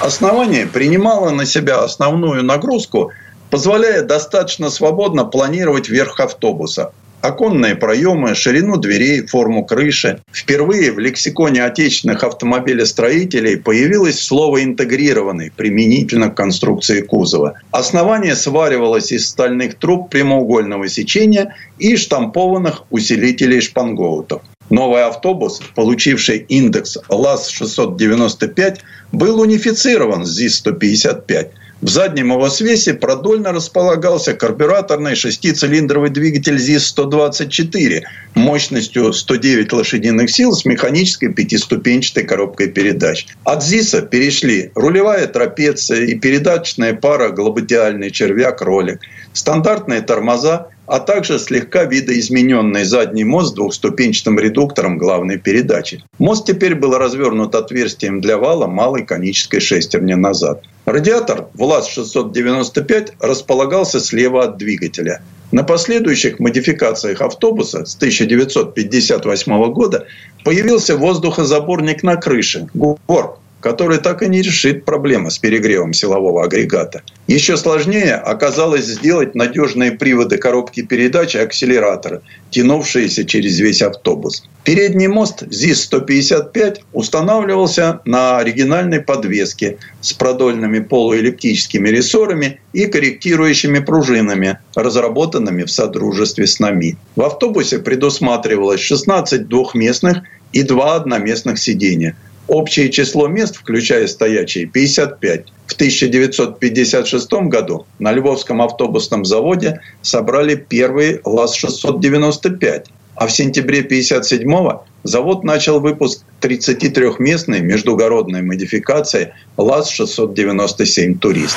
Основание 0.00 0.66
принимало 0.66 1.30
на 1.30 1.44
себя 1.44 1.82
основную 1.82 2.44
нагрузку– 2.44 3.10
позволяя 3.50 4.02
достаточно 4.02 4.70
свободно 4.70 5.24
планировать 5.24 5.88
верх 5.88 6.20
автобуса. 6.20 6.92
Оконные 7.20 7.74
проемы, 7.74 8.36
ширину 8.36 8.76
дверей, 8.76 9.26
форму 9.26 9.64
крыши. 9.64 10.20
Впервые 10.32 10.92
в 10.92 11.00
лексиконе 11.00 11.64
отечественных 11.64 12.22
автомобилестроителей 12.22 13.56
появилось 13.56 14.20
слово 14.20 14.62
«интегрированный» 14.62 15.50
применительно 15.50 16.30
к 16.30 16.36
конструкции 16.36 17.00
кузова. 17.00 17.54
Основание 17.72 18.36
сваривалось 18.36 19.10
из 19.10 19.28
стальных 19.28 19.74
труб 19.78 20.10
прямоугольного 20.10 20.86
сечения 20.88 21.56
и 21.80 21.96
штампованных 21.96 22.84
усилителей 22.90 23.60
шпангоутов. 23.62 24.42
Новый 24.70 25.02
автобус, 25.02 25.60
получивший 25.74 26.38
индекс 26.48 26.98
ЛАЗ-695, 27.08 28.76
был 29.10 29.40
унифицирован 29.40 30.24
с 30.24 30.38
ЗИС-155– 30.38 31.48
в 31.80 31.88
заднем 31.88 32.32
его 32.32 32.50
свесе 32.50 32.94
продольно 32.94 33.52
располагался 33.52 34.34
карбюраторный 34.34 35.14
шестицилиндровый 35.14 36.10
двигатель 36.10 36.58
ЗИС-124 36.58 38.02
мощностью 38.34 39.12
109 39.12 39.72
лошадиных 39.72 40.28
сил 40.30 40.52
с 40.52 40.64
механической 40.64 41.28
пятиступенчатой 41.28 42.24
коробкой 42.24 42.68
передач. 42.68 43.26
От 43.44 43.62
ЗИСа 43.62 44.02
перешли 44.02 44.72
рулевая 44.74 45.28
трапеция 45.28 46.04
и 46.04 46.14
передаточная 46.16 46.94
пара 46.94 47.28
глободиальный 47.30 48.10
червяк-ролик, 48.10 49.00
стандартные 49.32 50.00
тормоза, 50.00 50.68
а 50.88 51.00
также 51.00 51.38
слегка 51.38 51.84
видоизмененный 51.84 52.84
задний 52.84 53.24
мост 53.24 53.50
с 53.50 53.54
двухступенчатым 53.54 54.38
редуктором 54.38 54.96
главной 54.96 55.38
передачи. 55.38 56.02
Мост 56.18 56.46
теперь 56.46 56.74
был 56.74 56.96
развернут 56.96 57.54
отверстием 57.54 58.20
для 58.20 58.38
вала 58.38 58.66
малой 58.66 59.04
конической 59.04 59.60
шестерни 59.60 60.14
назад. 60.14 60.62
Радиатор 60.86 61.48
ВЛАЗ-695 61.54 63.12
располагался 63.20 64.00
слева 64.00 64.44
от 64.44 64.56
двигателя. 64.56 65.20
На 65.52 65.62
последующих 65.62 66.40
модификациях 66.40 67.20
автобуса 67.20 67.84
с 67.84 67.94
1958 67.96 69.72
года 69.72 70.06
появился 70.44 70.96
воздухозаборник 70.96 72.02
на 72.02 72.16
крыше– 72.16 72.68
ГОР, 72.74 73.36
который 73.60 73.98
так 73.98 74.22
и 74.22 74.28
не 74.28 74.42
решит 74.42 74.84
проблемы 74.84 75.30
с 75.30 75.38
перегревом 75.38 75.92
силового 75.92 76.44
агрегата. 76.44 77.02
Еще 77.26 77.56
сложнее 77.56 78.14
оказалось 78.14 78.86
сделать 78.86 79.34
надежные 79.34 79.92
приводы 79.92 80.38
коробки 80.38 80.82
передач 80.82 81.34
и 81.34 81.38
акселератора, 81.38 82.22
тянувшиеся 82.50 83.24
через 83.24 83.58
весь 83.58 83.82
автобус. 83.82 84.44
Передний 84.64 85.08
мост 85.08 85.42
ЗИС-155 85.42 86.80
устанавливался 86.92 88.00
на 88.04 88.38
оригинальной 88.38 89.00
подвеске 89.00 89.78
с 90.00 90.12
продольными 90.12 90.80
полуэллиптическими 90.80 91.88
рессорами 91.88 92.60
и 92.72 92.86
корректирующими 92.86 93.80
пружинами, 93.80 94.58
разработанными 94.74 95.64
в 95.64 95.70
содружестве 95.70 96.46
с 96.46 96.60
НАМИ. 96.60 96.96
В 97.16 97.22
автобусе 97.22 97.78
предусматривалось 97.78 98.80
16 98.80 99.48
двухместных 99.48 100.18
и 100.52 100.62
два 100.62 100.94
одноместных 100.94 101.58
сидения– 101.58 102.16
Общее 102.48 102.90
число 102.90 103.28
мест, 103.28 103.56
включая 103.56 104.06
стоячие, 104.06 104.64
55. 104.64 105.44
В 105.66 105.74
1956 105.74 107.32
году 107.50 107.86
на 107.98 108.10
Львовском 108.10 108.62
автобусном 108.62 109.26
заводе 109.26 109.82
собрали 110.00 110.54
первый 110.54 111.20
ЛАЗ-695, 111.24 112.86
А 113.16 113.26
в 113.26 113.32
сентябре 113.32 113.80
1957 113.80 114.78
завод 115.02 115.44
начал 115.44 115.80
выпуск 115.80 116.24
33-местной 116.40 117.60
междугородной 117.60 118.40
модификации 118.40 119.34
ЛАЗ-697 119.58 121.18
«Турист». 121.18 121.56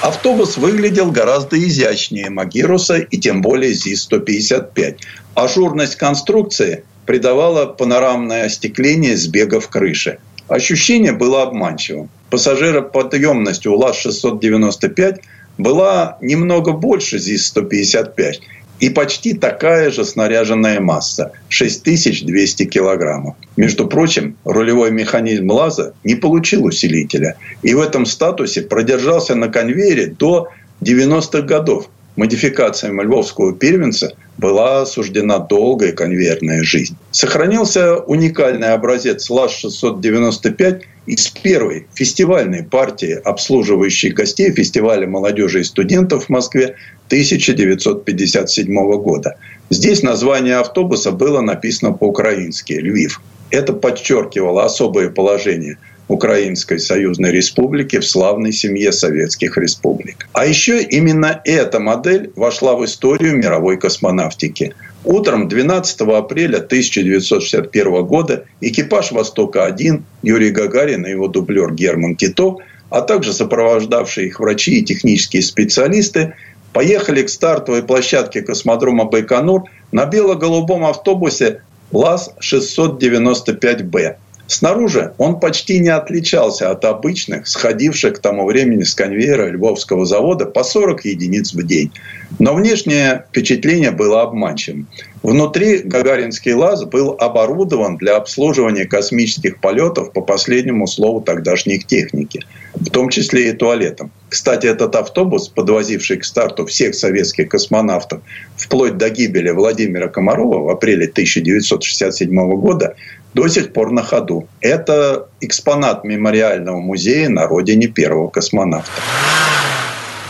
Автобус 0.00 0.56
выглядел 0.56 1.12
гораздо 1.12 1.58
изящнее 1.58 2.30
Магируса 2.30 2.96
и 2.96 3.18
тем 3.18 3.42
более 3.42 3.72
ЗИС-155. 3.74 4.96
Ажурность 5.34 5.96
конструкции 5.96 6.84
придавала 7.06 7.66
панорамное 7.66 8.46
остекление 8.46 9.16
сбегов 9.16 9.68
крыши. 9.68 10.18
Ощущение 10.48 11.12
было 11.12 11.42
обманчивым. 11.42 12.08
Пассажироподъемность 12.30 13.66
у 13.66 13.74
ЛАЗ-695 13.74 15.20
была 15.58 16.18
немного 16.20 16.72
больше 16.72 17.18
ЗИС-155 17.18 18.40
и 18.80 18.90
почти 18.90 19.34
такая 19.34 19.90
же 19.90 20.04
снаряженная 20.04 20.80
масса– 20.80 21.32
6200 21.48 22.64
килограммов. 22.64 23.36
Между 23.56 23.86
прочим, 23.86 24.36
рулевой 24.44 24.90
механизм 24.90 25.50
ЛАЗа 25.50 25.94
не 26.02 26.16
получил 26.16 26.64
усилителя 26.64 27.36
и 27.62 27.74
в 27.74 27.80
этом 27.80 28.06
статусе 28.06 28.62
продержался 28.62 29.36
на 29.36 29.48
конвейере 29.48 30.06
до 30.06 30.48
90-х 30.80 31.42
годов. 31.42 31.88
Модификациям 32.16 33.00
львовского 33.00 33.54
первенца 33.54 34.14
была 34.36 34.82
осуждена 34.82 35.38
долгая 35.38 35.92
конвейерная 35.92 36.62
жизнь. 36.62 36.96
Сохранился 37.10 37.96
уникальный 37.96 38.68
образец 38.74 39.30
ЛАЗ-695 39.30 40.82
из 41.06 41.28
первой 41.28 41.86
фестивальной 41.94 42.64
партии, 42.64 43.18
обслуживающей 43.24 44.10
гостей 44.10 44.52
фестиваля 44.52 45.06
молодежи 45.06 45.60
и 45.60 45.64
студентов 45.64 46.26
в 46.26 46.28
Москве 46.28 46.76
1957 47.06 48.74
года. 48.98 49.36
Здесь 49.70 50.02
название 50.02 50.56
автобуса 50.56 51.12
было 51.12 51.40
написано 51.40 51.92
по-украински 51.92 52.74
«Львив». 52.74 53.20
Это 53.50 53.72
подчеркивало 53.72 54.64
особое 54.64 55.10
положение 55.10 55.78
Украинской 56.12 56.78
Союзной 56.78 57.32
Республики 57.32 57.98
в 57.98 58.06
славной 58.06 58.52
семье 58.52 58.92
советских 58.92 59.56
республик. 59.56 60.28
А 60.32 60.46
еще 60.46 60.82
именно 60.82 61.40
эта 61.44 61.80
модель 61.80 62.30
вошла 62.36 62.76
в 62.76 62.84
историю 62.84 63.36
мировой 63.36 63.78
космонавтики– 63.78 64.74
Утром 65.04 65.48
12 65.48 66.00
апреля 66.02 66.58
1961 66.58 68.04
года 68.04 68.44
экипаж 68.60 69.10
«Востока-1» 69.10 70.00
Юрий 70.22 70.50
Гагарин 70.50 71.04
и 71.04 71.10
его 71.10 71.26
дублер 71.26 71.74
Герман 71.74 72.14
Титов, 72.14 72.60
а 72.88 73.00
также 73.00 73.32
сопровождавшие 73.32 74.28
их 74.28 74.38
врачи 74.38 74.78
и 74.78 74.84
технические 74.84 75.42
специалисты 75.42 76.34
поехали 76.72 77.22
к 77.22 77.30
стартовой 77.30 77.82
площадке 77.82 78.42
космодрома 78.42 79.06
Байконур 79.06 79.64
на 79.90 80.06
бело-голубом 80.06 80.84
автобусе 80.84 81.62
ЛАЗ-695Б– 81.90 84.14
Снаружи 84.46 85.12
он 85.18 85.40
почти 85.40 85.78
не 85.78 85.88
отличался 85.88 86.70
от 86.70 86.84
обычных, 86.84 87.46
сходивших 87.46 88.14
к 88.14 88.18
тому 88.18 88.44
времени 88.44 88.82
с 88.82 88.94
конвейера 88.94 89.48
Львовского 89.48 90.04
завода 90.04 90.46
по 90.46 90.64
40 90.64 91.04
единиц 91.04 91.54
в 91.54 91.66
день. 91.66 91.92
Но 92.38 92.54
внешнее 92.54 93.24
впечатление 93.30 93.92
было 93.92 94.22
обманчивым. 94.22 94.88
Внутри 95.22 95.78
Гагаринский 95.78 96.52
ЛАЗ 96.54 96.84
был 96.84 97.16
оборудован 97.18 97.96
для 97.96 98.16
обслуживания 98.16 98.86
космических 98.86 99.60
полетов 99.60 100.12
по 100.12 100.20
последнему 100.20 100.86
слову 100.88 101.20
тогдашних 101.20 101.86
техники, 101.86 102.44
в 102.74 102.90
том 102.90 103.08
числе 103.08 103.50
и 103.50 103.52
туалетом. 103.52 104.10
Кстати, 104.28 104.66
этот 104.66 104.96
автобус, 104.96 105.48
подвозивший 105.48 106.16
к 106.16 106.24
старту 106.24 106.66
всех 106.66 106.94
советских 106.94 107.48
космонавтов 107.48 108.20
вплоть 108.56 108.96
до 108.96 109.10
гибели 109.10 109.50
Владимира 109.50 110.08
Комарова 110.08 110.58
в 110.58 110.68
апреле 110.70 111.06
1967 111.06 112.34
года, 112.56 112.96
до 113.34 113.48
сих 113.48 113.72
пор 113.72 113.92
на 113.92 114.02
ходу. 114.02 114.48
Это 114.60 115.28
экспонат 115.40 116.04
мемориального 116.04 116.80
музея 116.80 117.28
на 117.28 117.46
родине 117.46 117.88
первого 117.88 118.28
космонавта. 118.28 118.90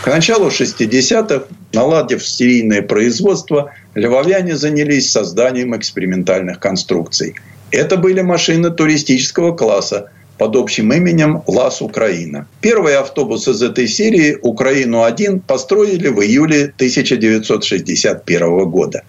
К 0.03 0.07
началу 0.07 0.49
60-х, 0.49 1.45
наладив 1.71 2.27
серийное 2.27 2.81
производство, 2.81 3.71
львовяне 3.95 4.57
занялись 4.57 5.09
созданием 5.09 5.75
экспериментальных 5.77 6.59
конструкций. 6.59 7.35
Это 7.71 7.95
были 7.95 8.21
машины 8.21 8.69
туристического 8.69 9.55
класса 9.55 10.11
под 10.37 10.55
общим 10.57 10.91
именем 10.91 11.41
ЛАС 11.47 11.81
Украина. 11.81 12.47
Первый 12.59 12.97
автобус 12.97 13.47
из 13.47 13.61
этой 13.61 13.87
серии 13.87 14.37
«Украину-1» 14.41 15.41
построили 15.47 16.09
в 16.09 16.21
июле 16.21 16.65
1961 16.75 18.65
года 18.65 19.03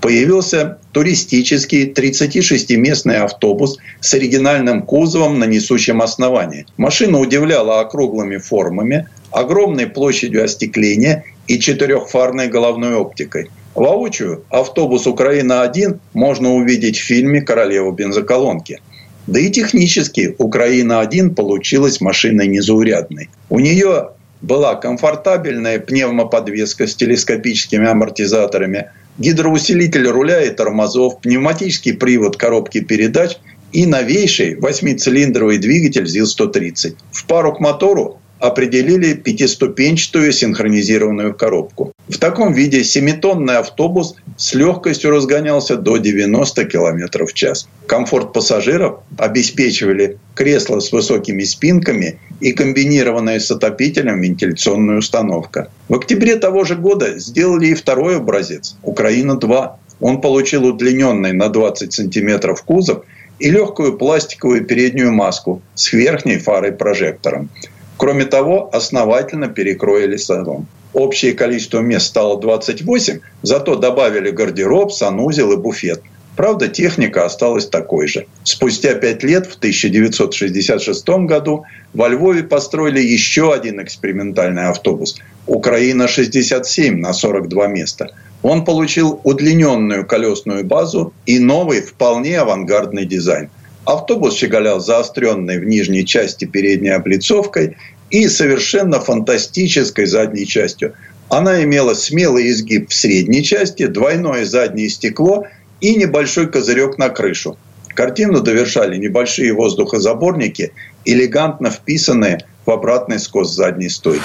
появился 0.00 0.78
туристический 0.92 1.90
36-местный 1.92 3.16
автобус 3.16 3.78
с 4.00 4.14
оригинальным 4.14 4.82
кузовом 4.82 5.38
на 5.38 5.44
несущем 5.44 6.02
основании. 6.02 6.66
Машина 6.76 7.18
удивляла 7.18 7.80
округлыми 7.80 8.38
формами, 8.38 9.08
огромной 9.30 9.86
площадью 9.86 10.44
остекления 10.44 11.24
и 11.46 11.58
четырехфарной 11.58 12.48
головной 12.48 12.94
оптикой. 12.94 13.50
Воочию 13.74 14.44
автобус 14.50 15.06
«Украина-1» 15.06 15.98
можно 16.12 16.54
увидеть 16.54 16.98
в 16.98 17.04
фильме 17.04 17.42
«Королева 17.42 17.92
бензоколонки». 17.92 18.80
Да 19.26 19.38
и 19.38 19.50
технически 19.50 20.34
«Украина-1» 20.38 21.34
получилась 21.34 22.00
машиной 22.00 22.48
незаурядной. 22.48 23.28
У 23.50 23.60
нее 23.60 24.10
была 24.40 24.74
комфортабельная 24.74 25.80
пневмоподвеска 25.80 26.86
с 26.86 26.94
телескопическими 26.94 27.86
амортизаторами, 27.86 28.90
гидроусилитель 29.18 30.08
руля 30.08 30.42
и 30.42 30.50
тормозов, 30.50 31.20
пневматический 31.20 31.94
привод 31.94 32.36
коробки 32.36 32.80
передач 32.80 33.38
и 33.72 33.86
новейший 33.86 34.56
восьмицилиндровый 34.56 35.58
двигатель 35.58 36.06
ЗИЛ-130. 36.06 36.96
В 37.12 37.26
пару 37.26 37.52
к 37.52 37.60
мотору 37.60 38.20
определили 38.40 39.14
пятиступенчатую 39.14 40.32
синхронизированную 40.32 41.34
коробку. 41.34 41.92
В 42.08 42.18
таком 42.18 42.52
виде 42.52 42.84
семитонный 42.84 43.58
автобус 43.58 44.14
с 44.36 44.54
легкостью 44.54 45.10
разгонялся 45.10 45.76
до 45.76 45.98
90 45.98 46.64
км 46.64 47.26
в 47.26 47.32
час. 47.34 47.68
Комфорт 47.86 48.32
пассажиров 48.32 49.00
обеспечивали 49.18 50.18
кресла 50.34 50.80
с 50.80 50.92
высокими 50.92 51.42
спинками 51.44 52.18
и 52.40 52.52
комбинированная 52.52 53.40
с 53.40 53.50
отопителем 53.50 54.20
вентиляционная 54.20 54.98
установка. 54.98 55.70
В 55.88 55.94
октябре 55.94 56.36
того 56.36 56.64
же 56.64 56.76
года 56.76 57.18
сделали 57.18 57.68
и 57.68 57.74
второй 57.74 58.16
образец– 58.16 58.76
«Украина-2». 58.82 59.70
Он 60.00 60.20
получил 60.20 60.64
удлиненный 60.64 61.32
на 61.32 61.48
20 61.48 61.92
сантиметров 61.92 62.62
кузов 62.62 63.04
и 63.40 63.50
легкую 63.50 63.98
пластиковую 63.98 64.64
переднюю 64.64 65.12
маску 65.12 65.60
с 65.74 65.92
верхней 65.92 66.38
фарой-прожектором. 66.38 67.50
Кроме 67.98 68.24
того, 68.26 68.70
основательно 68.72 69.48
перекроили 69.48 70.16
салон. 70.16 70.66
Общее 70.92 71.32
количество 71.32 71.80
мест 71.80 72.06
стало 72.06 72.40
28, 72.40 73.18
зато 73.42 73.74
добавили 73.74 74.30
гардероб, 74.30 74.92
санузел 74.92 75.52
и 75.52 75.56
буфет. 75.56 76.00
Правда, 76.36 76.68
техника 76.68 77.24
осталась 77.24 77.66
такой 77.66 78.06
же. 78.06 78.26
Спустя 78.44 78.94
пять 78.94 79.24
лет, 79.24 79.48
в 79.48 79.56
1966 79.56 81.08
году, 81.26 81.64
во 81.92 82.08
Львове 82.08 82.44
построили 82.44 83.00
еще 83.00 83.52
один 83.52 83.82
экспериментальный 83.82 84.68
автобус 84.68 85.16
«Украина-67» 85.48 86.94
на 86.94 87.12
42 87.12 87.66
места. 87.66 88.12
Он 88.44 88.64
получил 88.64 89.20
удлиненную 89.24 90.06
колесную 90.06 90.64
базу 90.64 91.12
и 91.26 91.40
новый, 91.40 91.80
вполне 91.80 92.38
авангардный 92.38 93.04
дизайн. 93.04 93.50
Автобус 93.88 94.34
щеголял 94.34 94.80
заостренной 94.80 95.58
в 95.58 95.64
нижней 95.64 96.04
части 96.04 96.44
передней 96.44 96.90
облицовкой 96.90 97.78
и 98.10 98.28
совершенно 98.28 99.00
фантастической 99.00 100.04
задней 100.04 100.46
частью. 100.46 100.92
Она 101.30 101.64
имела 101.64 101.94
смелый 101.94 102.50
изгиб 102.50 102.90
в 102.90 102.94
средней 102.94 103.42
части, 103.42 103.86
двойное 103.86 104.44
заднее 104.44 104.90
стекло 104.90 105.46
и 105.80 105.94
небольшой 105.94 106.50
козырек 106.50 106.98
на 106.98 107.08
крышу. 107.08 107.56
Картину 107.94 108.42
довершали 108.42 108.98
небольшие 108.98 109.54
воздухозаборники, 109.54 110.72
элегантно 111.06 111.70
вписанные 111.70 112.44
в 112.66 112.70
обратный 112.70 113.18
скос 113.18 113.54
задней 113.54 113.88
стойки. 113.88 114.22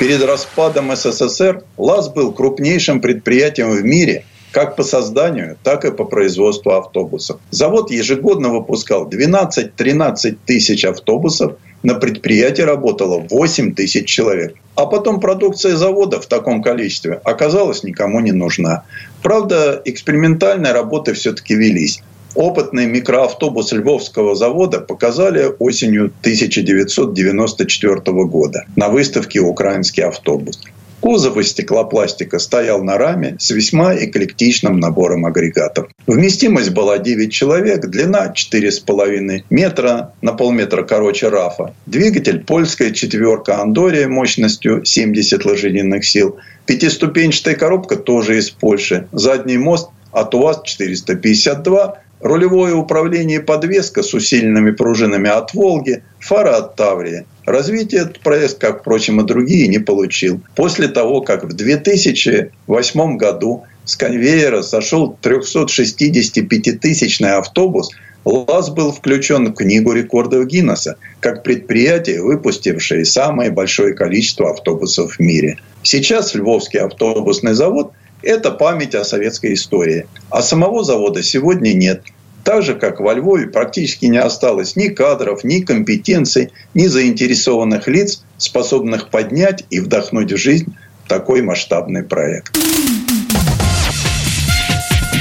Перед 0.00 0.20
распадом 0.24 0.90
СССР 0.96 1.62
ЛАЗ 1.76 2.08
был 2.08 2.32
крупнейшим 2.32 3.00
предприятием 3.00 3.70
в 3.70 3.84
мире– 3.84 4.24
как 4.52 4.76
по 4.76 4.82
созданию, 4.82 5.56
так 5.62 5.84
и 5.84 5.90
по 5.90 6.04
производству 6.04 6.72
автобусов. 6.72 7.40
Завод 7.50 7.90
ежегодно 7.90 8.48
выпускал 8.48 9.08
12-13 9.08 10.36
тысяч 10.46 10.84
автобусов, 10.84 11.56
на 11.82 11.94
предприятии 11.94 12.62
работало 12.62 13.24
8 13.30 13.74
тысяч 13.74 14.08
человек. 14.08 14.56
А 14.74 14.86
потом 14.86 15.20
продукция 15.20 15.76
завода 15.76 16.20
в 16.20 16.26
таком 16.26 16.62
количестве 16.62 17.20
оказалась 17.24 17.84
никому 17.84 18.20
не 18.20 18.32
нужна. 18.32 18.84
Правда, 19.22 19.80
экспериментальные 19.84 20.72
работы 20.72 21.12
все-таки 21.12 21.54
велись. 21.54 22.02
Опытный 22.34 22.86
микроавтобус 22.86 23.72
Львовского 23.72 24.34
завода 24.34 24.80
показали 24.80 25.50
осенью 25.58 26.12
1994 26.20 28.00
года 28.24 28.64
на 28.76 28.88
выставке 28.88 29.40
«Украинский 29.40 30.04
автобус». 30.04 30.60
Кузов 31.00 31.36
из 31.36 31.50
стеклопластика 31.50 32.38
стоял 32.38 32.82
на 32.82 32.98
раме 32.98 33.36
с 33.38 33.50
весьма 33.50 33.94
эклектичным 33.94 34.80
набором 34.80 35.26
агрегатов. 35.26 35.88
Вместимость 36.06 36.70
была 36.70 36.98
9 36.98 37.32
человек, 37.32 37.86
длина 37.86 38.32
4,5 38.32 39.44
метра, 39.50 40.12
на 40.22 40.32
полметра 40.32 40.82
короче 40.82 41.28
рафа. 41.28 41.74
Двигатель 41.86 42.44
польская 42.44 42.92
четверка 42.92 43.60
Андория 43.60 44.08
мощностью 44.08 44.84
70 44.84 45.44
лошадиных 45.44 46.04
сил. 46.04 46.36
Пятиступенчатая 46.66 47.54
коробка 47.54 47.96
тоже 47.96 48.38
из 48.38 48.50
Польши. 48.50 49.08
Задний 49.12 49.58
мост 49.58 49.90
от 50.12 50.34
УАЗ-452 50.34 51.94
Рулевое 52.20 52.74
управление 52.74 53.38
и 53.38 53.42
подвеска 53.42 54.02
с 54.02 54.12
усиленными 54.12 54.72
пружинами 54.72 55.30
от 55.30 55.54
«Волги», 55.54 56.02
фара 56.18 56.56
от 56.56 56.76
«Таврии». 56.76 57.24
Развитие 57.46 58.02
этот 58.02 58.20
проект, 58.20 58.58
как, 58.58 58.80
впрочем, 58.80 59.20
и 59.20 59.24
другие, 59.24 59.68
не 59.68 59.78
получил. 59.78 60.40
После 60.56 60.88
того, 60.88 61.22
как 61.22 61.44
в 61.44 61.54
2008 61.54 63.16
году 63.16 63.64
с 63.84 63.96
конвейера 63.96 64.62
сошел 64.62 65.16
365-тысячный 65.22 67.32
автобус, 67.32 67.90
ЛАЗ 68.24 68.70
был 68.70 68.92
включен 68.92 69.46
в 69.46 69.54
Книгу 69.54 69.92
рекордов 69.92 70.46
Гиннесса 70.46 70.96
как 71.20 71.42
предприятие, 71.42 72.22
выпустившее 72.22 73.04
самое 73.04 73.50
большое 73.50 73.94
количество 73.94 74.50
автобусов 74.50 75.14
в 75.14 75.20
мире. 75.20 75.58
Сейчас 75.82 76.34
Львовский 76.34 76.80
автобусный 76.80 77.54
завод 77.54 77.92
это 78.22 78.50
память 78.50 78.94
о 78.94 79.04
советской 79.04 79.54
истории. 79.54 80.06
А 80.30 80.42
самого 80.42 80.84
завода 80.84 81.22
сегодня 81.22 81.72
нет. 81.72 82.02
Так 82.44 82.62
же, 82.62 82.74
как 82.74 83.00
во 83.00 83.12
Львове, 83.14 83.48
практически 83.48 84.06
не 84.06 84.18
осталось 84.18 84.74
ни 84.76 84.88
кадров, 84.88 85.44
ни 85.44 85.60
компетенций, 85.60 86.50
ни 86.74 86.86
заинтересованных 86.86 87.88
лиц, 87.88 88.22
способных 88.38 89.10
поднять 89.10 89.64
и 89.70 89.80
вдохнуть 89.80 90.32
в 90.32 90.36
жизнь 90.36 90.74
такой 91.08 91.42
масштабный 91.42 92.04
проект. 92.04 92.56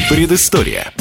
Предыстория. 0.09 0.93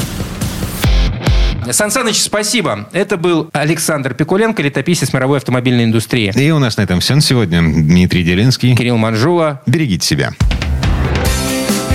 Сан 1.71 1.91
Саныч, 1.91 2.21
спасибо. 2.21 2.89
Это 2.93 3.17
был 3.17 3.49
Александр 3.53 4.13
Пикуленко, 4.13 4.61
летописец 4.61 5.13
мировой 5.13 5.37
автомобильной 5.37 5.83
индустрии. 5.83 6.31
И 6.35 6.51
у 6.51 6.59
нас 6.59 6.77
на 6.77 6.81
этом 6.81 6.99
все 6.99 7.15
на 7.15 7.21
сегодня. 7.21 7.61
Дмитрий 7.61 8.23
Делинский. 8.23 8.75
Кирилл 8.75 8.97
Манжула. 8.97 9.61
Берегите 9.65 10.05
себя. 10.05 10.33